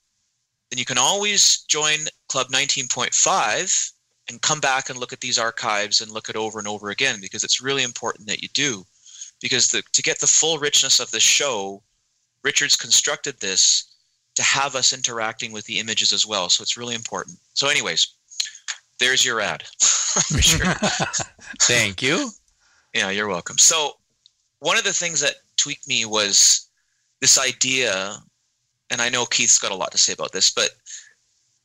then 0.70 0.78
you 0.78 0.84
can 0.84 0.98
always 0.98 1.58
join 1.68 1.98
Club 2.28 2.48
19.5 2.48 3.92
and 4.28 4.42
come 4.42 4.60
back 4.60 4.90
and 4.90 4.98
look 4.98 5.12
at 5.12 5.20
these 5.20 5.38
archives 5.38 6.00
and 6.00 6.10
look 6.10 6.28
it 6.28 6.36
over 6.36 6.58
and 6.58 6.68
over 6.68 6.90
again 6.90 7.18
because 7.20 7.42
it's 7.42 7.62
really 7.62 7.82
important 7.82 8.28
that 8.28 8.42
you 8.42 8.48
do. 8.52 8.84
Because 9.40 9.68
the, 9.68 9.82
to 9.92 10.02
get 10.02 10.20
the 10.20 10.26
full 10.26 10.58
richness 10.58 11.00
of 11.00 11.10
the 11.10 11.20
show, 11.20 11.82
Richard's 12.42 12.76
constructed 12.76 13.40
this 13.40 13.84
to 14.38 14.42
have 14.44 14.76
us 14.76 14.92
interacting 14.92 15.50
with 15.50 15.64
the 15.64 15.80
images 15.80 16.12
as 16.12 16.24
well. 16.24 16.48
So 16.48 16.62
it's 16.62 16.76
really 16.76 16.94
important. 16.94 17.36
So, 17.54 17.66
anyways, 17.66 18.14
there's 19.00 19.24
your 19.24 19.40
ad. 19.40 19.64
Thank 21.62 22.02
you. 22.02 22.30
Yeah, 22.94 23.10
you're 23.10 23.26
welcome. 23.26 23.58
So, 23.58 23.94
one 24.60 24.78
of 24.78 24.84
the 24.84 24.92
things 24.92 25.20
that 25.22 25.34
tweaked 25.56 25.88
me 25.88 26.04
was 26.04 26.68
this 27.20 27.36
idea, 27.36 28.18
and 28.90 29.02
I 29.02 29.08
know 29.08 29.26
Keith's 29.26 29.58
got 29.58 29.72
a 29.72 29.74
lot 29.74 29.90
to 29.90 29.98
say 29.98 30.12
about 30.12 30.30
this, 30.30 30.50
but 30.50 30.70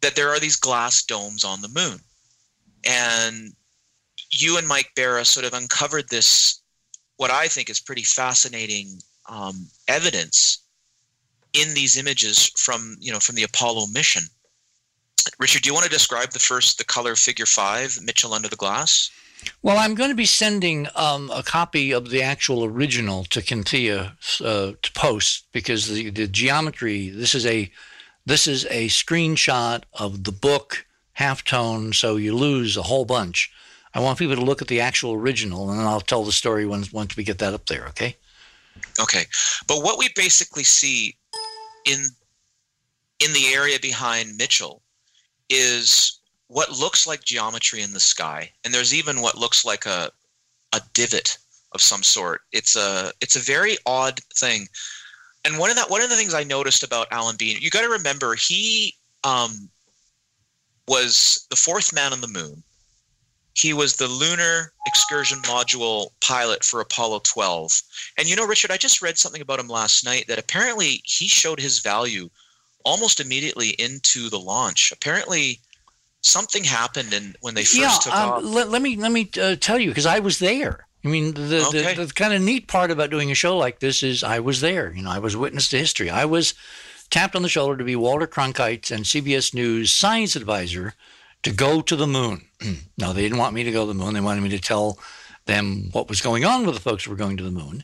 that 0.02 0.16
there 0.16 0.30
are 0.30 0.40
these 0.40 0.56
glass 0.56 1.04
domes 1.04 1.44
on 1.44 1.62
the 1.62 1.70
moon. 1.70 2.00
And 2.86 3.54
you 4.32 4.58
and 4.58 4.68
Mike 4.68 4.90
Bara 4.96 5.26
sort 5.26 5.46
of 5.46 5.54
uncovered 5.54 6.10
this, 6.10 6.60
what 7.18 7.30
I 7.30 7.48
think 7.48 7.70
is 7.70 7.80
pretty 7.80 8.04
fascinating 8.04 9.00
um, 9.30 9.68
evidence 9.88 10.63
in 11.54 11.74
these 11.74 11.98
images 11.98 12.52
from, 12.58 12.98
you 13.00 13.12
know, 13.12 13.20
from 13.20 13.36
the 13.36 13.44
Apollo 13.44 13.88
mission. 13.88 14.24
Richard, 15.40 15.62
do 15.62 15.68
you 15.68 15.74
want 15.74 15.86
to 15.86 15.92
describe 15.92 16.32
the 16.32 16.40
first, 16.40 16.78
the 16.78 16.84
color 16.84 17.16
figure 17.16 17.46
five, 17.46 17.98
Mitchell 18.02 18.34
under 18.34 18.50
the 18.50 18.56
glass? 18.56 19.10
Well, 19.62 19.78
I'm 19.78 19.96
going 19.96 20.10
to 20.10 20.16
be 20.16 20.26
sending 20.26 20.88
um, 20.96 21.30
a 21.34 21.44
copy 21.44 21.92
of 21.92 22.10
the 22.10 22.22
actual 22.22 22.64
original 22.64 23.26
to 23.26 23.42
Kynthia 23.42 24.14
uh, 24.42 24.74
to 24.82 24.92
post 24.94 25.46
because 25.52 25.88
the, 25.88 26.10
the 26.10 26.28
geometry. 26.28 27.10
This 27.10 27.36
is 27.36 27.46
a 27.46 27.72
this 28.26 28.48
is 28.48 28.66
a 28.66 28.88
screenshot 28.88 29.84
of 29.94 30.24
the 30.24 30.32
book 30.32 30.86
halftone, 31.20 31.94
so 31.94 32.16
you 32.16 32.36
lose 32.36 32.78
a 32.78 32.84
whole 32.84 33.06
bunch. 33.06 33.52
I 33.94 34.00
want 34.00 34.18
people 34.18 34.36
to 34.36 34.42
look 34.42 34.62
at 34.62 34.70
the 34.70 34.80
actual 34.80 35.14
original, 35.14 35.70
and 35.70 35.80
then 35.80 35.86
I'll 35.86 36.02
tell 36.02 36.24
the 36.24 36.32
story 36.32 36.66
once 36.66 36.92
once 36.94 37.18
we 37.18 37.24
get 37.24 37.40
that 37.40 37.54
up 37.54 37.66
there. 37.66 37.88
Okay. 37.88 38.16
Okay, 39.00 39.26
but 39.68 39.84
what 39.84 40.00
we 40.00 40.10
basically 40.16 40.64
see 40.64 41.16
in 41.86 42.06
in 43.20 43.34
the 43.34 43.54
area 43.54 43.80
behind 43.80 44.38
Mitchell 44.38 44.82
is 45.50 46.20
what 46.48 46.72
looks 46.72 47.08
like 47.08 47.24
geometry 47.24 47.82
in 47.82 47.94
the 47.94 48.00
sky, 48.00 48.52
and 48.64 48.74
there's 48.74 48.94
even 48.94 49.22
what 49.22 49.38
looks 49.38 49.66
like 49.66 49.86
a 49.86 50.12
a 50.74 50.82
divot 50.94 51.38
of 51.74 51.82
some 51.82 52.04
sort. 52.04 52.42
It's 52.52 52.76
a 52.76 53.12
it's 53.22 53.36
a 53.36 53.40
very 53.40 53.78
odd 53.86 54.20
thing. 54.36 54.68
And 55.46 55.58
one 55.58 55.70
of 55.70 55.76
that 55.76 55.90
one 55.90 56.02
of 56.02 56.10
the 56.10 56.16
things 56.16 56.34
I 56.34 56.44
noticed 56.44 56.84
about 56.84 57.12
Alan 57.12 57.36
Bean, 57.38 57.58
you 57.60 57.70
got 57.70 57.82
to 57.82 57.90
remember 57.90 58.36
he 58.36 58.96
um, 59.24 59.70
was 60.88 61.46
the 61.50 61.56
fourth 61.56 61.94
man 61.94 62.14
on 62.14 62.22
the 62.22 62.28
moon. 62.28 62.64
He 63.56 63.74
was 63.74 63.96
the 63.96 64.08
lunar 64.08 64.74
excursion 64.88 65.40
module 65.40 66.08
pilot 66.22 66.64
for 66.64 66.82
Apollo 66.82 67.22
12. 67.24 67.82
And 68.18 68.28
you 68.28 68.36
know, 68.36 68.48
Richard, 68.48 68.72
I 68.72 68.78
just 68.78 69.02
read 69.02 69.18
something 69.18 69.42
about 69.42 69.60
him 69.60 69.68
last 69.68 70.04
night 70.04 70.26
that 70.28 70.40
apparently 70.40 71.02
he 71.06 71.28
showed 71.28 71.60
his 71.60 71.80
value 71.80 72.30
almost 72.84 73.20
immediately 73.20 73.70
into 73.70 74.30
the 74.30 74.40
launch. 74.40 74.92
Apparently, 74.92 75.60
something 76.22 76.64
happened 76.64 77.14
and 77.14 77.36
when 77.42 77.54
they 77.54 77.64
first 77.64 77.78
yeah. 77.78 77.98
took 78.02 78.16
um, 78.16 78.30
off. 78.30 78.44
let, 78.44 78.70
let 78.70 78.82
me 78.82 78.96
let 78.96 79.12
me 79.12 79.30
uh, 79.40 79.56
tell 79.60 79.78
you 79.78 79.90
because 79.90 80.06
I 80.06 80.20
was 80.20 80.40
there. 80.40 80.88
I 81.06 81.10
mean, 81.10 81.34
the, 81.34 81.66
Okay. 81.68 81.96
the, 81.96 82.06
the 82.06 82.14
kind 82.14 82.34
of 82.34 82.42
neat 82.42 82.68
part 82.68 82.90
about 82.90 83.10
doing 83.10 83.30
a 83.30 83.36
show 83.36 83.58
like 83.58 83.80
this 83.80 84.04
is 84.04 84.24
I 84.24 84.40
was 84.40 84.62
there. 84.62 84.94
You 84.96 85.04
know, 85.04 85.12
I 85.12 85.20
was 85.20 85.36
witness 85.36 85.68
to 85.70 85.78
history. 85.78 86.10
I 86.10 86.26
was 86.26 86.54
tapped 87.10 87.36
on 87.36 87.42
the 87.42 87.50
shoulder 87.50 87.78
to 87.78 87.84
be 87.84 87.96
Walter 87.96 88.26
Cronkite's 88.26 88.90
and 88.90 89.04
CBS 89.04 89.54
News 89.54 89.92
science 89.92 90.36
advisor 90.36 90.94
to 91.44 91.52
go 91.52 91.82
to 91.82 91.96
the 91.96 92.08
moon. 92.08 92.46
no, 92.98 93.14
they 93.14 93.22
didn't 93.22 93.38
want 93.38 93.54
me 93.54 93.64
to 93.64 93.72
go 93.72 93.82
to 93.82 93.88
the 93.88 93.94
moon. 93.94 94.14
They 94.14 94.22
wanted 94.22 94.42
me 94.42 94.50
to 94.50 94.60
tell 94.60 94.98
them 95.46 95.90
what 95.92 96.10
was 96.10 96.22
going 96.22 96.46
on 96.46 96.66
with 96.66 96.76
the 96.76 96.82
folks 96.82 97.04
who 97.04 97.12
were 97.12 97.18
going 97.18 97.38
to 97.38 97.44
the 97.44 97.52
moon. 97.52 97.84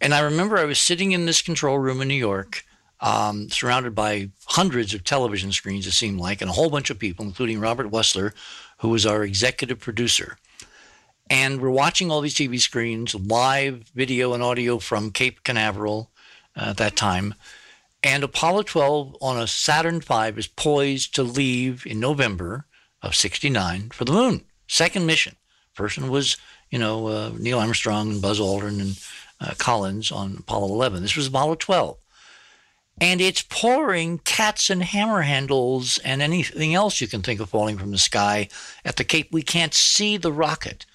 And 0.00 0.14
I 0.14 0.20
remember 0.20 0.58
I 0.58 0.64
was 0.64 0.78
sitting 0.78 1.12
in 1.12 1.26
this 1.26 1.42
control 1.42 1.78
room 1.78 2.00
in 2.00 2.08
New 2.08 2.14
York, 2.14 2.64
um, 3.00 3.50
surrounded 3.50 3.94
by 3.94 4.30
hundreds 4.46 4.94
of 4.94 5.04
television 5.04 5.52
screens, 5.52 5.86
it 5.86 5.92
seemed 5.92 6.20
like, 6.20 6.40
and 6.40 6.50
a 6.50 6.54
whole 6.54 6.70
bunch 6.70 6.90
of 6.90 6.98
people, 6.98 7.24
including 7.24 7.60
Robert 7.60 7.90
Wussler, 7.90 8.32
who 8.78 8.90
was 8.90 9.06
our 9.06 9.22
executive 9.22 9.80
producer. 9.80 10.36
And 11.28 11.60
we're 11.60 11.70
watching 11.70 12.10
all 12.10 12.20
these 12.20 12.34
TV 12.34 12.60
screens, 12.60 13.14
live 13.14 13.90
video 13.94 14.32
and 14.32 14.42
audio 14.42 14.78
from 14.78 15.10
Cape 15.10 15.42
Canaveral 15.42 16.10
uh, 16.56 16.66
at 16.70 16.76
that 16.76 16.96
time. 16.96 17.34
And 18.02 18.22
Apollo 18.22 18.62
12 18.62 19.16
on 19.20 19.36
a 19.36 19.46
Saturn 19.46 20.00
V 20.00 20.38
is 20.38 20.46
poised 20.46 21.14
to 21.16 21.22
leave 21.24 21.84
in 21.86 21.98
November 21.98 22.66
of 23.06 23.14
69 23.14 23.90
for 23.90 24.04
the 24.04 24.12
moon. 24.12 24.42
Second 24.66 25.06
mission. 25.06 25.36
First 25.72 25.98
one 25.98 26.10
was, 26.10 26.36
you 26.70 26.78
know, 26.78 27.06
uh, 27.06 27.30
Neil 27.38 27.58
Armstrong 27.58 28.12
and 28.12 28.22
Buzz 28.22 28.40
Aldrin 28.40 28.80
and 28.80 29.00
uh, 29.40 29.54
Collins 29.58 30.10
on 30.10 30.36
Apollo 30.38 30.72
11. 30.72 31.02
This 31.02 31.16
was 31.16 31.28
Apollo 31.28 31.56
12. 31.56 31.96
And 32.98 33.20
it's 33.20 33.42
pouring 33.42 34.18
cats 34.18 34.70
and 34.70 34.82
hammer 34.82 35.20
handles 35.22 35.98
and 35.98 36.22
anything 36.22 36.74
else 36.74 37.00
you 37.00 37.06
can 37.06 37.20
think 37.20 37.40
of 37.40 37.50
falling 37.50 37.76
from 37.76 37.90
the 37.90 37.98
sky 37.98 38.48
at 38.86 38.96
the 38.96 39.04
Cape. 39.04 39.28
We 39.30 39.42
can't 39.42 39.74
see 39.74 40.16
the 40.16 40.32
rocket. 40.32 40.86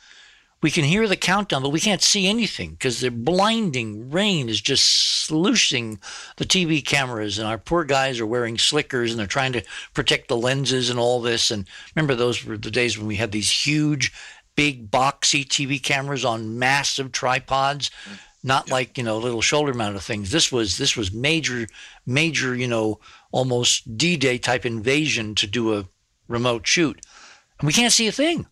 We 0.62 0.70
can 0.70 0.84
hear 0.84 1.08
the 1.08 1.16
countdown, 1.16 1.64
but 1.64 1.72
we 1.72 1.80
can't 1.80 2.04
see 2.04 2.28
anything 2.28 2.72
because 2.72 3.00
the 3.00 3.10
blinding 3.10 4.12
rain 4.12 4.48
is 4.48 4.62
just 4.62 4.86
sluicing 5.26 6.00
the 6.38 6.46
TV 6.46 6.86
cameras, 6.86 7.40
and 7.40 7.48
our 7.48 7.58
poor 7.58 7.84
guys 7.84 8.20
are 8.20 8.28
wearing 8.28 8.60
slickers 8.60 9.10
and 9.10 9.20
they're 9.20 9.28
trying 9.28 9.54
to 9.54 9.64
protect 9.96 10.28
the 10.28 10.38
lenses 10.38 10.92
and 10.92 11.00
all 11.00 11.20
this. 11.20 11.50
And 11.50 11.68
remember, 11.96 12.14
those 12.14 12.46
were 12.46 12.58
the 12.58 12.70
days 12.70 12.96
when 12.96 13.08
we 13.08 13.16
had 13.16 13.32
these 13.32 13.66
huge, 13.66 14.14
big 14.56 14.92
boxy 14.92 15.44
TV 15.44 15.82
cameras 15.82 16.24
on 16.24 16.60
massive 16.60 17.12
tripods, 17.12 17.90
not 18.44 18.70
like 18.70 19.00
you 19.00 19.04
know 19.04 19.18
little 19.18 19.42
shoulder 19.42 19.74
mounted 19.74 20.02
things. 20.02 20.30
This 20.30 20.52
was 20.52 20.78
this 20.78 20.96
was 20.96 21.12
major, 21.12 21.68
major, 22.06 22.56
you 22.56 22.68
know, 22.68 23.00
almost 23.32 23.98
D-Day 23.98 24.38
type 24.38 24.66
invasion 24.66 25.34
to 25.36 25.48
do 25.48 25.74
a 25.76 25.86
remote 26.28 26.68
shoot, 26.68 27.02
and 27.60 27.66
we 27.66 27.74
can't 27.74 27.94
see 27.94 28.08
a 28.08 28.12
thing 28.12 28.46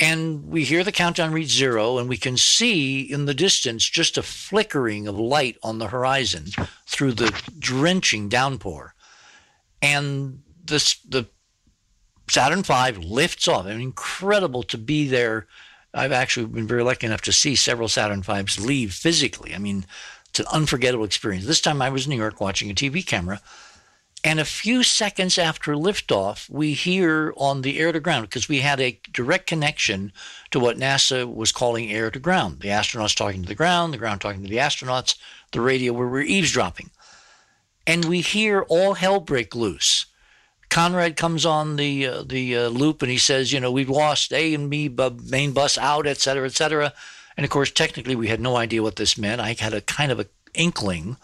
and 0.00 0.46
we 0.46 0.64
hear 0.64 0.82
the 0.82 0.90
countdown 0.90 1.32
reach 1.32 1.50
zero, 1.50 1.98
and 1.98 2.08
we 2.08 2.16
can 2.16 2.38
see 2.38 3.02
in 3.02 3.26
the 3.26 3.34
distance 3.34 3.84
just 3.88 4.16
a 4.16 4.22
flickering 4.22 5.06
of 5.06 5.18
light 5.18 5.58
on 5.62 5.78
the 5.78 5.88
horizon 5.88 6.46
through 6.86 7.12
the 7.12 7.30
drenching 7.58 8.30
downpour. 8.30 8.94
And 9.82 10.42
the 10.64 11.28
Saturn 12.28 12.62
V 12.62 12.92
lifts 12.98 13.46
off. 13.46 13.66
I 13.66 13.72
mean, 13.72 13.82
incredible 13.82 14.62
to 14.64 14.78
be 14.78 15.06
there. 15.06 15.46
I've 15.92 16.12
actually 16.12 16.46
been 16.46 16.66
very 16.66 16.84
lucky 16.84 17.06
enough 17.06 17.22
to 17.22 17.32
see 17.32 17.54
several 17.54 17.88
Saturn 17.88 18.22
V's 18.22 18.58
leave 18.64 18.94
physically. 18.94 19.54
I 19.54 19.58
mean, 19.58 19.84
it's 20.28 20.40
an 20.40 20.46
unforgettable 20.52 21.04
experience. 21.04 21.44
This 21.44 21.60
time 21.60 21.82
I 21.82 21.90
was 21.90 22.06
in 22.06 22.10
New 22.10 22.16
York 22.16 22.40
watching 22.40 22.70
a 22.70 22.74
TV 22.74 23.04
camera, 23.04 23.40
and 24.22 24.38
a 24.38 24.44
few 24.44 24.82
seconds 24.82 25.38
after 25.38 25.74
liftoff, 25.74 26.48
we 26.50 26.74
hear 26.74 27.32
on 27.36 27.62
the 27.62 27.78
air 27.78 27.92
to 27.92 28.00
ground, 28.00 28.28
because 28.28 28.48
we 28.48 28.60
had 28.60 28.80
a 28.80 28.98
direct 29.12 29.46
connection 29.46 30.12
to 30.50 30.60
what 30.60 30.76
NASA 30.76 31.32
was 31.32 31.52
calling 31.52 31.90
air 31.90 32.10
to 32.10 32.18
ground. 32.18 32.60
The 32.60 32.68
astronauts 32.68 33.14
talking 33.14 33.42
to 33.42 33.48
the 33.48 33.54
ground, 33.54 33.92
the 33.92 33.98
ground 33.98 34.20
talking 34.20 34.42
to 34.42 34.48
the 34.48 34.58
astronauts, 34.58 35.16
the 35.52 35.60
radio 35.60 35.92
where 35.92 36.08
we're 36.08 36.22
eavesdropping. 36.22 36.90
And 37.86 38.04
we 38.04 38.20
hear 38.20 38.62
all 38.68 38.94
hell 38.94 39.20
break 39.20 39.54
loose. 39.54 40.06
Conrad 40.68 41.16
comes 41.16 41.44
on 41.44 41.76
the 41.76 42.06
uh, 42.06 42.22
the 42.22 42.56
uh, 42.56 42.68
loop 42.68 43.02
and 43.02 43.10
he 43.10 43.18
says, 43.18 43.52
you 43.52 43.58
know, 43.58 43.72
we've 43.72 43.90
lost 43.90 44.32
A 44.32 44.54
and 44.54 44.70
B 44.70 44.86
bu- 44.86 45.18
main 45.28 45.52
bus 45.52 45.76
out, 45.76 46.06
et 46.06 46.18
cetera, 46.18 46.46
et 46.46 46.52
cetera. 46.52 46.92
And 47.36 47.44
of 47.44 47.50
course, 47.50 47.72
technically, 47.72 48.14
we 48.14 48.28
had 48.28 48.40
no 48.40 48.56
idea 48.56 48.82
what 48.82 48.96
this 48.96 49.18
meant. 49.18 49.40
I 49.40 49.56
had 49.58 49.74
a 49.74 49.80
kind 49.80 50.12
of 50.12 50.20
a 50.20 50.26
inkling 50.54 51.16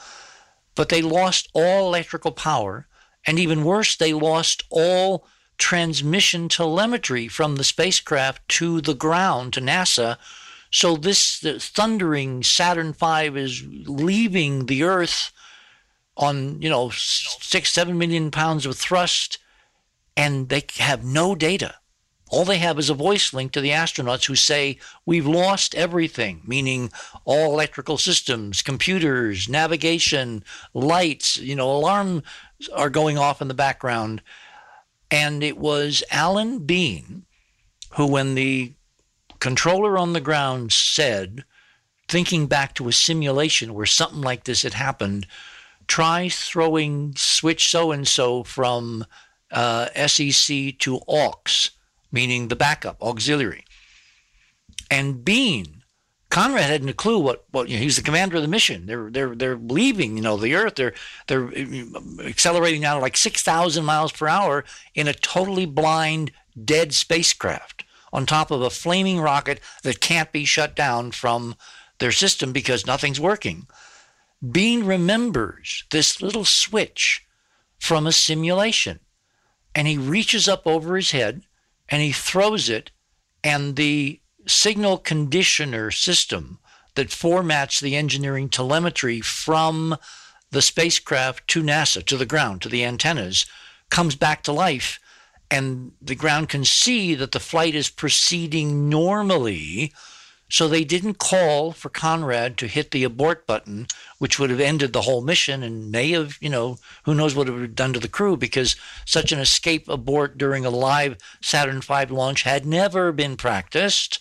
but 0.77 0.89
they 0.89 1.03
lost 1.03 1.49
all 1.53 1.89
electrical 1.89 2.31
power. 2.31 2.87
And 3.27 3.41
even 3.41 3.65
worse, 3.65 3.97
they 3.97 4.13
lost 4.13 4.63
all 4.71 5.27
transmission 5.59 6.49
telemetry 6.49 7.27
from 7.27 7.57
the 7.57 7.65
spacecraft 7.65 8.49
to 8.49 8.81
the 8.81 8.95
ground, 8.95 9.55
to 9.55 9.61
NASA. 9.61 10.19
So 10.71 10.97
this 10.97 11.41
thundering 11.41 12.45
Saturn 12.45 12.93
V 12.93 13.41
is 13.41 13.65
leaving 13.87 14.67
the 14.67 14.85
Earth 14.85 15.33
on, 16.17 16.61
you 16.63 16.69
know, 16.69 16.91
six, 16.91 17.73
seven 17.73 17.99
million 17.99 18.31
pounds 18.31 18.65
of 18.65 18.77
thrust, 18.77 19.39
and 20.17 20.49
they 20.49 20.65
have 20.79 21.05
no 21.05 21.35
data. 21.35 21.75
All 22.29 22.45
they 22.45 22.59
have 22.59 22.79
is 22.79 22.91
a 22.91 22.95
voice 22.95 23.33
link 23.33 23.53
to 23.53 23.61
the 23.61 23.71
astronauts 23.71 24.27
who 24.27 24.35
say, 24.35 24.79
We've 25.05 25.27
lost 25.27 25.75
everything, 25.75 26.43
meaning 26.45 26.91
all 27.25 27.53
electrical 27.53 27.99
systems, 27.99 28.63
computers, 28.63 29.49
navigation, 29.49 30.43
lights, 30.75 31.37
you 31.37 31.55
know, 31.55 31.71
alarms 31.71 32.23
are 32.75 32.91
going 32.91 33.17
off 33.17 33.41
in 33.41 33.49
the 33.49 33.55
background. 33.55 34.23
And 35.09 35.45
it 35.45 35.57
was 35.57 36.03
Alan 36.11 36.61
Bean 36.61 37.27
who, 37.93 38.07
when 38.07 38.35
the 38.35 38.73
controller 39.39 39.97
on 39.97 40.13
the 40.13 40.21
ground 40.21 40.73
said, 40.73 41.45
thinking 42.09 42.47
back 42.47 42.75
to 42.75 42.89
a 42.89 42.93
simulation 42.93 43.73
where 43.73 43.87
something 43.87 44.21
like 44.21 44.45
this 44.45 44.63
had 44.63 44.75
happened, 44.75 45.27
try 45.87 46.29
throwing 46.29 47.15
switch 47.17 47.71
so 47.71 47.93
and 47.93 48.09
so 48.09 48.43
from 48.43 49.05
uh, 49.53 49.87
SCE 49.95 50.77
to 50.81 50.99
AUX 51.09 51.71
meaning 52.13 52.49
the 52.49 52.57
backup, 52.57 53.01
auxiliary. 53.03 53.65
And 54.91 55.25
Bean, 55.25 55.83
Conrad 56.31 56.71
hadn't 56.71 56.89
a 56.89 56.95
clue 56.95 57.19
what, 57.19 57.45
what 57.51 57.69
you 57.69 57.77
know, 57.77 57.83
he's 57.83 57.97
the 57.97 58.03
commander 58.03 58.37
of 58.37 58.43
the 58.43 58.49
mission. 58.49 58.87
They're 58.87 59.11
they're 59.11 59.35
they're 59.35 59.57
leaving, 59.57 60.17
you 60.17 60.23
know, 60.23 60.37
the 60.37 60.55
Earth. 60.55 60.75
They're 60.75 60.95
they're 61.29 61.49
uh, 61.49 62.23
accelerating 62.25 62.83
now 62.83 63.01
like 63.01 63.17
six 63.17 63.43
thousand 63.43 63.85
miles 63.85 64.13
per 64.13 64.29
hour 64.29 64.65
in 64.95 65.09
a 65.09 65.15
totally 65.15 65.67
blind, 65.67 66.33
dead 66.63 66.93
spacecraft 66.95 67.85
on 68.13 68.27
top 68.27 68.51
of 68.51 68.61
a 68.63 68.71
flaming 68.71 69.21
rocket 69.21 69.61
that 69.83 70.01
can't 70.01 70.33
be 70.33 70.45
shut 70.45 70.75
down 70.75 71.13
from 71.13 71.55
their 71.99 72.13
system 72.13 72.53
because 72.53 72.87
nothing's 72.87 73.21
working. 73.21 73.67
Bean 74.51 74.85
remembers 74.85 75.85
this 75.91 76.21
little 76.21 76.45
switch 76.45 77.25
from 77.79 78.07
a 78.07 78.13
simulation, 78.13 79.01
and 79.75 79.87
he 79.87 79.97
reaches 79.97 80.49
up 80.49 80.67
over 80.67 80.97
his 80.97 81.13
head 81.13 81.43
and 81.89 82.03
he 82.03 82.13
throws 82.13 82.69
it, 82.69 82.91
and 83.45 83.77
the 83.77 84.21
signal 84.47 84.99
conditioner 84.99 85.91
system 85.91 86.59
that 86.95 87.09
formats 87.09 87.81
the 87.81 87.97
engineering 87.97 88.49
telemetry 88.49 89.21
from 89.21 89.97
the 90.51 90.63
spacecraft 90.63 91.47
to 91.49 91.63
NASA, 91.63 92.05
to 92.05 92.17
the 92.17 92.27
ground, 92.27 92.63
to 92.63 92.69
the 92.69 92.85
antennas, 92.85 93.47
comes 93.91 94.15
back 94.15 94.43
to 94.43 94.53
life. 94.53 94.99
And 95.51 95.93
the 96.01 96.15
ground 96.15 96.49
can 96.49 96.65
see 96.65 97.15
that 97.15 97.33
the 97.33 97.41
flight 97.41 97.75
is 97.75 97.89
proceeding 97.89 98.89
normally 98.89 99.93
so 100.49 100.69
they 100.69 100.85
didn't 100.85 101.19
call 101.19 101.73
for 101.73 101.89
Conrad 101.89 102.57
to 102.59 102.69
hit 102.69 102.93
the 102.93 103.05
abort 103.05 103.47
button, 103.47 103.87
which 104.19 104.39
would 104.39 104.51
have 104.51 104.61
ended 104.61 104.93
the 104.93 105.03
whole 105.03 105.21
mission 105.21 105.63
and 105.63 105.91
may 105.91 106.11
have, 106.11 106.37
you 106.41 106.49
know, 106.49 106.79
who 107.05 107.15
knows 107.15 107.35
what 107.35 107.49
it 107.49 107.53
would 107.53 107.63
have 107.63 107.75
done 107.75 107.93
to 107.93 107.99
the 107.99 108.09
crew 108.09 108.37
because 108.37 108.77
such 109.05 109.33
an 109.33 109.41
escape 109.41 109.89
abort 109.89 110.39
during 110.39 110.65
a 110.65 110.71
live 110.71 111.17
Saturn 111.41 111.81
V 111.81 112.07
launch 112.07 112.43
had 112.43 112.65
never 112.65 113.11
been 113.11 113.37
practiced. 113.37 114.21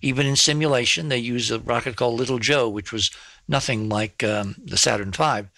Even 0.00 0.26
in 0.26 0.36
simulation, 0.36 1.08
they 1.08 1.18
used 1.18 1.50
a 1.50 1.58
rocket 1.58 1.96
called 1.96 2.18
Little 2.18 2.38
Joe, 2.38 2.68
which 2.68 2.92
was 2.92 3.10
nothing 3.46 3.88
like 3.88 4.24
um, 4.24 4.54
the 4.64 4.76
Saturn 4.76 5.12
V. 5.12 5.48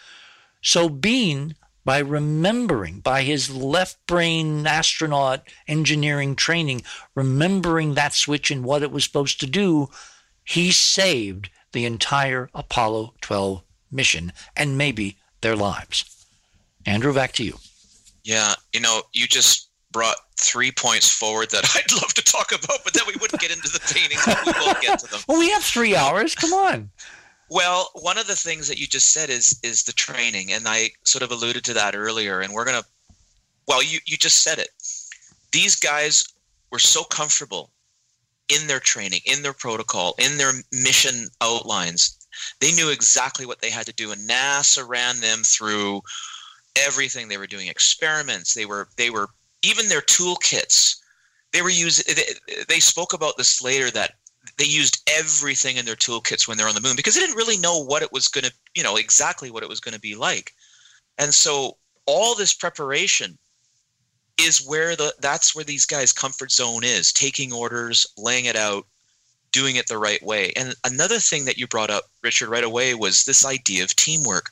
So 0.63 0.89
Bean, 0.89 1.55
by 1.85 1.99
remembering, 1.99 3.01
by 3.01 3.23
his 3.23 3.55
left 3.55 3.99
brain 4.07 4.67
astronaut 4.67 5.43
engineering 5.67 6.37
training, 6.37 6.83
remembering 7.15 7.95
that 7.95 8.13
switch 8.13 8.51
and 8.51 8.65
what 8.65 8.83
it 8.83 8.93
was 8.93 9.05
supposed 9.05 9.41
to 9.41 9.47
do, 9.47 9.89
he 10.45 10.71
saved 10.71 11.51
the 11.73 11.85
entire 11.85 12.51
Apollo 12.55 13.15
12 13.21 13.63
mission 13.91 14.33
and 14.57 14.77
maybe 14.77 15.17
their 15.41 15.57
lives. 15.57 16.27
Andrew, 16.87 17.15
back 17.15 17.33
to 17.33 17.45
you. 17.45 17.57
Yeah, 18.25 18.55
you 18.73 18.81
know, 18.81 19.03
you 19.13 19.27
just 19.27 19.69
brought 19.93 20.17
three 20.37 20.71
points 20.71 21.11
forward 21.11 21.51
that 21.51 21.65
I'd 21.75 21.93
love 21.93 22.15
to 22.15 22.23
talk 22.23 22.53
about, 22.53 22.79
but 22.85 22.93
then 22.93 23.05
we 23.07 23.15
wouldn't 23.21 23.41
get 23.41 23.51
into 23.51 23.69
the 23.69 23.81
paintings. 23.81 24.27
We 24.27 24.53
won't 24.65 24.81
get 24.81 24.99
to 25.01 25.11
them. 25.11 25.21
well, 25.29 25.39
we 25.39 25.51
have 25.51 25.63
three 25.63 25.97
hours. 25.97 26.35
Come 26.35 26.53
on. 26.53 26.91
Well, 27.51 27.91
one 27.95 28.17
of 28.17 28.29
the 28.29 28.37
things 28.37 28.69
that 28.69 28.79
you 28.79 28.87
just 28.87 29.13
said 29.13 29.29
is 29.29 29.59
is 29.65 29.83
the 29.83 29.93
training, 29.93 30.53
and 30.53 30.69
I 30.69 30.91
sort 31.05 31.23
of 31.23 31.33
alluded 31.33 31.65
to 31.65 31.75
that 31.75 31.97
earlier. 31.97 32.41
And 32.41 32.53
we're 32.53 32.65
gonna, 32.65 32.85
well, 33.67 33.83
you 33.83 33.99
you 34.07 34.17
just 34.17 34.45
said 34.45 34.61
it. 34.61 34.69
These 35.51 35.75
guys 35.75 36.25
were 36.71 36.79
so 36.79 37.03
comfortable 37.03 37.73
in 38.49 38.69
their 38.69 38.79
training, 38.79 39.21
in 39.25 39.43
their 39.43 39.53
protocol, 39.53 40.15
in 40.19 40.37
their 40.37 40.53
mission 40.73 41.29
outlines. 41.41 42.17
They 42.61 42.71
knew 42.71 42.89
exactly 42.89 43.47
what 43.47 43.61
they 43.61 43.71
had 43.71 43.87
to 43.87 43.93
do, 43.93 44.13
and 44.13 44.31
NASA 44.31 44.89
ran 44.89 45.19
them 45.21 45.43
through 45.43 46.03
everything. 46.77 47.27
They 47.27 47.37
were 47.37 47.49
doing 47.49 47.67
experiments. 47.67 48.55
They 48.55 48.65
were 48.65 48.89
they 48.97 49.11
were 49.11 49.29
even 49.63 49.89
their 49.89 50.03
toolkits. 50.03 51.01
They 51.53 51.63
were 51.63 51.71
using. 51.71 52.15
They, 52.15 52.63
they 52.69 52.79
spoke 52.79 53.13
about 53.13 53.37
this 53.37 53.61
later 53.61 53.91
that 53.91 54.20
they 54.59 54.65
used 54.65 55.03
everything 55.09 55.77
in 55.77 55.85
their 55.85 55.97
toolkits 55.97 56.49
when 56.49 56.57
they're 56.57 56.69
on 56.69 56.75
the 56.75 56.81
moon 56.81 56.97
because 56.97 57.15
they 57.15 57.21
didn't 57.21 57.37
really 57.37 57.59
know 57.59 57.83
what 57.83 58.03
it 58.03 58.13
was 58.13 58.29
going 58.29 58.45
to, 58.45 58.53
you 58.75 58.83
know, 58.83 58.97
exactly 58.97 59.51
what 59.51 59.63
it 59.63 59.69
was 59.69 59.81
going 59.81 59.95
to 59.95 60.01
be 60.01 60.15
like. 60.15 60.53
And 61.19 61.35
so 61.35 61.77
all 62.07 62.35
this 62.35 62.55
preparation 62.55 63.39
is 64.41 64.67
where 64.67 64.97
the 64.97 65.15
that's 65.21 65.55
where 65.55 65.65
these 65.65 65.87
guys 65.87 66.13
comfort 66.13 66.51
zone 66.51 66.83
is, 66.85 67.13
taking 67.13 67.53
orders, 67.53 68.07
laying 68.17 68.47
it 68.47 68.57
out, 68.57 68.87
doing 69.53 69.77
it 69.77 69.87
the 69.89 69.99
right 69.99 70.23
way. 70.23 70.53
And 70.57 70.75
another 70.85 71.19
thing 71.19 71.45
that 71.45 71.59
you 71.59 71.67
brought 71.67 71.91
up, 71.91 72.05
Richard, 72.23 72.49
right 72.49 72.65
away 72.65 72.95
was 72.95 73.25
this 73.25 73.45
idea 73.45 73.85
of 73.85 73.95
teamwork. 73.97 74.51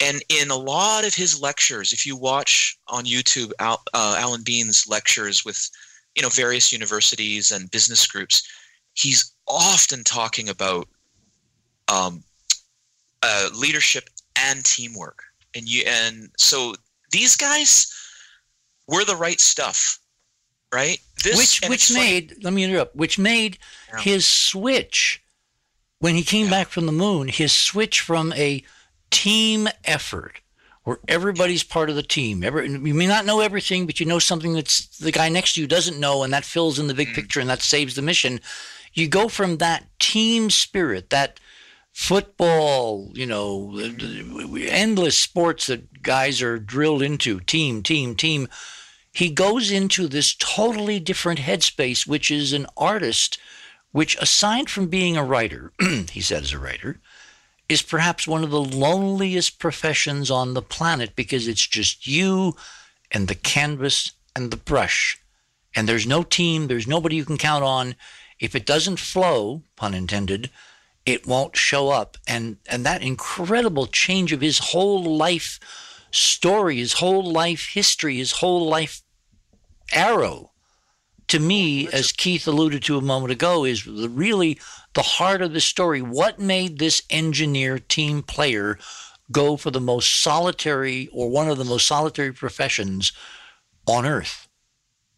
And 0.00 0.22
in 0.28 0.50
a 0.50 0.56
lot 0.56 1.06
of 1.06 1.14
his 1.14 1.40
lectures, 1.40 1.92
if 1.92 2.04
you 2.04 2.16
watch 2.16 2.76
on 2.88 3.04
YouTube 3.04 3.52
Al, 3.60 3.82
uh, 3.94 4.16
Alan 4.18 4.42
Bean's 4.42 4.86
lectures 4.88 5.44
with, 5.44 5.70
you 6.16 6.22
know, 6.22 6.28
various 6.28 6.72
universities 6.72 7.52
and 7.52 7.70
business 7.70 8.06
groups, 8.06 8.42
he's 8.94 9.32
often 9.46 10.04
talking 10.04 10.48
about 10.48 10.88
um, 11.92 12.24
uh, 13.22 13.48
leadership 13.54 14.08
and 14.36 14.64
teamwork, 14.64 15.22
and 15.54 15.68
you 15.68 15.82
and 15.86 16.30
so 16.36 16.74
these 17.10 17.36
guys 17.36 17.92
were 18.88 19.04
the 19.04 19.16
right 19.16 19.40
stuff, 19.40 19.98
right? 20.72 20.98
This, 21.22 21.36
which 21.36 21.68
which 21.68 21.92
made 21.92 22.30
funny. 22.30 22.44
let 22.44 22.52
me 22.52 22.64
interrupt. 22.64 22.96
Which 22.96 23.18
made 23.18 23.58
yeah. 23.92 24.00
his 24.00 24.26
switch 24.26 25.22
when 25.98 26.14
he 26.14 26.22
came 26.22 26.46
yeah. 26.46 26.50
back 26.50 26.68
from 26.68 26.86
the 26.86 26.92
moon. 26.92 27.28
His 27.28 27.52
switch 27.52 28.00
from 28.00 28.32
a 28.34 28.62
team 29.10 29.68
effort 29.84 30.40
where 30.82 30.98
everybody's 31.08 31.62
part 31.62 31.88
of 31.88 31.96
the 31.96 32.02
team. 32.02 32.44
Every, 32.44 32.68
you 32.68 32.94
may 32.94 33.06
not 33.06 33.24
know 33.24 33.40
everything, 33.40 33.86
but 33.86 34.00
you 34.00 34.06
know 34.06 34.18
something 34.18 34.52
that's 34.52 34.86
the 34.98 35.12
guy 35.12 35.30
next 35.30 35.54
to 35.54 35.62
you 35.62 35.66
doesn't 35.66 35.98
know, 35.98 36.22
and 36.22 36.32
that 36.34 36.44
fills 36.44 36.78
in 36.78 36.88
the 36.88 36.94
big 36.94 37.08
mm. 37.08 37.14
picture 37.14 37.40
and 37.40 37.48
that 37.48 37.62
saves 37.62 37.94
the 37.94 38.02
mission 38.02 38.40
you 38.94 39.08
go 39.08 39.28
from 39.28 39.58
that 39.58 39.86
team 39.98 40.50
spirit, 40.50 41.10
that 41.10 41.40
football, 41.92 43.10
you 43.14 43.26
know, 43.26 43.76
endless 43.78 45.18
sports 45.18 45.66
that 45.66 46.02
guys 46.02 46.40
are 46.40 46.58
drilled 46.58 47.02
into, 47.02 47.40
team, 47.40 47.82
team, 47.82 48.14
team. 48.14 48.48
He 49.12 49.30
goes 49.30 49.70
into 49.70 50.08
this 50.08 50.34
totally 50.34 50.98
different 50.98 51.40
headspace, 51.40 52.06
which 52.06 52.30
is 52.30 52.52
an 52.52 52.66
artist, 52.76 53.38
which, 53.92 54.16
aside 54.20 54.68
from 54.68 54.88
being 54.88 55.16
a 55.16 55.24
writer, 55.24 55.72
he 56.10 56.20
said 56.20 56.42
as 56.42 56.52
a 56.52 56.58
writer, 56.58 57.00
is 57.68 57.82
perhaps 57.82 58.26
one 58.26 58.44
of 58.44 58.50
the 58.50 58.60
loneliest 58.60 59.58
professions 59.58 60.30
on 60.30 60.54
the 60.54 60.62
planet 60.62 61.16
because 61.16 61.48
it's 61.48 61.66
just 61.66 62.06
you 62.06 62.54
and 63.10 63.28
the 63.28 63.34
canvas 63.34 64.12
and 64.36 64.50
the 64.50 64.56
brush. 64.56 65.18
And 65.76 65.88
there's 65.88 66.06
no 66.06 66.22
team, 66.22 66.66
there's 66.66 66.86
nobody 66.86 67.16
you 67.16 67.24
can 67.24 67.38
count 67.38 67.64
on 67.64 67.94
if 68.44 68.54
it 68.54 68.66
doesn't 68.66 69.00
flow, 69.00 69.62
pun 69.74 69.94
intended, 69.94 70.50
it 71.06 71.26
won't 71.26 71.56
show 71.56 71.88
up. 71.88 72.16
And 72.26 72.58
and 72.66 72.84
that 72.84 73.02
incredible 73.02 73.86
change 73.86 74.32
of 74.32 74.40
his 74.40 74.58
whole 74.58 75.02
life 75.02 75.58
story, 76.10 76.76
his 76.76 76.94
whole 76.94 77.24
life 77.24 77.70
history, 77.72 78.16
his 78.18 78.32
whole 78.32 78.68
life 78.68 79.02
arrow, 79.92 80.52
to 81.28 81.40
me, 81.40 81.88
as 81.88 82.12
Keith 82.12 82.46
alluded 82.46 82.82
to 82.84 82.98
a 82.98 83.02
moment 83.02 83.32
ago, 83.32 83.64
is 83.64 83.86
really 83.86 84.58
the 84.92 85.02
heart 85.02 85.40
of 85.42 85.52
the 85.52 85.60
story. 85.60 86.02
What 86.02 86.38
made 86.38 86.78
this 86.78 87.02
engineer 87.08 87.78
team 87.78 88.22
player 88.22 88.78
go 89.32 89.56
for 89.56 89.70
the 89.70 89.80
most 89.80 90.22
solitary 90.22 91.08
or 91.12 91.30
one 91.30 91.48
of 91.48 91.56
the 91.56 91.64
most 91.64 91.86
solitary 91.86 92.32
professions 92.32 93.12
on 93.86 94.04
earth? 94.04 94.48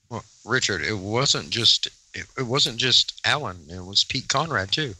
Well, 0.08 0.24
Richard, 0.44 0.82
it 0.82 0.98
wasn't 0.98 1.50
just 1.50 1.88
it, 2.16 2.26
it 2.38 2.42
wasn't 2.46 2.76
just 2.78 3.20
Alan; 3.24 3.58
it 3.70 3.84
was 3.84 4.04
Pete 4.04 4.28
Conrad 4.28 4.72
too. 4.72 4.94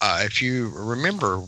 Uh, 0.00 0.22
if 0.24 0.42
you 0.42 0.70
remember, 0.74 1.42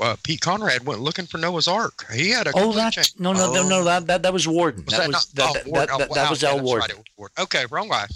uh, 0.00 0.16
Pete 0.22 0.40
Conrad 0.40 0.86
went 0.86 1.00
looking 1.00 1.26
for 1.26 1.38
Noah's 1.38 1.66
Ark. 1.66 2.06
He 2.12 2.30
had 2.30 2.46
a 2.46 2.52
Oh, 2.54 2.72
that 2.72 2.92
change. 2.92 3.14
no, 3.18 3.32
no, 3.32 3.52
no, 3.52 3.68
no. 3.68 3.84
That 3.84 4.06
that, 4.06 4.22
that 4.22 4.32
was 4.32 4.46
Warden. 4.46 4.84
Was 4.84 4.92
that, 4.94 5.00
that, 5.00 5.06
was 5.08 5.34
not? 5.34 5.54
that, 5.54 5.62
oh, 5.66 5.70
that, 5.72 5.88
that, 5.88 6.08
oh, 6.10 6.14
that 6.14 6.30
was 6.30 6.40
that's 6.40 6.60
Warden. 6.60 6.80
right, 6.80 6.90
it 6.90 6.96
was 6.96 7.06
Ward. 7.16 7.30
Okay, 7.38 7.64
wrong 7.70 7.88
guy. 7.88 8.06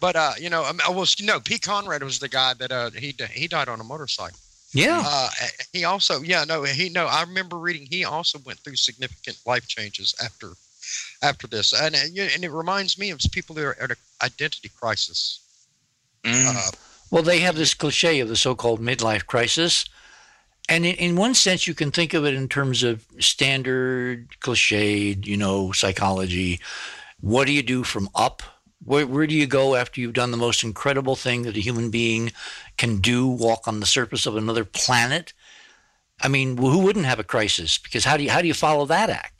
but 0.00 0.16
uh, 0.16 0.32
you 0.38 0.50
know, 0.50 0.70
I 0.86 0.90
was 0.90 1.16
no 1.22 1.40
Pete 1.40 1.62
Conrad 1.62 2.02
was 2.02 2.18
the 2.18 2.28
guy 2.28 2.54
that 2.54 2.70
uh, 2.70 2.90
he 2.90 3.14
he 3.32 3.48
died 3.48 3.68
on 3.68 3.80
a 3.80 3.84
motorcycle. 3.84 4.38
Yeah. 4.74 5.02
Uh, 5.06 5.30
he 5.72 5.84
also, 5.84 6.20
yeah, 6.20 6.44
no, 6.44 6.64
he 6.64 6.88
no. 6.90 7.06
I 7.06 7.22
remember 7.22 7.56
reading 7.58 7.86
he 7.88 8.04
also 8.04 8.40
went 8.44 8.58
through 8.58 8.74
significant 8.76 9.38
life 9.46 9.68
changes 9.68 10.14
after 10.22 10.50
after 11.22 11.46
this, 11.46 11.72
and 11.72 11.94
and 11.94 12.44
it 12.44 12.50
reminds 12.50 12.98
me 12.98 13.10
of 13.10 13.20
people 13.30 13.54
who 13.54 13.62
are 13.62 13.76
at 13.80 13.90
an 13.92 13.96
identity 14.24 14.70
crisis. 14.80 15.40
Mm. 16.24 16.46
Uh, 16.48 16.70
Well, 17.10 17.22
they 17.22 17.40
have 17.40 17.56
this 17.56 17.74
cliche 17.74 18.20
of 18.20 18.28
the 18.28 18.36
so-called 18.36 18.80
midlife 18.80 19.26
crisis, 19.26 19.84
and 20.68 20.84
in, 20.86 20.94
in 20.96 21.16
one 21.16 21.34
sense, 21.34 21.66
you 21.68 21.74
can 21.74 21.90
think 21.90 22.14
of 22.14 22.24
it 22.24 22.34
in 22.34 22.48
terms 22.48 22.82
of 22.82 23.06
standard, 23.20 24.28
cliched, 24.40 25.26
you 25.26 25.36
know, 25.36 25.72
psychology. 25.72 26.60
What 27.20 27.46
do 27.46 27.52
you 27.52 27.62
do 27.62 27.84
from 27.84 28.08
up? 28.14 28.42
Where, 28.84 29.06
where 29.06 29.26
do 29.26 29.34
you 29.34 29.46
go 29.46 29.76
after 29.76 30.00
you've 30.00 30.20
done 30.20 30.30
the 30.30 30.46
most 30.46 30.62
incredible 30.62 31.16
thing 31.16 31.42
that 31.42 31.56
a 31.56 31.66
human 31.68 31.90
being 31.90 32.32
can 32.76 33.00
do? 33.00 33.28
Walk 33.28 33.68
on 33.68 33.80
the 33.80 33.86
surface 33.86 34.26
of 34.26 34.36
another 34.36 34.64
planet. 34.64 35.32
I 36.20 36.28
mean, 36.28 36.56
who 36.56 36.78
wouldn't 36.78 37.06
have 37.06 37.20
a 37.20 37.24
crisis? 37.34 37.78
Because 37.78 38.04
how 38.04 38.16
do 38.16 38.24
you 38.24 38.30
how 38.30 38.40
do 38.40 38.48
you 38.48 38.54
follow 38.66 38.86
that 38.86 39.10
act? 39.10 39.33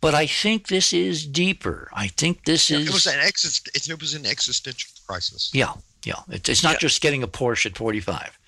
But 0.00 0.14
I 0.14 0.26
think 0.26 0.68
this 0.68 0.92
is 0.92 1.26
deeper. 1.26 1.88
I 1.94 2.08
think 2.08 2.44
this 2.44 2.70
is 2.70 2.88
it 2.88 2.92
was 2.92 3.06
an 3.06 3.20
exist. 3.26 3.68
It, 3.74 3.88
it 3.88 4.00
was 4.00 4.14
an 4.14 4.26
existential 4.26 4.90
crisis. 5.06 5.50
yeah, 5.54 5.72
yeah. 6.04 6.20
It's, 6.28 6.48
it's 6.48 6.62
not 6.62 6.74
Yeah. 6.74 6.78
just 6.80 7.00
getting 7.00 7.22
a 7.22 7.28
Porsche 7.28 7.66
at 7.66 7.76
45. 7.76 8.38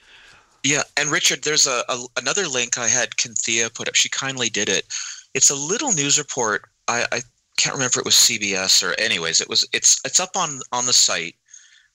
Yeah, 0.65 0.83
and 0.97 1.11
Richard, 1.11 1.45
there's 1.45 1.67
a, 1.67 1.83
a 1.89 2.05
another 2.19 2.47
link 2.47 2.77
I 2.79 2.89
had 2.89 3.17
Kynthia 3.17 3.73
put 3.73 3.89
up. 3.89 3.95
She 3.95 4.09
kindly 4.09 4.51
did 4.51 4.69
it. 4.69 4.85
It's 5.33 5.51
a 5.51 5.55
little 5.55 5.93
news 5.93 6.19
report. 6.19 6.65
I, 6.89 7.07
I 7.13 7.21
can't 7.57 7.75
remember 7.75 7.93
if 7.93 7.99
it 7.99 8.05
was 8.05 8.15
CBS 8.15 8.83
or 8.83 8.99
anyways. 9.01 9.41
It 9.41 9.49
was. 9.49 9.67
It's 9.73 10.01
it's 10.05 10.21
up 10.21 10.37
on 10.37 10.61
on 10.73 10.85
the 10.87 10.93
site. 10.93 11.37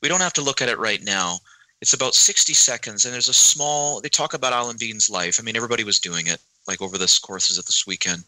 We 0.02 0.10
don't 0.10 0.22
have 0.22 0.34
to 0.34 0.42
look 0.42 0.62
at 0.62 0.70
it 0.70 0.80
right 0.80 1.04
now. 1.04 1.38
It's 1.82 1.94
about 1.94 2.14
60 2.16 2.54
seconds, 2.54 3.06
and 3.06 3.14
there's 3.14 3.28
a 3.30 3.34
small. 3.34 4.00
They 4.02 4.10
talk 4.10 4.34
about 4.34 4.54
Alan 4.54 4.78
Bean's 4.80 5.10
life. 5.10 5.38
I 5.40 5.44
mean, 5.44 5.56
everybody 5.58 5.84
was 5.84 6.00
doing 6.00 6.28
it 6.28 6.40
like 6.68 6.82
over 6.82 6.98
this 6.98 7.20
courses 7.20 7.58
of 7.58 7.66
this 7.66 7.86
weekend. 7.86 8.24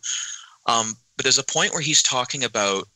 Um, 0.65 0.95
but 1.17 1.23
there's 1.23 1.37
a 1.37 1.43
point 1.43 1.71
where 1.73 1.81
he's 1.81 2.01
talking 2.03 2.43
about, 2.43 2.87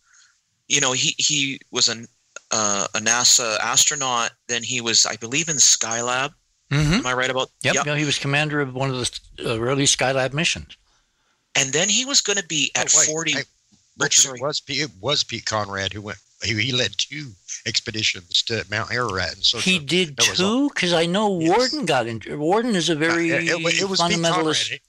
you 0.67 0.81
know, 0.81 0.91
he 0.93 1.15
he 1.17 1.59
was 1.71 1.87
an 1.87 2.07
uh, 2.51 2.87
a 2.95 2.99
NASA 2.99 3.57
astronaut. 3.59 4.31
Then 4.47 4.63
he 4.63 4.81
was, 4.81 5.05
I 5.05 5.15
believe, 5.17 5.49
in 5.49 5.57
Skylab. 5.57 6.31
Mm-hmm. 6.71 6.93
Am 6.93 7.07
I 7.07 7.13
right 7.13 7.29
about? 7.29 7.49
Yep, 7.63 7.75
Yep. 7.75 7.85
yeah, 7.85 7.95
he 7.95 8.05
was 8.05 8.17
commander 8.19 8.59
of 8.61 8.73
one 8.73 8.89
of 8.89 8.95
the 8.97 9.19
uh, 9.53 9.57
early 9.59 9.83
Skylab 9.85 10.33
missions. 10.33 10.75
And 11.55 11.71
then 11.73 11.89
he 11.89 12.05
was 12.05 12.21
going 12.21 12.37
to 12.37 12.45
be 12.45 12.71
at 12.75 12.93
Oh, 12.93 12.99
wait, 12.99 13.07
40. 13.09 13.31
hey, 13.31 13.39
Oh, 13.99 14.03
Richard, 14.03 14.21
sorry. 14.21 14.39
it 14.39 14.43
was 14.43 14.59
Pete, 14.61 14.81
it 14.81 14.91
was 15.01 15.23
Pete 15.23 15.45
Conrad 15.45 15.91
who 15.93 16.01
went. 16.01 16.19
He, 16.43 16.53
he 16.61 16.71
led 16.71 16.91
two 16.97 17.31
expeditions 17.65 18.43
to 18.43 18.63
Mount 18.69 18.91
Ararat, 18.91 19.33
and 19.33 19.43
so 19.43 19.57
he 19.57 19.79
did 19.79 20.15
that 20.17 20.29
was 20.29 20.37
too, 20.37 20.69
because 20.69 20.93
I 20.93 21.07
know 21.07 21.39
Yes. 21.39 21.57
Warden 21.57 21.85
got 21.87 22.05
in. 22.05 22.21
Warden 22.37 22.75
is 22.75 22.89
a 22.89 22.95
very 22.95 23.31
it, 23.31 23.43
it, 23.47 23.81
it 23.81 23.89
was 23.89 23.99
Pete 23.99 24.11
fundamentalist. 24.19 24.79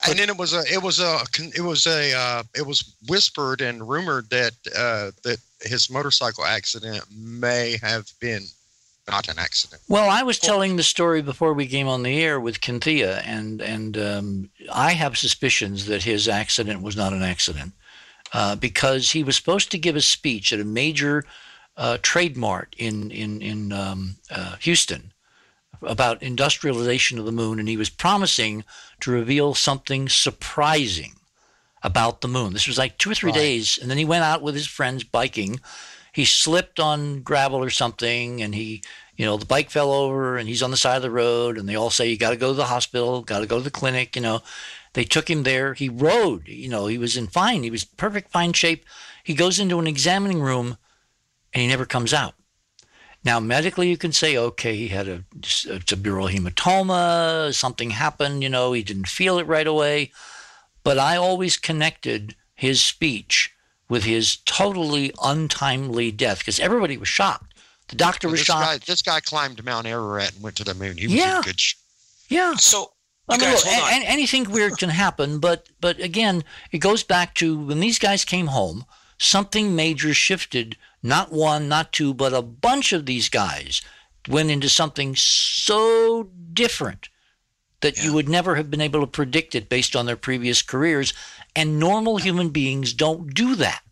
Conrad. 0.00 0.10
And 0.10 0.18
then 0.18 0.28
it 0.34 0.38
was 0.38 0.52
a 0.52 0.62
it 0.72 0.82
was 0.82 1.00
a 1.00 1.20
it 1.56 1.62
was 1.62 1.86
a 1.86 2.14
uh, 2.14 2.42
it 2.54 2.66
was 2.66 2.94
whispered 3.08 3.60
and 3.60 3.88
rumored 3.88 4.30
that 4.30 4.52
uh, 4.76 5.10
that 5.24 5.38
his 5.62 5.90
motorcycle 5.90 6.44
accident 6.44 7.04
may 7.10 7.78
have 7.82 8.10
been 8.20 8.42
not 9.08 9.28
an 9.28 9.38
accident. 9.38 9.80
Well, 9.88 10.10
I 10.10 10.22
was 10.22 10.38
telling 10.38 10.76
the 10.76 10.82
story 10.82 11.22
before 11.22 11.54
we 11.54 11.66
came 11.66 11.88
on 11.88 12.02
the 12.02 12.22
air 12.22 12.38
with 12.38 12.60
Kynthia, 12.60 13.22
and 13.24 13.60
and 13.60 13.98
um, 13.98 14.50
I 14.72 14.92
have 14.92 15.18
suspicions 15.18 15.86
that 15.86 16.04
his 16.04 16.28
accident 16.28 16.82
was 16.82 16.96
not 16.96 17.12
an 17.12 17.22
accident 17.22 17.72
uh, 18.32 18.56
because 18.56 19.10
he 19.10 19.24
was 19.24 19.36
supposed 19.36 19.70
to 19.70 19.78
give 19.78 19.96
a 19.96 20.00
speech 20.00 20.52
at 20.52 20.60
a 20.60 20.64
major 20.64 21.24
uh, 21.76 21.98
trade 22.02 22.36
mart 22.36 22.74
in 22.78 23.10
in 23.10 23.42
in 23.42 23.72
um, 23.72 24.16
uh, 24.30 24.56
Houston 24.60 25.12
about 25.82 26.22
industrialization 26.22 27.18
of 27.18 27.24
the 27.24 27.32
moon, 27.32 27.58
and 27.58 27.68
he 27.68 27.76
was 27.76 27.90
promising 27.90 28.64
to 29.00 29.10
reveal 29.10 29.54
something 29.54 30.08
surprising 30.08 31.14
about 31.82 32.20
the 32.20 32.28
moon. 32.28 32.52
This 32.52 32.66
was 32.66 32.78
like 32.78 32.98
two 32.98 33.10
or 33.10 33.14
three 33.14 33.30
Right. 33.30 33.38
days, 33.38 33.78
and 33.80 33.90
then 33.90 33.98
he 33.98 34.04
went 34.04 34.24
out 34.24 34.42
with 34.42 34.54
his 34.54 34.66
friends 34.66 35.04
biking. 35.04 35.60
He 36.12 36.24
slipped 36.24 36.80
on 36.80 37.22
gravel 37.22 37.62
or 37.62 37.70
something, 37.70 38.42
and 38.42 38.54
he, 38.54 38.82
you 39.16 39.24
know, 39.24 39.36
the 39.36 39.46
bike 39.46 39.70
fell 39.70 39.92
over, 39.92 40.36
and 40.36 40.48
he's 40.48 40.62
on 40.62 40.70
the 40.72 40.76
side 40.76 40.96
of 40.96 41.02
the 41.02 41.10
road, 41.10 41.56
and 41.56 41.68
they 41.68 41.76
all 41.76 41.90
say 41.90 42.08
you 42.08 42.18
got 42.18 42.30
to 42.30 42.36
go 42.36 42.48
to 42.48 42.56
the 42.56 42.64
hospital, 42.66 43.22
got 43.22 43.40
to 43.40 43.46
go 43.46 43.58
to 43.58 43.64
the 43.64 43.70
clinic. 43.70 44.16
You 44.16 44.22
know, 44.22 44.42
they 44.94 45.04
took 45.04 45.30
him 45.30 45.44
there. 45.44 45.74
He 45.74 45.88
rode. 45.88 46.48
You 46.48 46.68
know, 46.68 46.86
he 46.86 46.98
was 46.98 47.16
in 47.16 47.28
fine. 47.28 47.62
He 47.62 47.70
was 47.70 47.84
perfect 47.84 48.32
fine 48.32 48.52
shape. 48.52 48.84
He 49.22 49.34
goes 49.34 49.60
into 49.60 49.78
an 49.78 49.86
examining 49.86 50.40
room, 50.40 50.78
and 51.52 51.62
he 51.62 51.68
never 51.68 51.86
comes 51.86 52.12
out. 52.12 52.34
Now, 53.24 53.40
medically, 53.40 53.88
you 53.90 53.96
can 53.96 54.12
say, 54.12 54.36
okay, 54.36 54.76
he 54.76 54.88
had 54.88 55.08
a, 55.08 55.14
a 55.34 55.80
subdural 55.80 56.30
hematoma, 56.32 57.52
something 57.54 57.90
happened, 57.90 58.42
you 58.42 58.48
know, 58.48 58.72
he 58.72 58.82
didn't 58.82 59.08
feel 59.08 59.38
it 59.38 59.46
right 59.46 59.66
away. 59.66 60.12
But 60.84 60.98
I 60.98 61.16
always 61.16 61.56
connected 61.56 62.34
his 62.54 62.80
speech 62.82 63.52
with 63.88 64.04
his 64.04 64.36
totally 64.44 65.12
untimely 65.22 66.10
death 66.12 66.38
because 66.38 66.60
everybody 66.60 66.96
was 66.96 67.08
shocked. 67.08 67.54
The 67.88 67.96
doctor 67.96 68.28
was 68.28 68.40
this 68.40 68.46
shocked. 68.46 68.64
guy 68.64 68.78
this 68.86 69.02
guy 69.02 69.20
climbed 69.20 69.64
Mount 69.64 69.86
Ararat 69.86 70.34
and 70.34 70.42
went 70.42 70.56
to 70.56 70.64
the 70.64 70.74
moon. 70.74 70.96
He 70.98 71.06
was 71.06 71.14
Yeah. 71.16 71.38
in 71.38 71.42
good. 71.42 71.60
Sh- 71.60 71.74
yeah. 72.28 72.54
So, 72.56 72.92
I 73.28 73.32
mean, 73.38 73.40
guys, 73.50 73.64
look, 73.64 73.74
hold 73.74 73.92
a- 73.92 73.96
on. 73.96 74.02
a- 74.02 74.06
anything 74.06 74.50
weird 74.50 74.76
can 74.78 74.90
happen, 74.90 75.38
but 75.40 75.68
but 75.80 75.98
again, 76.00 76.44
it 76.70 76.78
goes 76.78 77.02
back 77.02 77.34
to 77.36 77.58
when 77.58 77.80
these 77.80 77.98
guys 77.98 78.24
came 78.26 78.48
home, 78.48 78.84
something 79.18 79.74
major 79.74 80.12
shifted. 80.14 80.76
Not 81.02 81.32
one, 81.32 81.68
not 81.68 81.92
two, 81.92 82.12
but 82.12 82.32
a 82.32 82.42
bunch 82.42 82.92
of 82.92 83.06
these 83.06 83.28
guys 83.28 83.82
went 84.28 84.50
into 84.50 84.68
something 84.68 85.14
so 85.16 86.28
different 86.52 87.08
that 87.80 88.02
you 88.02 88.12
would 88.12 88.28
never 88.28 88.56
have 88.56 88.70
been 88.70 88.80
able 88.80 89.00
to 89.00 89.06
predict 89.06 89.54
it 89.54 89.68
based 89.68 89.94
on 89.94 90.06
their 90.06 90.16
previous 90.16 90.62
careers. 90.62 91.14
And 91.54 91.78
normal 91.78 92.18
human 92.18 92.50
beings 92.50 92.92
don't 92.92 93.32
do 93.32 93.54
that. 93.56 93.82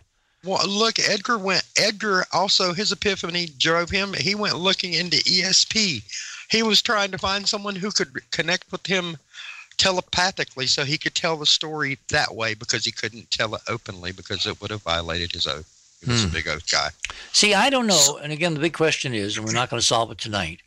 well, 0.44 0.66
look, 0.68 0.98
Edgar 0.98 1.38
went. 1.38 1.64
Edgar 1.76 2.24
also 2.32 2.72
his 2.72 2.92
epiphany 2.92 3.46
drove 3.58 3.90
him. 3.90 4.12
He 4.14 4.34
went 4.34 4.56
looking 4.56 4.92
into 4.92 5.16
ESP. 5.18 6.02
He 6.50 6.62
was 6.62 6.82
trying 6.82 7.10
to 7.12 7.18
find 7.18 7.48
someone 7.48 7.76
who 7.76 7.90
could 7.90 8.30
connect 8.30 8.70
with 8.70 8.86
him 8.86 9.16
telepathically, 9.76 10.66
so 10.66 10.84
he 10.84 10.98
could 10.98 11.14
tell 11.14 11.36
the 11.36 11.46
story 11.46 11.98
that 12.10 12.34
way 12.34 12.54
because 12.54 12.84
he 12.84 12.92
couldn't 12.92 13.30
tell 13.30 13.54
it 13.54 13.62
openly 13.68 14.12
because 14.12 14.46
it 14.46 14.60
would 14.60 14.70
have 14.70 14.82
violated 14.82 15.32
his 15.32 15.46
oath. 15.46 15.75
He 16.06 16.12
was 16.12 16.22
Hmm. 16.22 16.28
a 16.30 16.32
big 16.32 16.46
guy. 16.70 16.88
See, 17.32 17.52
I 17.52 17.68
don't 17.68 17.86
know. 17.86 18.18
And 18.22 18.32
again, 18.32 18.54
the 18.54 18.60
big 18.60 18.72
question 18.72 19.12
is, 19.12 19.36
and 19.36 19.44
we're 19.46 19.52
not 19.52 19.68
going 19.68 19.80
to 19.80 19.86
solve 19.86 20.10
it 20.10 20.18
tonight 20.18 20.60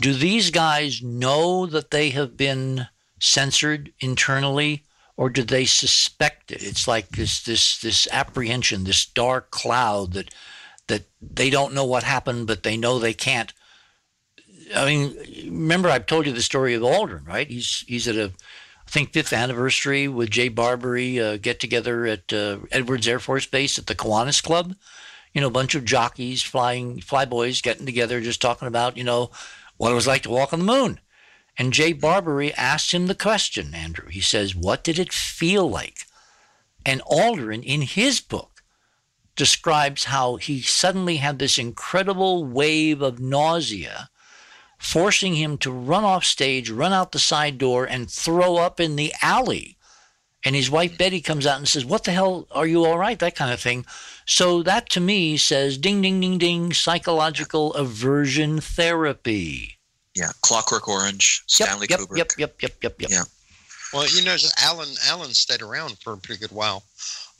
do 0.00 0.12
these 0.12 0.50
guys 0.50 1.02
know 1.02 1.64
that 1.66 1.90
they 1.90 2.10
have 2.10 2.36
been 2.36 2.86
censored 3.18 3.92
internally? 4.00 4.82
Or 5.16 5.30
do 5.30 5.42
they 5.42 5.64
suspect 5.64 6.52
it? 6.52 6.62
It's 6.62 6.86
like 6.86 7.08
this, 7.10 7.42
this, 7.42 7.78
this 7.80 8.06
apprehension, 8.12 8.84
this 8.84 9.06
dark 9.06 9.50
cloud 9.50 10.12
that, 10.12 10.34
that 10.88 11.04
they 11.22 11.48
don't 11.48 11.72
know 11.72 11.86
what 11.86 12.02
happened, 12.02 12.46
but 12.46 12.62
they 12.62 12.76
know 12.76 12.98
they 12.98 13.14
can't. 13.14 13.54
I 14.74 14.84
mean, 14.84 15.16
remember 15.46 15.88
I've 15.88 16.04
told 16.04 16.26
you 16.26 16.32
the 16.32 16.42
story 16.42 16.74
of 16.74 16.82
Aldrin, 16.82 17.26
right? 17.26 17.48
He's 17.48 17.84
he's 17.86 18.06
at 18.08 18.16
a, 18.16 18.32
I 18.86 18.90
think 18.90 19.12
fifth 19.12 19.32
anniversary 19.32 20.08
with 20.08 20.30
Jay 20.30 20.48
Barbree 20.48 21.20
uh, 21.20 21.36
get 21.38 21.58
together 21.60 22.06
at 22.06 22.32
uh, 22.32 22.58
Edwards 22.70 23.08
Air 23.08 23.18
Force 23.18 23.46
Base 23.46 23.78
at 23.78 23.86
the 23.86 23.94
Kiwanis 23.94 24.42
Club 24.42 24.74
you 25.36 25.42
know, 25.42 25.48
a 25.48 25.50
bunch 25.50 25.74
of 25.74 25.84
jockeys, 25.84 26.42
flying 26.42 26.96
flyboys 26.96 27.62
getting 27.62 27.84
together, 27.84 28.22
just 28.22 28.40
talking 28.40 28.66
about, 28.66 28.96
you 28.96 29.04
know, 29.04 29.30
what 29.76 29.92
it 29.92 29.94
was 29.94 30.06
like 30.06 30.22
to 30.22 30.30
walk 30.30 30.50
on 30.50 30.60
the 30.60 30.64
moon. 30.64 30.98
And 31.58 31.74
Jay 31.74 31.92
Barbree 31.92 32.54
asked 32.56 32.92
him 32.92 33.06
the 33.06 33.14
question, 33.14 33.74
Andrew. 33.74 34.08
He 34.08 34.22
says, 34.22 34.56
What 34.56 34.82
did 34.82 34.98
it 34.98 35.12
feel 35.12 35.68
like? 35.68 36.06
And 36.86 37.02
Aldrin, 37.02 37.62
in 37.62 37.82
his 37.82 38.18
book, 38.18 38.62
describes 39.36 40.04
how 40.04 40.36
he 40.36 40.62
suddenly 40.62 41.16
had 41.16 41.38
this 41.38 41.58
incredible 41.58 42.46
wave 42.46 43.02
of 43.02 43.20
nausea, 43.20 44.08
forcing 44.78 45.34
him 45.34 45.58
to 45.58 45.70
run 45.70 46.04
off 46.04 46.24
stage, 46.24 46.70
run 46.70 46.92
out 46.92 47.12
the 47.12 47.18
side 47.18 47.58
door, 47.58 47.84
and 47.84 48.10
throw 48.10 48.56
up 48.56 48.78
in 48.80 48.96
the 48.96 49.12
alley. 49.22 49.76
And 50.44 50.54
his 50.54 50.70
wife 50.70 50.96
Betty 50.96 51.20
comes 51.20 51.46
out 51.46 51.58
and 51.58 51.66
says, 51.66 51.84
What 51.84 52.04
the 52.04 52.12
hell? 52.12 52.46
Are 52.52 52.66
you 52.66 52.84
all 52.84 52.98
right? 52.98 53.18
That 53.18 53.34
kind 53.34 53.52
of 53.52 53.60
thing. 53.60 53.84
So 54.26 54.62
that 54.62 54.88
to 54.90 55.00
me 55.00 55.36
says 55.36 55.76
ding, 55.78 56.02
ding, 56.02 56.20
ding, 56.20 56.38
ding, 56.38 56.72
psychological 56.72 57.74
aversion 57.74 58.60
therapy. 58.60 59.78
yeah, 60.14 60.30
Clockwork 60.42 60.88
Orange, 60.88 61.42
Yep, 61.58 61.68
Stanley 61.68 61.86
yep, 61.90 62.00
Kubrick. 62.00 62.18
yep, 62.18 62.30
yep, 62.38 62.62
yep, 62.62 62.72
yep, 62.82 63.00
yep. 63.00 63.10
Yeah. 63.10 63.22
Well, 63.92 64.06
you 64.08 64.24
know, 64.24 64.36
Alan 64.62 64.88
Alan 65.06 65.32
stayed 65.32 65.62
around 65.62 65.98
for 65.98 66.12
a 66.12 66.16
pretty 66.16 66.40
good 66.40 66.50
while 66.52 66.84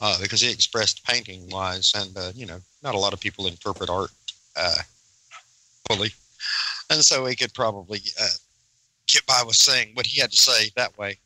uh, 0.01 0.17
because 0.21 0.41
he 0.41 0.51
expressed 0.51 1.05
painting 1.05 1.49
wise, 1.49 1.91
and 1.95 2.17
uh, 2.17 2.31
you 2.35 2.45
know, 2.45 2.59
not 2.83 2.95
a 2.95 2.97
lot 2.97 3.13
of 3.13 3.19
people 3.19 3.47
interpret 3.47 3.89
art 3.89 4.11
uh, 4.55 4.75
fully, 5.87 6.09
and 6.89 7.03
so 7.03 7.25
he 7.25 7.35
could 7.35 7.53
probably 7.53 7.99
uh, 8.21 8.27
get 9.07 9.25
by 9.25 9.41
with 9.45 9.55
saying 9.55 9.91
what 9.93 10.05
he 10.05 10.19
had 10.21 10.31
to 10.31 10.37
say 10.37 10.69
that 10.75 10.97
way. 10.97 11.19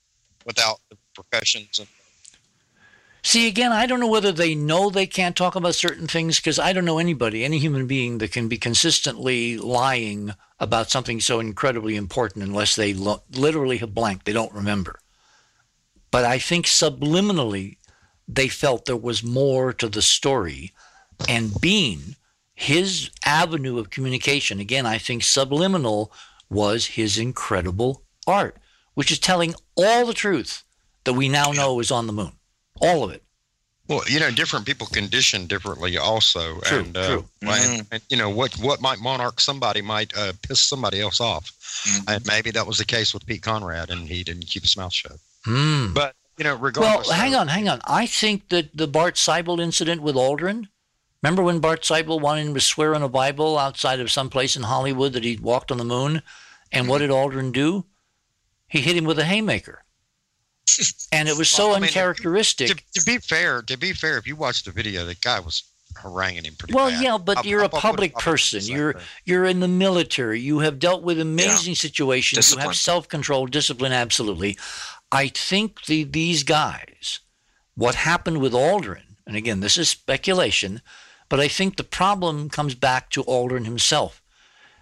without 0.46 0.80
the 0.90 0.98
repercussions 1.18 1.80
and 1.80 1.88
See, 3.24 3.48
again, 3.48 3.72
I 3.72 3.86
don't 3.86 4.00
know 4.00 4.08
whether 4.08 4.32
they 4.32 4.56
know 4.56 4.90
they 4.90 5.06
can't 5.06 5.36
talk 5.36 5.56
about 5.56 5.76
certain 5.76 6.08
things 6.08 6.38
because 6.38 6.58
I 6.58 6.74
don't 6.74 6.86
know 6.86 6.98
anybody, 6.98 7.46
any 7.46 7.60
human 7.60 7.86
being 7.86 8.18
that 8.18 8.32
can 8.32 8.48
be 8.48 8.58
consistently 8.58 9.58
lying 9.60 10.34
about 10.60 10.90
something 10.90 11.20
so 11.20 11.40
incredibly 11.40 11.96
important 11.96 12.44
unless 12.44 12.76
they 12.76 12.96
lo- 12.96 13.22
literally 13.32 13.78
have 13.78 13.94
blanked. 13.94 14.26
They 14.26 14.34
don't 14.34 14.52
remember. 14.54 15.00
But 16.10 16.26
I 16.26 16.40
think 16.40 16.66
subliminally, 16.66 17.78
they 18.28 18.48
felt 18.48 18.86
there 18.86 18.98
was 18.98 19.24
more 19.24 19.72
to 19.74 19.88
the 19.88 20.02
story. 20.02 20.72
And 21.30 21.52
Bean, 21.62 22.16
his 22.62 23.10
avenue 23.26 23.80
of 23.80 23.90
communication, 23.90 24.60
again, 24.60 24.86
I 24.86 24.98
think 24.98 25.24
subliminal 25.24 26.12
was 26.50 26.86
his 26.86 27.18
incredible 27.18 28.04
art, 28.28 28.58
which 28.94 29.12
is 29.12 29.20
telling 29.20 29.56
all 29.76 30.06
the 30.06 30.14
truth 30.14 30.64
that 31.06 31.14
we 31.14 31.28
now 31.28 31.52
know 31.52 31.80
is 31.80 31.92
on 31.92 32.08
the 32.08 32.14
moon 32.14 32.34
all 32.80 33.04
of 33.04 33.12
it. 33.12 33.24
Well, 33.88 34.02
you 34.08 34.20
know, 34.20 34.32
different 34.32 34.66
people 34.66 34.88
condition 34.88 35.46
differently, 35.48 35.98
also, 35.98 36.60
True, 36.62 36.80
and, 36.80 36.98
uh, 36.98 37.08
true. 37.08 37.26
and- 37.42 37.52
Mhm. 37.82 37.88
and, 37.92 38.02
you 38.10 38.18
know 38.18 38.30
what 38.30 38.58
what 38.58 38.80
might 38.82 39.00
monarch 39.00 39.40
somebody 39.40 39.82
might 39.82 40.16
uh, 40.16 40.34
piss 40.48 40.62
somebody 40.62 41.02
else 41.02 41.20
off, 41.20 41.52
Mhm. 41.86 42.04
and 42.16 42.26
maybe 42.26 42.50
that 42.52 42.66
was 42.66 42.78
the 42.78 42.86
case 42.86 43.14
with 43.14 43.26
Pete 43.26 43.44
Conrad, 43.44 43.90
and 43.90 44.08
he 44.08 44.24
didn't 44.24 44.48
keep 44.48 44.64
his 44.64 44.78
mouth 44.78 44.94
shut. 44.94 45.18
Hmm. 45.46 45.94
But 45.94 46.16
you 46.38 46.44
know, 46.44 46.56
regardless. 46.56 47.08
Well, 47.08 47.18
hang 47.18 47.34
of- 47.36 47.42
on, 47.42 47.48
hang 47.50 47.68
on. 47.70 47.82
I 47.86 48.06
think 48.08 48.50
that 48.50 48.76
the 48.76 48.88
Bart 48.88 49.16
Sibrel 49.16 49.60
incident 49.62 50.02
with 50.02 50.16
Aldrin. 50.16 50.68
Remember 51.22 51.44
when 51.44 51.60
Bart 51.60 51.84
Sibrel 51.84 52.20
wanted 52.20 52.48
him 52.48 52.54
to 52.56 52.62
swear 52.62 52.96
on 52.96 53.04
a 53.04 53.10
Bible 53.10 53.58
outside 53.58 54.00
of 54.00 54.12
some 54.12 54.30
place 54.30 54.56
in 54.56 54.64
Hollywood 54.64 55.14
that 55.14 55.24
he'd 55.24 55.40
walked 55.42 55.72
on 55.72 55.78
the 55.78 55.84
moon? 55.86 56.22
And 56.72 56.88
what 56.88 57.00
did 57.00 57.10
Aldrin 57.12 57.52
do? 57.52 57.86
He 58.68 58.82
hit 58.82 58.96
him 58.98 59.06
with 59.06 59.20
a 59.20 59.26
haymaker. 59.26 59.84
And 61.14 61.28
it 61.28 61.38
was 61.38 61.50
so 61.50 61.68
Well, 61.68 61.76
I 61.76 61.80
mean, 61.80 61.90
uncharacteristic. 61.90 62.70
To, 62.70 63.00
to 63.02 63.06
be 63.06 63.18
fair, 63.18 63.62
to 63.64 63.78
be 63.78 63.92
fair, 63.92 64.18
if 64.18 64.26
you 64.26 64.38
watch 64.38 64.64
the 64.64 64.72
video, 64.72 65.06
the 65.06 65.16
guy 65.16 65.42
was 65.42 65.64
haranguing 66.02 66.46
him 66.46 66.56
pretty 66.58 66.74
Well, 66.74 66.90
bad. 66.90 67.04
yeah, 67.04 67.18
but 67.18 67.40
I'll- 67.40 67.46
you're 67.46 67.60
a 67.60 67.64
I'll 67.64 67.70
public 67.82 68.14
person. 68.16 68.64
You're 68.64 68.94
thing. 68.94 69.02
you're 69.26 69.44
in 69.46 69.60
the 69.60 69.68
military. 69.68 70.40
You 70.40 70.60
have 70.60 70.80
dealt 70.80 71.04
with 71.04 71.20
amazing 71.20 71.76
situations. 71.76 72.52
You 72.54 72.60
have 72.60 72.78
self-control, 72.78 73.48
discipline, 73.48 73.92
absolutely. 73.92 74.58
I 75.12 75.28
think 75.28 75.84
the, 75.88 76.06
these 76.06 76.44
guys, 76.44 77.20
what 77.76 77.96
happened 77.96 78.38
with 78.40 78.54
Aldrin, 78.54 79.18
and 79.28 79.36
again, 79.36 79.60
this 79.60 79.78
is 79.78 79.90
speculation, 79.90 80.82
but 81.32 81.40
I 81.40 81.48
think 81.48 81.78
the 81.78 81.86
problem 81.86 82.50
comes 82.50 82.76
back 82.76 83.10
to 83.12 83.24
Aldrin 83.24 83.64
himself. 83.64 84.22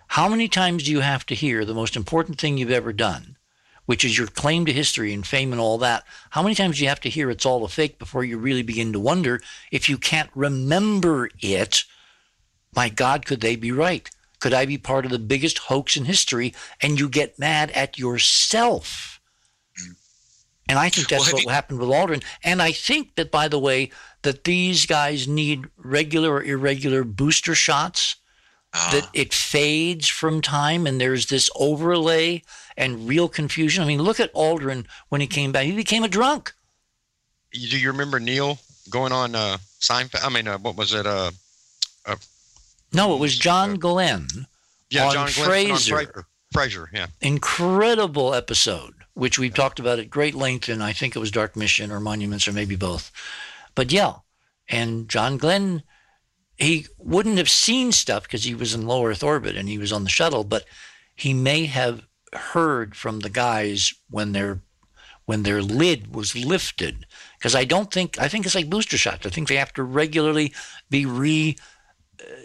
How 0.08 0.28
many 0.28 0.48
times 0.48 0.82
do 0.82 0.92
you 0.92 1.02
have 1.02 1.24
to 1.28 1.36
hear 1.36 1.64
the 1.64 1.76
most 1.76 1.96
important 1.96 2.42
thing 2.42 2.58
you've 2.58 2.72
ever 2.72 2.92
done, 2.92 3.38
which 3.86 4.04
is 4.04 4.18
your 4.18 4.26
claim 4.26 4.66
to 4.66 4.74
history 4.74 5.14
and 5.14 5.28
fame 5.28 5.52
and 5.52 5.62
all 5.62 5.78
that? 5.78 6.06
How 6.32 6.42
many 6.42 6.56
times 6.56 6.78
do 6.78 6.84
you 6.84 6.90
have 6.90 7.02
to 7.02 7.10
hear 7.10 7.30
it's 7.30 7.46
all 7.46 7.64
a 7.64 7.70
fake 7.70 8.00
before 8.00 8.24
you 8.24 8.40
really 8.40 8.64
begin 8.64 8.92
to 8.94 9.00
wonder 9.00 9.42
if 9.72 9.88
you 9.88 10.00
can't 10.00 10.32
remember 10.34 11.30
it? 11.40 11.84
My 12.76 12.90
God, 12.90 13.28
could 13.28 13.42
they 13.42 13.56
be 13.56 13.72
right? 13.72 14.10
Could 14.40 14.56
I 14.56 14.66
be 14.66 14.80
part 14.80 15.06
of 15.06 15.12
the 15.12 15.20
biggest 15.20 15.60
hoax 15.60 15.96
in 15.96 16.06
history? 16.06 16.56
And 16.82 17.00
you 17.00 17.10
get 17.10 17.38
mad 17.38 17.70
at 17.72 18.00
yourself. 18.00 19.19
And 20.70 20.78
I 20.80 20.90
think 20.90 21.10
that's 21.10 21.26
Well, 21.26 21.34
what 21.34 21.44
you- 21.44 21.50
happened 21.50 21.80
with 21.80 21.90
Aldrin. 21.90 22.24
And 22.44 22.62
I 22.62 22.72
think 22.72 23.16
that, 23.16 23.32
by 23.32 23.48
the 23.48 23.60
way, 23.60 23.92
that 24.22 24.44
these 24.44 24.86
guys 24.86 25.28
need 25.28 25.66
regular 25.78 26.36
or 26.36 26.44
irregular 26.44 27.04
booster 27.04 27.56
shots 27.56 28.16
Ah. 28.74 28.90
that 28.94 29.10
it 29.14 29.34
fades 29.34 30.08
from 30.08 30.42
time 30.42 30.86
and 30.86 31.02
there's 31.02 31.26
this 31.26 31.50
overlay 31.56 32.44
and 32.78 33.08
real 33.08 33.28
confusion. 33.28 33.84
I 33.84 33.88
mean, 33.88 34.02
look 34.04 34.20
at 34.20 34.32
Aldrin 34.34 34.86
when 35.10 35.22
he 35.22 35.28
came 35.28 35.52
back. 35.52 35.66
He 35.66 35.72
became 35.72 36.04
a 36.04 36.08
drunk. 36.08 36.54
You- 37.52 37.68
do 37.70 37.78
you 37.80 37.92
remember 37.92 38.20
Neil 38.20 38.60
going 38.92 39.12
on 39.12 39.34
uh, 39.34 39.58
Seinfeld? 39.82 40.24
I 40.24 40.30
mean, 40.30 40.48
uh, 40.48 40.60
what 40.60 40.76
was 40.76 40.94
it? 40.94 41.08
Uh, 41.08 41.32
No, 42.92 43.14
it 43.16 43.20
was 43.20 43.36
John 43.38 43.76
Glenn. 43.76 44.48
yeah, 44.90 45.06
On 45.08 45.14
John 45.14 45.32
Glenn 45.32 45.50
Frasier. 45.70 46.24
Frasier, 46.54 46.88
yeah. 46.94 47.08
Incredible 47.22 48.34
episode, 48.34 48.96
which 49.14 49.38
we've 49.38 49.54
talked 49.54 49.80
about 49.80 50.00
at 50.00 50.10
great 50.10 50.36
length 50.36 50.70
and 50.70 50.84
I 50.84 50.94
think 50.94 51.16
it 51.16 51.20
was 51.20 51.32
Dark 51.32 51.56
Mission 51.56 51.92
or 51.92 52.00
Monuments 52.00 52.48
or 52.48 52.54
maybe 52.54 52.76
both. 52.76 53.12
But 53.76 53.92
yeah, 53.92 54.16
and 54.68 55.10
John 55.10 55.38
Glenn, 55.38 55.84
he 56.58 56.88
wouldn't 56.98 57.38
have 57.38 57.50
seen 57.50 57.92
stuff 57.92 58.24
because 58.24 58.44
he 58.44 58.56
was 58.56 58.74
in 58.74 58.88
low 58.88 59.06
Earth 59.06 59.24
orbit 59.24 59.56
and 59.56 59.68
he 59.68 59.78
was 59.78 59.92
on 59.92 60.04
the 60.04 60.10
shuttle, 60.10 60.44
but 60.44 60.66
he 61.16 61.34
may 61.34 61.66
have 61.66 62.04
heard 62.34 62.96
from 62.96 63.20
the 63.22 63.30
guys 63.30 63.94
when 64.10 64.32
their 64.34 64.62
when 65.26 65.44
their 65.44 65.62
lid 65.62 66.16
was 66.16 66.36
lifted 66.36 67.06
because 67.38 67.54
I 67.54 67.64
don't 67.64 67.92
think 67.92 68.20
I 68.20 68.28
think 68.28 68.46
it's 68.46 68.56
like 68.56 68.70
booster 68.70 68.98
shots. 68.98 69.26
I 69.26 69.30
think 69.30 69.48
they 69.48 69.58
have 69.58 69.74
to 69.74 69.84
regularly 69.84 70.54
be 70.90 71.06
re 71.06 71.56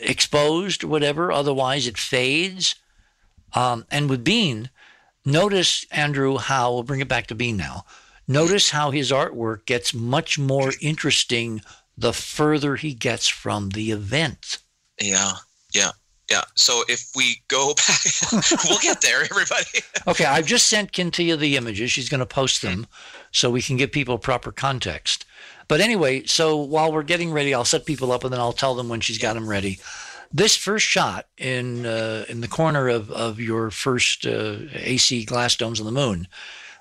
exposed 0.01 0.85
or 0.85 0.89
whatever, 0.89 1.33
otherwise 1.33 1.87
it 1.87 1.99
fades. 1.99 2.75
Um, 3.55 3.87
and 3.91 4.11
with 4.11 4.25
Bean, 4.25 4.71
notice 5.25 5.87
Andrew 5.91 6.39
how 6.39 6.73
we'll 6.73 6.83
bring 6.83 7.01
it 7.01 7.09
back 7.09 7.27
to 7.29 7.35
Bean 7.35 7.57
now. 7.57 7.85
Notice 8.27 8.71
how 8.71 8.91
his 8.91 9.11
artwork 9.11 9.67
gets 9.67 9.93
much 9.93 10.39
more 10.39 10.73
interesting 10.81 11.61
the 11.97 12.13
further 12.13 12.77
he 12.77 12.95
gets 12.95 13.29
from 13.29 13.71
the 13.71 13.91
event. 13.91 14.59
Yeah, 15.01 15.33
yeah, 15.75 15.91
yeah. 16.31 16.43
So 16.55 16.83
if 16.89 17.11
we 17.15 17.43
go 17.49 17.75
back, 17.87 18.45
we'll 18.69 18.79
get 18.79 19.01
there, 19.01 19.23
everybody. 19.23 19.65
Okay, 20.07 20.27
I've 20.27 20.47
just 20.47 20.69
sent 20.69 20.93
Kynthia 20.93 21.39
the 21.39 21.57
images. 21.57 21.91
She's 21.91 22.11
going 22.11 22.21
to 22.21 22.27
post 22.27 22.61
them 22.61 22.83
mm. 22.83 22.87
so 23.33 23.51
we 23.51 23.63
can 23.63 23.79
give 23.79 23.91
people 23.91 24.19
proper 24.19 24.53
context. 24.53 25.25
But 25.67 25.81
anyway, 25.81 26.25
so 26.25 26.59
while 26.59 26.93
we're 26.93 27.03
getting 27.03 27.33
ready, 27.33 27.55
I'll 27.55 27.65
set 27.65 27.87
people 27.87 28.13
up 28.13 28.23
and 28.23 28.31
then 28.31 28.41
I'll 28.41 28.53
tell 28.53 28.75
them 28.75 28.91
when 28.91 29.01
she's 29.01 29.17
got 29.17 29.33
them 29.33 29.49
ready. 29.49 29.79
This 30.33 30.57
first 30.57 30.87
shot 30.87 31.27
in 31.37 31.87
uh, 31.87 32.25
in 32.29 32.41
the 32.41 32.49
corner 32.49 32.89
of, 32.89 33.11
of 33.11 33.39
your 33.39 33.71
first 33.71 34.27
uh, 34.27 34.57
AC 34.73 35.25
glass 35.25 35.57
domes 35.57 35.81
on 35.81 35.87
the 35.87 35.93
moon, 35.93 36.29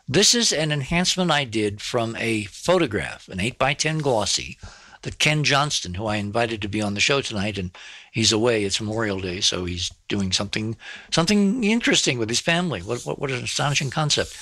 this 0.08 0.36
is 0.36 0.52
an 0.52 0.72
enhancement 0.72 1.32
I 1.32 1.46
did 1.46 1.82
from 1.82 2.16
a 2.18 2.44
photograph, 2.46 3.30
an 3.30 3.40
8 3.40 3.58
by 3.58 3.74
10 3.74 4.00
glossy, 4.00 4.58
that 5.04 5.20
Ken 5.20 5.44
Johnston, 5.44 5.94
who 5.94 6.08
I 6.08 6.18
invited 6.18 6.62
to 6.62 6.68
be 6.68 6.82
on 6.82 6.94
the 6.94 7.00
show 7.00 7.22
tonight, 7.22 7.58
and 7.58 7.72
he's 8.12 8.32
away. 8.32 8.64
It's 8.64 8.82
Memorial 8.82 9.20
Day, 9.20 9.40
so 9.40 9.66
he's 9.66 9.92
doing 10.08 10.32
something 10.32 10.76
something 11.12 11.64
interesting 11.64 12.18
with 12.18 12.30
his 12.30 12.40
family. 12.40 12.82
What 12.82 13.02
what, 13.04 13.20
what 13.20 13.32
an 13.32 13.44
astonishing 13.44 13.90
concept! 13.90 14.36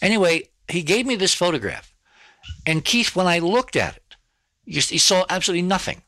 Anyway, 0.00 0.48
he 0.68 0.82
gave 0.82 1.06
me 1.06 1.16
this 1.16 1.34
photograph, 1.34 1.92
and 2.66 2.84
Keith, 2.84 3.16
when 3.16 3.26
I 3.26 3.38
looked 3.38 3.76
at 3.76 3.96
it, 3.96 4.16
you, 4.64 4.82
you 4.88 4.98
saw 4.98 5.24
absolutely 5.28 5.66
nothing. 5.66 6.02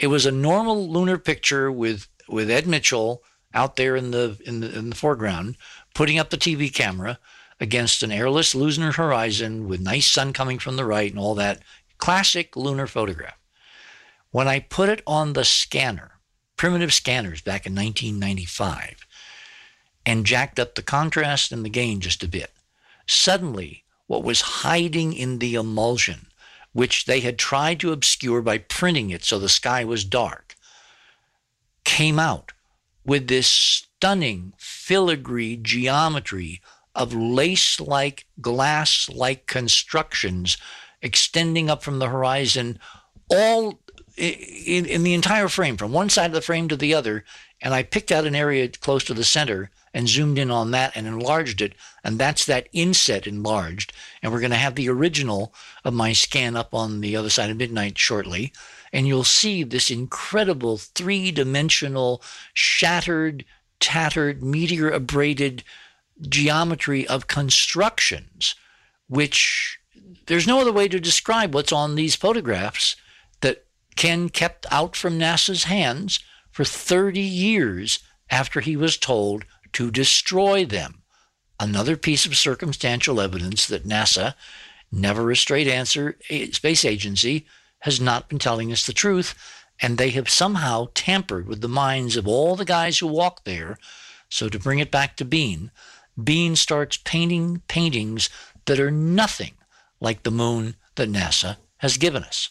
It 0.00 0.06
was 0.06 0.24
a 0.24 0.32
normal 0.32 0.90
lunar 0.90 1.18
picture 1.18 1.70
with 1.70 2.08
with 2.26 2.50
Ed 2.50 2.66
Mitchell 2.66 3.22
out 3.52 3.76
there 3.76 3.96
in 3.96 4.12
the 4.12 4.40
in 4.46 4.60
the 4.60 4.76
in 4.76 4.90
the 4.90 4.96
foreground, 4.96 5.58
putting 5.94 6.18
up 6.18 6.30
the 6.30 6.38
TV 6.38 6.72
camera 6.72 7.18
against 7.60 8.02
an 8.02 8.10
airless 8.10 8.54
lunar 8.54 8.92
horizon 8.92 9.68
with 9.68 9.82
nice 9.82 10.10
sun 10.10 10.32
coming 10.32 10.58
from 10.58 10.76
the 10.76 10.86
right 10.86 11.10
and 11.10 11.20
all 11.20 11.34
that. 11.34 11.60
Classic 11.98 12.56
lunar 12.56 12.86
photograph. 12.86 13.36
When 14.30 14.48
I 14.48 14.60
put 14.60 14.88
it 14.88 15.02
on 15.06 15.34
the 15.34 15.44
scanner, 15.44 16.12
primitive 16.56 16.94
scanners 16.94 17.42
back 17.42 17.66
in 17.66 17.74
1995, 17.74 19.06
and 20.06 20.24
jacked 20.24 20.58
up 20.58 20.76
the 20.76 20.82
contrast 20.82 21.52
and 21.52 21.62
the 21.62 21.68
gain 21.68 22.00
just 22.00 22.22
a 22.22 22.28
bit, 22.28 22.52
suddenly 23.06 23.84
what 24.06 24.24
was 24.24 24.40
hiding 24.40 25.12
in 25.12 25.40
the 25.40 25.56
emulsion, 25.56 26.29
which 26.72 27.04
they 27.04 27.20
had 27.20 27.38
tried 27.38 27.80
to 27.80 27.92
obscure 27.92 28.42
by 28.42 28.58
printing 28.58 29.10
it 29.10 29.24
so 29.24 29.38
the 29.38 29.48
sky 29.48 29.84
was 29.84 30.04
dark, 30.04 30.54
came 31.84 32.18
out 32.18 32.52
with 33.04 33.28
this 33.28 33.48
stunning 33.48 34.52
filigree 34.56 35.56
geometry 35.56 36.60
of 36.94 37.14
lace 37.14 37.80
like, 37.80 38.26
glass 38.40 39.08
like 39.12 39.46
constructions 39.46 40.56
extending 41.02 41.70
up 41.70 41.82
from 41.82 41.98
the 41.98 42.08
horizon, 42.08 42.78
all 43.28 43.80
in, 44.16 44.84
in 44.86 45.02
the 45.02 45.14
entire 45.14 45.48
frame, 45.48 45.76
from 45.76 45.92
one 45.92 46.10
side 46.10 46.26
of 46.26 46.32
the 46.32 46.40
frame 46.40 46.68
to 46.68 46.76
the 46.76 46.94
other. 46.94 47.24
And 47.62 47.74
I 47.74 47.82
picked 47.82 48.12
out 48.12 48.26
an 48.26 48.34
area 48.34 48.68
close 48.68 49.04
to 49.04 49.14
the 49.14 49.24
center 49.24 49.70
and 49.92 50.08
zoomed 50.08 50.38
in 50.38 50.50
on 50.50 50.70
that 50.70 50.92
and 50.94 51.06
enlarged 51.06 51.60
it. 51.60 51.74
And 52.04 52.18
that's 52.18 52.46
that 52.46 52.68
inset 52.72 53.26
enlarged. 53.26 53.92
And 54.22 54.32
we're 54.32 54.40
going 54.40 54.50
to 54.50 54.56
have 54.56 54.74
the 54.74 54.88
original 54.88 55.52
of 55.84 55.94
my 55.94 56.12
scan 56.12 56.56
up 56.56 56.74
on 56.74 57.00
the 57.00 57.16
other 57.16 57.30
side 57.30 57.50
of 57.50 57.56
midnight 57.56 57.98
shortly. 57.98 58.52
And 58.92 59.06
you'll 59.06 59.24
see 59.24 59.62
this 59.62 59.90
incredible 59.90 60.78
three 60.78 61.30
dimensional, 61.30 62.22
shattered, 62.54 63.44
tattered, 63.80 64.42
meteor 64.42 64.90
abraded 64.90 65.64
geometry 66.20 67.06
of 67.06 67.26
constructions, 67.26 68.54
which 69.08 69.78
there's 70.26 70.46
no 70.46 70.60
other 70.60 70.72
way 70.72 70.86
to 70.88 71.00
describe 71.00 71.54
what's 71.54 71.72
on 71.72 71.94
these 71.94 72.14
photographs 72.14 72.96
that 73.40 73.64
Ken 73.96 74.28
kept 74.28 74.66
out 74.70 74.94
from 74.94 75.18
NASA's 75.18 75.64
hands 75.64 76.20
for 76.50 76.64
30 76.64 77.20
years 77.20 78.00
after 78.28 78.60
he 78.60 78.76
was 78.76 78.96
told 78.96 79.44
to 79.72 79.90
destroy 79.90 80.64
them. 80.64 81.02
Another 81.58 81.96
piece 81.96 82.26
of 82.26 82.36
circumstantial 82.36 83.20
evidence 83.20 83.66
that 83.66 83.86
NASA 83.86 84.34
Never 84.92 85.30
a 85.30 85.36
straight 85.36 85.68
answer. 85.68 86.18
Space 86.52 86.84
agency 86.84 87.46
has 87.80 88.00
not 88.00 88.28
been 88.28 88.38
telling 88.38 88.72
us 88.72 88.84
the 88.84 88.92
truth, 88.92 89.34
and 89.80 89.96
they 89.96 90.10
have 90.10 90.28
somehow 90.28 90.88
tampered 90.94 91.46
with 91.46 91.60
the 91.60 91.68
minds 91.68 92.16
of 92.16 92.26
all 92.26 92.56
the 92.56 92.64
guys 92.64 92.98
who 92.98 93.06
walk 93.06 93.44
there. 93.44 93.78
So 94.28 94.48
to 94.48 94.58
bring 94.58 94.78
it 94.80 94.90
back 94.90 95.16
to 95.16 95.24
Bean, 95.24 95.70
Bean 96.22 96.56
starts 96.56 96.98
painting 96.98 97.62
paintings 97.68 98.28
that 98.66 98.80
are 98.80 98.90
nothing 98.90 99.54
like 100.00 100.22
the 100.22 100.30
moon 100.30 100.76
that 100.96 101.10
NASA 101.10 101.56
has 101.78 101.96
given 101.96 102.24
us. 102.24 102.50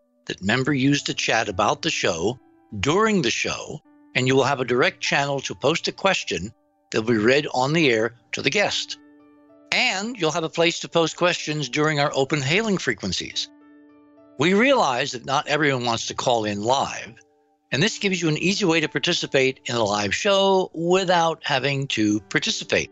that 0.25 0.43
member 0.43 0.73
use 0.73 1.03
to 1.03 1.13
chat 1.13 1.49
about 1.49 1.81
the 1.81 1.89
show 1.89 2.39
during 2.79 3.21
the 3.21 3.31
show, 3.31 3.79
and 4.15 4.27
you 4.27 4.35
will 4.35 4.43
have 4.43 4.59
a 4.59 4.65
direct 4.65 5.01
channel 5.01 5.39
to 5.41 5.55
post 5.55 5.87
a 5.87 5.91
question 5.91 6.51
that 6.91 7.01
will 7.01 7.13
be 7.13 7.17
read 7.17 7.47
on 7.53 7.73
the 7.73 7.89
air 7.89 8.15
to 8.33 8.41
the 8.41 8.49
guest. 8.49 8.97
And 9.71 10.17
you'll 10.17 10.31
have 10.31 10.43
a 10.43 10.49
place 10.49 10.79
to 10.79 10.89
post 10.89 11.15
questions 11.15 11.69
during 11.69 11.99
our 11.99 12.11
open 12.13 12.41
hailing 12.41 12.77
frequencies. 12.77 13.49
We 14.37 14.53
realize 14.53 15.11
that 15.11 15.25
not 15.25 15.47
everyone 15.47 15.85
wants 15.85 16.07
to 16.07 16.13
call 16.13 16.45
in 16.45 16.61
live, 16.61 17.13
and 17.71 17.81
this 17.81 17.99
gives 17.99 18.21
you 18.21 18.27
an 18.27 18.37
easy 18.37 18.65
way 18.65 18.81
to 18.81 18.89
participate 18.89 19.61
in 19.65 19.75
a 19.75 19.83
live 19.83 20.13
show 20.13 20.71
without 20.73 21.41
having 21.43 21.87
to 21.87 22.19
participate. 22.21 22.91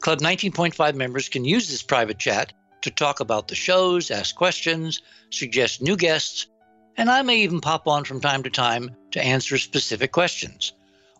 Club 0.00 0.20
19.5 0.20 0.94
members 0.94 1.28
can 1.28 1.44
use 1.44 1.68
this 1.68 1.82
private 1.82 2.18
chat 2.18 2.52
to 2.82 2.90
talk 2.90 3.20
about 3.20 3.48
the 3.48 3.54
shows, 3.54 4.10
ask 4.10 4.34
questions, 4.34 5.00
suggest 5.30 5.80
new 5.80 5.96
guests, 5.96 6.48
and 6.96 7.10
I 7.10 7.22
may 7.22 7.38
even 7.38 7.60
pop 7.60 7.86
on 7.86 8.04
from 8.04 8.20
time 8.20 8.42
to 8.42 8.50
time 8.50 8.96
to 9.12 9.24
answer 9.24 9.58
specific 9.58 10.12
questions. 10.12 10.72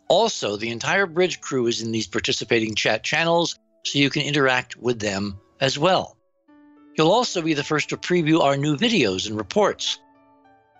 Also, 0.08 0.56
the 0.56 0.70
entire 0.70 1.06
bridge 1.06 1.40
crew 1.40 1.66
is 1.66 1.80
in 1.80 1.92
these 1.92 2.06
participating 2.06 2.74
chat 2.74 3.02
channels, 3.02 3.58
so 3.84 3.98
you 3.98 4.10
can 4.10 4.22
interact 4.22 4.76
with 4.76 4.98
them 5.00 5.38
as 5.60 5.78
well. 5.78 6.16
You'll 6.96 7.10
also 7.10 7.40
be 7.40 7.54
the 7.54 7.64
first 7.64 7.88
to 7.88 7.96
preview 7.96 8.40
our 8.40 8.56
new 8.56 8.76
videos 8.76 9.26
and 9.26 9.36
reports. 9.36 9.98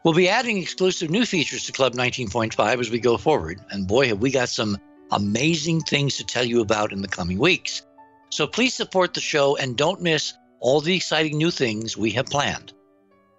We'll 0.05 0.15
be 0.15 0.29
adding 0.29 0.59
exclusive 0.59 1.11
new 1.11 1.25
features 1.25 1.65
to 1.65 1.73
Club 1.73 1.95
19.5 1.95 2.81
as 2.81 2.91
we 2.91 2.99
go 2.99 3.17
forward, 3.17 3.61
and 3.71 3.89
boy, 3.89 4.09
have 4.09 4.21
we 4.21 4.31
got 4.31 4.49
some 4.49 4.77
amazing 5.13 5.81
things 5.81 6.17
to 6.17 6.25
tell 6.25 6.45
you 6.45 6.61
about 6.61 6.93
in 6.93 7.03
the 7.03 7.09
coming 7.09 7.39
weeks. 7.39 7.87
So 8.31 8.47
please 8.47 8.75
support 8.75 9.15
the 9.15 9.21
show 9.21 9.57
and 9.57 9.77
don't 9.77 10.01
miss 10.01 10.35
all 10.61 10.81
the 10.81 10.97
exciting 10.97 11.39
new 11.39 11.51
things 11.51 11.97
we 11.97 12.11
have 12.13 12.27
planned. 12.27 12.73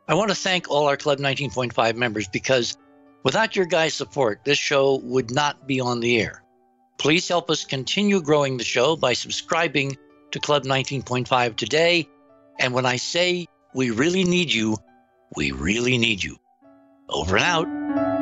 I 0.08 0.16
want 0.16 0.30
to 0.30 0.36
thank 0.36 0.70
all 0.70 0.88
our 0.88 0.97
Club 0.97 1.20
19.5 1.20 1.95
members 1.95 2.28
because 2.28 2.78
without 3.24 3.56
your 3.56 3.66
guys' 3.66 3.93
support, 3.93 4.41
this 4.43 4.58
show 4.58 4.99
would 5.04 5.32
not 5.32 5.66
be 5.66 5.80
on 5.80 6.01
the 6.01 6.20
air. 6.20 6.43
Please 6.97 7.28
help 7.28 7.49
us 7.49 7.64
continue 7.64 8.22
growing 8.22 8.58
the 8.58 8.64
show 8.64 8.95
by 8.97 9.14
subscribing 9.14 9.97
to 10.32 10.39
Club 10.39 10.64
19.5 10.64 11.56
today. 11.56 12.10
And 12.60 12.74
when 12.74 12.86
I 12.86 12.97
say 12.97 13.47
we 13.74 13.91
really 13.91 14.26
need 14.26 14.51
you, 14.51 14.78
we 15.36 15.51
really 15.51 15.97
need 15.97 16.22
you. 16.22 16.38
Over 17.10 17.38
and 17.38 17.45
out. 17.45 18.12